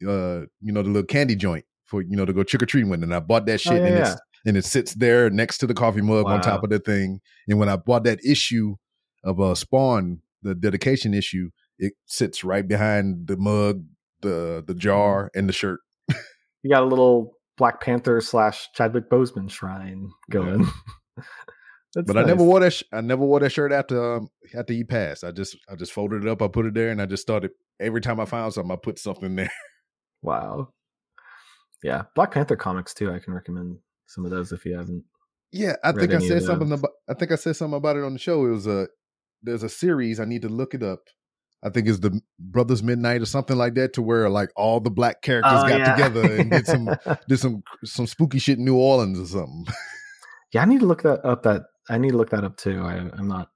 uh, 0.07 0.41
you 0.61 0.71
know, 0.71 0.83
the 0.83 0.89
little 0.89 1.03
candy 1.03 1.35
joint 1.35 1.65
for, 1.85 2.01
you 2.03 2.15
know, 2.15 2.25
to 2.25 2.33
go 2.33 2.43
trick 2.43 2.61
or 2.61 2.67
treating 2.67 2.89
with. 2.89 3.01
And 3.01 3.13
I 3.15 3.19
bought 3.19 3.47
that 3.47 3.59
shit 3.59 3.73
Oh, 3.73 3.75
yeah, 3.77 3.85
and 3.85 3.95
yeah. 3.95 4.11
it's 4.11 4.21
and 4.45 4.57
it 4.57 4.65
sits 4.65 4.93
there 4.93 5.29
next 5.29 5.57
to 5.59 5.67
the 5.67 5.73
coffee 5.73 6.01
mug 6.01 6.25
on 6.25 6.41
top 6.41 6.63
of 6.63 6.69
the 6.69 6.79
thing. 6.79 7.19
And 7.47 7.59
when 7.59 7.69
I 7.69 7.75
bought 7.75 8.03
that 8.05 8.23
issue 8.23 8.75
of 9.23 9.39
uh 9.39 9.55
Spawn, 9.55 10.21
the 10.41 10.55
dedication 10.55 11.13
issue, 11.13 11.49
it 11.79 11.93
sits 12.05 12.43
right 12.43 12.67
behind 12.67 13.27
the 13.27 13.37
mug, 13.37 13.83
the 14.21 14.63
the 14.65 14.73
jar, 14.75 15.29
and 15.35 15.47
the 15.49 15.53
shirt. 15.53 15.79
you 16.63 16.69
got 16.71 16.83
a 16.83 16.85
little 16.85 17.37
Black 17.57 17.81
Panther 17.81 18.21
slash 18.21 18.69
Chadwick 18.73 19.09
Boseman 19.09 19.49
shrine 19.49 20.09
going. 20.29 20.67
But 22.05 22.17
I 22.17 22.23
never 22.23 22.43
wore 22.43 22.59
that. 22.59 22.73
Sh- 22.73 22.83
I 22.93 23.01
never 23.01 23.25
wore 23.25 23.39
that 23.39 23.51
shirt 23.51 23.71
after 23.71 24.15
um, 24.17 24.29
after 24.55 24.73
he 24.73 24.83
passed. 24.83 25.23
I 25.23 25.31
just 25.31 25.57
I 25.69 25.75
just 25.75 25.93
folded 25.93 26.23
it 26.23 26.29
up. 26.29 26.41
I 26.41 26.47
put 26.47 26.65
it 26.65 26.73
there, 26.75 26.89
and 26.89 27.01
I 27.01 27.05
just 27.05 27.23
started. 27.23 27.51
Every 27.79 28.01
time 28.01 28.19
I 28.19 28.25
found 28.25 28.53
something, 28.53 28.71
I 28.71 28.75
put 28.75 28.99
something 28.99 29.35
there. 29.35 29.51
Wow. 30.21 30.69
Yeah, 31.83 32.03
Black 32.15 32.31
Panther 32.31 32.55
comics 32.55 32.93
too. 32.93 33.11
I 33.11 33.19
can 33.19 33.33
recommend 33.33 33.77
some 34.07 34.25
of 34.25 34.31
those 34.31 34.51
if 34.51 34.65
you 34.65 34.75
haven't. 34.77 35.03
Yeah, 35.51 35.75
I 35.83 35.91
think 35.93 36.13
I 36.13 36.19
said 36.19 36.43
something 36.43 36.71
about. 36.71 36.91
I 37.09 37.13
think 37.13 37.31
I 37.31 37.35
said 37.35 37.55
something 37.55 37.77
about 37.77 37.95
it 37.97 38.03
on 38.03 38.13
the 38.13 38.19
show. 38.19 38.45
It 38.45 38.49
was 38.49 38.67
a 38.67 38.87
there's 39.43 39.63
a 39.63 39.69
series. 39.69 40.19
I 40.19 40.25
need 40.25 40.41
to 40.41 40.49
look 40.49 40.73
it 40.73 40.83
up. 40.83 40.99
I 41.63 41.69
think 41.69 41.87
it's 41.87 41.99
the 41.99 42.19
Brothers 42.39 42.83
Midnight 42.83 43.21
or 43.21 43.25
something 43.25 43.57
like 43.57 43.73
that, 43.75 43.93
to 43.93 44.01
where 44.01 44.29
like 44.29 44.49
all 44.55 44.79
the 44.79 44.91
black 44.91 45.21
characters 45.21 45.53
Oh, 45.55 45.67
got 45.67 45.79
yeah. 45.79 45.95
together 45.95 46.35
and 46.35 46.51
did 46.51 46.67
some 46.67 46.89
did 47.27 47.37
some 47.39 47.63
some 47.83 48.07
spooky 48.07 48.39
shit 48.39 48.57
in 48.59 48.65
New 48.65 48.75
Orleans 48.77 49.19
or 49.19 49.25
something. 49.25 49.65
yeah, 50.53 50.61
I 50.61 50.65
need 50.65 50.81
to 50.81 50.85
look 50.85 51.03
that 51.03 51.25
up. 51.25 51.43
That 51.43 51.63
I 51.89 51.97
need 51.97 52.11
to 52.11 52.17
look 52.17 52.29
that 52.31 52.43
up 52.43 52.57
too. 52.57 52.81
I, 52.81 52.95
I'm 53.17 53.27
not. 53.27 53.49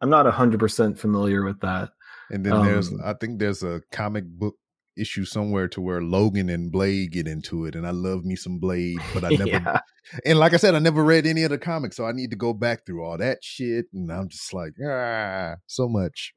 I'm 0.00 0.08
not 0.10 0.26
hundred 0.32 0.58
percent 0.60 0.98
familiar 0.98 1.44
with 1.44 1.60
that. 1.60 1.90
And 2.30 2.46
then 2.46 2.64
there's 2.64 2.88
Um, 2.88 3.00
I 3.04 3.12
think 3.12 3.38
there's 3.38 3.62
a 3.62 3.82
comic 3.92 4.24
book 4.26 4.56
issue 5.00 5.24
somewhere 5.24 5.68
to 5.68 5.80
where 5.80 6.02
Logan 6.02 6.48
and 6.50 6.70
Blade 6.70 7.12
get 7.12 7.26
into 7.26 7.64
it, 7.66 7.74
and 7.74 7.86
I 7.86 7.90
love 7.90 8.24
me 8.24 8.36
some 8.36 8.58
Blade, 8.58 8.98
but 9.14 9.24
I 9.24 9.28
never 9.30 9.46
yeah. 9.46 9.80
And 10.24 10.38
like 10.38 10.54
I 10.54 10.56
said, 10.56 10.74
I 10.74 10.78
never 10.80 11.04
read 11.04 11.26
any 11.26 11.42
of 11.44 11.50
the 11.50 11.58
comics, 11.58 11.96
so 11.96 12.04
I 12.04 12.12
need 12.12 12.30
to 12.30 12.36
go 12.36 12.52
back 12.52 12.84
through 12.84 13.04
all 13.04 13.16
that 13.18 13.38
shit. 13.42 13.86
And 13.92 14.10
I'm 14.12 14.28
just 14.28 14.52
like, 14.52 14.72
ah, 14.84 15.54
so 15.66 15.88
much. 15.88 16.32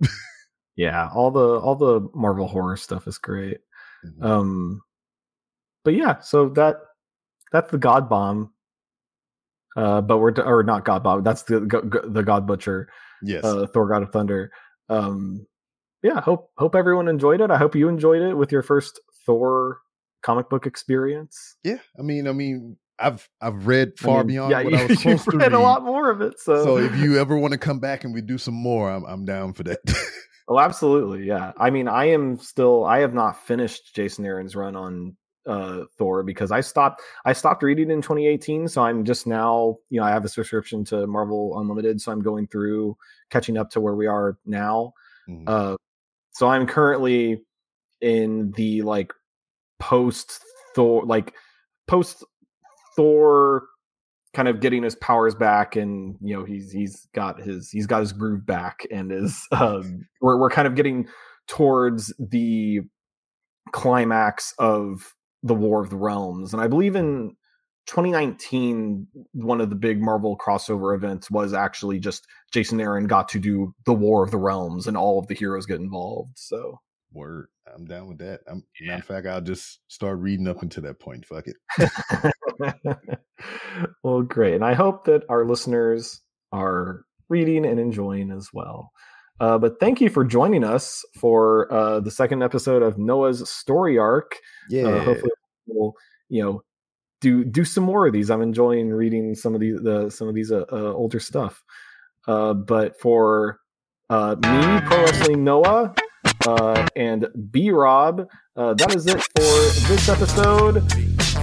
yeah, 0.75 1.09
all 1.13 1.31
the 1.31 1.59
all 1.59 1.75
the 1.75 2.07
Marvel 2.13 2.47
horror 2.47 2.77
stuff 2.77 3.07
is 3.07 3.17
great. 3.17 3.57
Mhm. 4.05 4.23
Um, 4.23 4.81
but 5.83 5.93
yeah, 5.95 6.19
so 6.19 6.49
that 6.49 6.77
that's 7.51 7.71
the 7.71 7.77
God 7.77 8.09
Bomb. 8.09 8.51
Uh, 9.75 10.01
but 10.01 10.19
we're 10.19 10.33
or 10.41 10.63
not 10.63 10.85
God 10.85 11.03
Bomb. 11.03 11.23
That's 11.23 11.43
the 11.43 11.61
the 11.61 12.23
God 12.23 12.45
Butcher. 12.45 12.89
yes, 13.23 13.43
uh, 13.43 13.65
Thor: 13.73 13.87
God 13.89 14.03
of 14.03 14.11
Thunder. 14.11 14.51
Um, 14.89 15.45
yeah, 16.03 16.21
hope 16.21 16.51
hope 16.57 16.75
everyone 16.75 17.07
enjoyed 17.07 17.41
it. 17.41 17.49
I 17.49 17.57
hope 17.57 17.75
you 17.75 17.87
enjoyed 17.87 18.21
it 18.21 18.35
with 18.35 18.51
your 18.51 18.61
first 18.61 18.99
Thor 19.25 19.79
comic 20.21 20.49
book 20.49 20.65
experience. 20.67 21.55
Yeah, 21.63 21.79
I 21.97 22.01
mean, 22.03 22.27
I 22.27 22.33
mean, 22.33 22.77
I've 22.99 23.27
I've 23.41 23.65
read 23.67 23.97
far 23.97 24.17
I 24.19 24.19
mean, 24.19 24.27
beyond 24.27 24.51
yeah, 24.51 24.63
what 24.63 24.73
you, 24.73 24.77
I 24.79 24.85
was 24.85 24.99
supposed 25.01 25.05
you've 25.05 25.31
to 25.33 25.37
read 25.37 25.51
read. 25.51 25.53
a 25.53 25.59
lot 25.59 25.83
more 25.83 26.09
of 26.11 26.21
it. 26.21 26.39
So, 26.39 26.63
So 26.63 26.77
if 26.77 26.95
you 26.97 27.17
ever 27.19 27.37
want 27.37 27.53
to 27.53 27.57
come 27.57 27.79
back 27.79 28.03
and 28.03 28.13
we 28.13 28.21
do 28.21 28.37
some 28.37 28.53
more, 28.53 28.89
I'm 28.91 29.05
I'm 29.05 29.25
down 29.25 29.53
for 29.53 29.63
that. 29.63 29.79
Oh, 30.49 30.59
absolutely. 30.59 31.25
Yeah. 31.25 31.53
I 31.57 31.69
mean, 31.69 31.87
I 31.87 32.09
am 32.09 32.37
still 32.37 32.83
I 32.83 32.99
have 32.99 33.13
not 33.13 33.47
finished 33.47 33.95
Jason 33.95 34.25
Aaron's 34.25 34.57
run 34.57 34.75
on 34.75 35.15
uh 35.47 35.85
Thor 35.97 36.21
because 36.21 36.51
I 36.51 36.59
stopped 36.59 37.01
I 37.23 37.31
stopped 37.31 37.63
reading 37.63 37.89
in 37.89 38.01
2018, 38.01 38.67
so 38.67 38.81
I'm 38.83 39.05
just 39.05 39.25
now, 39.25 39.77
you 39.89 40.01
know, 40.01 40.05
I 40.05 40.09
have 40.09 40.25
a 40.25 40.27
subscription 40.27 40.83
to 40.85 41.07
Marvel 41.07 41.57
Unlimited, 41.57 42.01
so 42.01 42.11
I'm 42.11 42.21
going 42.21 42.47
through 42.47 42.97
catching 43.29 43.55
up 43.55 43.69
to 43.69 43.79
where 43.79 43.95
we 43.95 44.05
are 44.05 44.37
now. 44.45 44.91
Mhm. 45.29 45.43
Uh 45.47 45.77
so 46.33 46.47
I'm 46.47 46.67
currently 46.67 47.41
in 48.01 48.51
the 48.51 48.81
like 48.81 49.13
post 49.79 50.41
Thor 50.75 51.05
like 51.05 51.33
post 51.87 52.23
Thor 52.95 53.63
kind 54.33 54.47
of 54.47 54.59
getting 54.59 54.83
his 54.83 54.95
powers 54.95 55.35
back 55.35 55.75
and 55.75 56.15
you 56.21 56.35
know 56.35 56.43
he's 56.43 56.71
he's 56.71 57.07
got 57.13 57.39
his 57.39 57.69
he's 57.69 57.85
got 57.85 57.99
his 57.99 58.11
groove 58.11 58.45
back 58.45 58.85
and 58.91 59.11
is 59.11 59.47
um 59.51 60.05
we're 60.21 60.37
we're 60.39 60.49
kind 60.49 60.67
of 60.67 60.75
getting 60.75 61.07
towards 61.47 62.13
the 62.19 62.81
climax 63.71 64.53
of 64.59 65.13
the 65.43 65.53
War 65.53 65.81
of 65.81 65.89
the 65.89 65.97
Realms. 65.97 66.53
And 66.53 66.61
I 66.61 66.67
believe 66.67 66.95
in 66.95 67.35
2019 67.87 69.07
one 69.33 69.61
of 69.61 69.69
the 69.69 69.75
big 69.75 70.01
Marvel 70.01 70.37
crossover 70.37 70.95
events 70.95 71.29
was 71.29 71.53
actually 71.53 71.99
just 71.99 72.25
Jason 72.51 72.79
Aaron 72.79 73.07
got 73.07 73.27
to 73.29 73.39
do 73.39 73.73
the 73.85 73.93
War 73.93 74.23
of 74.23 74.31
the 74.31 74.37
Realms 74.37 74.87
and 74.87 74.95
all 74.95 75.19
of 75.19 75.27
the 75.27 75.35
heroes 75.35 75.65
get 75.65 75.79
involved 75.79 76.31
so 76.35 76.79
Word, 77.13 77.47
I'm 77.73 77.85
down 77.85 78.07
with 78.07 78.17
that. 78.19 78.41
I'm, 78.47 78.63
Matter 78.81 78.99
of 78.99 79.05
fact, 79.05 79.27
I'll 79.27 79.41
just 79.41 79.79
start 79.87 80.17
reading 80.19 80.47
up 80.47 80.63
until 80.63 80.83
that 80.83 80.99
point. 80.99 81.25
Fuck 81.25 81.45
it. 81.47 82.31
well, 84.03 84.23
great. 84.23 84.55
And 84.55 84.65
I 84.65 84.73
hope 84.73 85.05
that 85.05 85.23
our 85.29 85.45
listeners 85.45 86.21
are 86.51 87.05
reading 87.29 87.65
and 87.65 87.79
enjoying 87.79 88.31
as 88.31 88.49
well. 88.51 88.91
Uh, 89.39 89.57
but 89.57 89.79
thank 89.79 90.01
you 90.01 90.09
for 90.09 90.23
joining 90.23 90.63
us 90.63 91.03
for 91.19 91.71
uh, 91.71 91.99
the 91.99 92.11
second 92.11 92.41
episode 92.41 92.81
of 92.81 92.97
Noah's 92.97 93.47
story 93.49 93.97
arc. 93.97 94.35
Yeah, 94.69 94.87
Uh, 94.87 95.03
hopefully, 95.03 95.31
we'll 95.67 95.93
you 96.29 96.43
know 96.43 96.63
do 97.23 97.45
do 97.45 97.63
some 97.63 97.85
more 97.85 98.05
of 98.05 98.13
these. 98.13 98.29
I'm 98.29 98.41
enjoying 98.41 98.89
reading 98.89 99.33
some 99.33 99.55
of 99.55 99.61
these 99.61 99.79
the 99.81 100.09
some 100.11 100.27
of 100.27 100.35
these 100.35 100.51
uh, 100.51 100.65
uh, 100.71 100.93
older 100.93 101.19
stuff. 101.19 101.63
Uh, 102.27 102.53
but 102.53 102.99
for 102.99 103.59
uh, 104.09 104.35
me, 104.35 104.81
pro 104.85 105.03
wrestling 105.03 105.43
Noah, 105.43 105.95
uh, 106.45 106.87
and 106.95 107.27
B 107.49 107.71
Rob, 107.71 108.27
uh, 108.57 108.73
that 108.73 108.93
is 108.93 109.07
it 109.07 109.21
for 109.21 109.87
this 109.87 110.09
episode. 110.09 110.83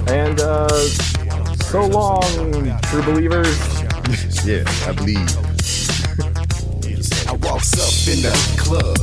And 0.09 0.39
uh, 0.41 0.69
so 1.65 1.87
long, 1.87 2.79
true 2.83 3.03
believers. 3.03 3.59
yeah, 4.45 4.65
I 4.87 4.93
believe. 4.93 5.29
I 7.27 7.33
walks 7.49 7.73
up 7.81 7.97
in 8.13 8.21
the 8.23 8.35
club. 8.59 8.99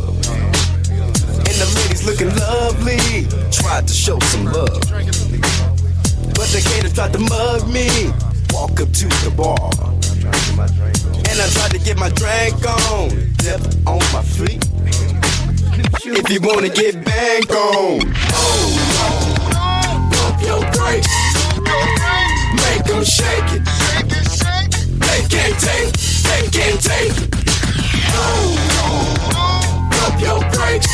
And 1.39 1.55
the 1.57 1.73
ladies 1.75 2.05
looking 2.05 2.29
lovely. 2.35 3.25
Tried 3.51 3.87
to 3.87 3.93
show 3.93 4.19
some 4.19 4.45
love. 4.45 5.16
But 6.47 6.63
the 6.63 6.69
gator 6.69 6.95
tried 6.95 7.11
to 7.11 7.19
mug 7.19 7.67
me. 7.67 7.89
Walk 8.53 8.79
up 8.79 8.89
to 8.93 9.07
the 9.19 9.33
bar. 9.35 9.59
And 11.27 11.37
I 11.43 11.47
tried 11.51 11.71
to 11.71 11.79
get 11.79 11.97
my 11.97 12.07
drink 12.15 12.63
on. 12.63 13.09
Dip 13.43 13.59
on 13.85 13.99
my 14.15 14.23
feet. 14.23 14.63
If 16.07 16.29
you 16.29 16.39
wanna 16.39 16.69
get 16.69 17.03
banged 17.03 17.51
on. 17.51 17.99
Oh, 18.31 18.79
pump 20.15 20.41
your 20.41 20.63
brakes. 20.71 21.11
Make 22.63 22.85
them 22.85 23.03
shake 23.03 23.51
it. 23.51 23.67
They 25.03 25.27
can't 25.27 25.59
take, 25.59 25.91
they 26.23 26.47
can't 26.47 26.79
take 26.79 27.11
it. 27.11 27.31
Pump 29.91 30.21
your 30.21 30.39
brakes. 30.55 30.87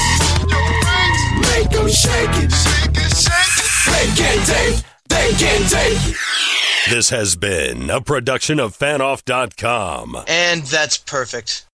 Make 1.45 1.69
them 1.69 1.89
shake 1.89 2.41
it. 2.41 2.49
They 3.93 4.07
can't 4.17 4.45
take, 4.47 4.92
they 5.14 5.32
can't 5.38 5.70
take. 5.70 6.16
This 6.89 7.11
has 7.11 7.36
been 7.36 7.89
a 7.91 8.01
production 8.01 8.59
of 8.59 8.78
fanoff.com. 8.78 10.18
And 10.28 10.64
that's 10.64 10.97
perfect. 10.97 11.61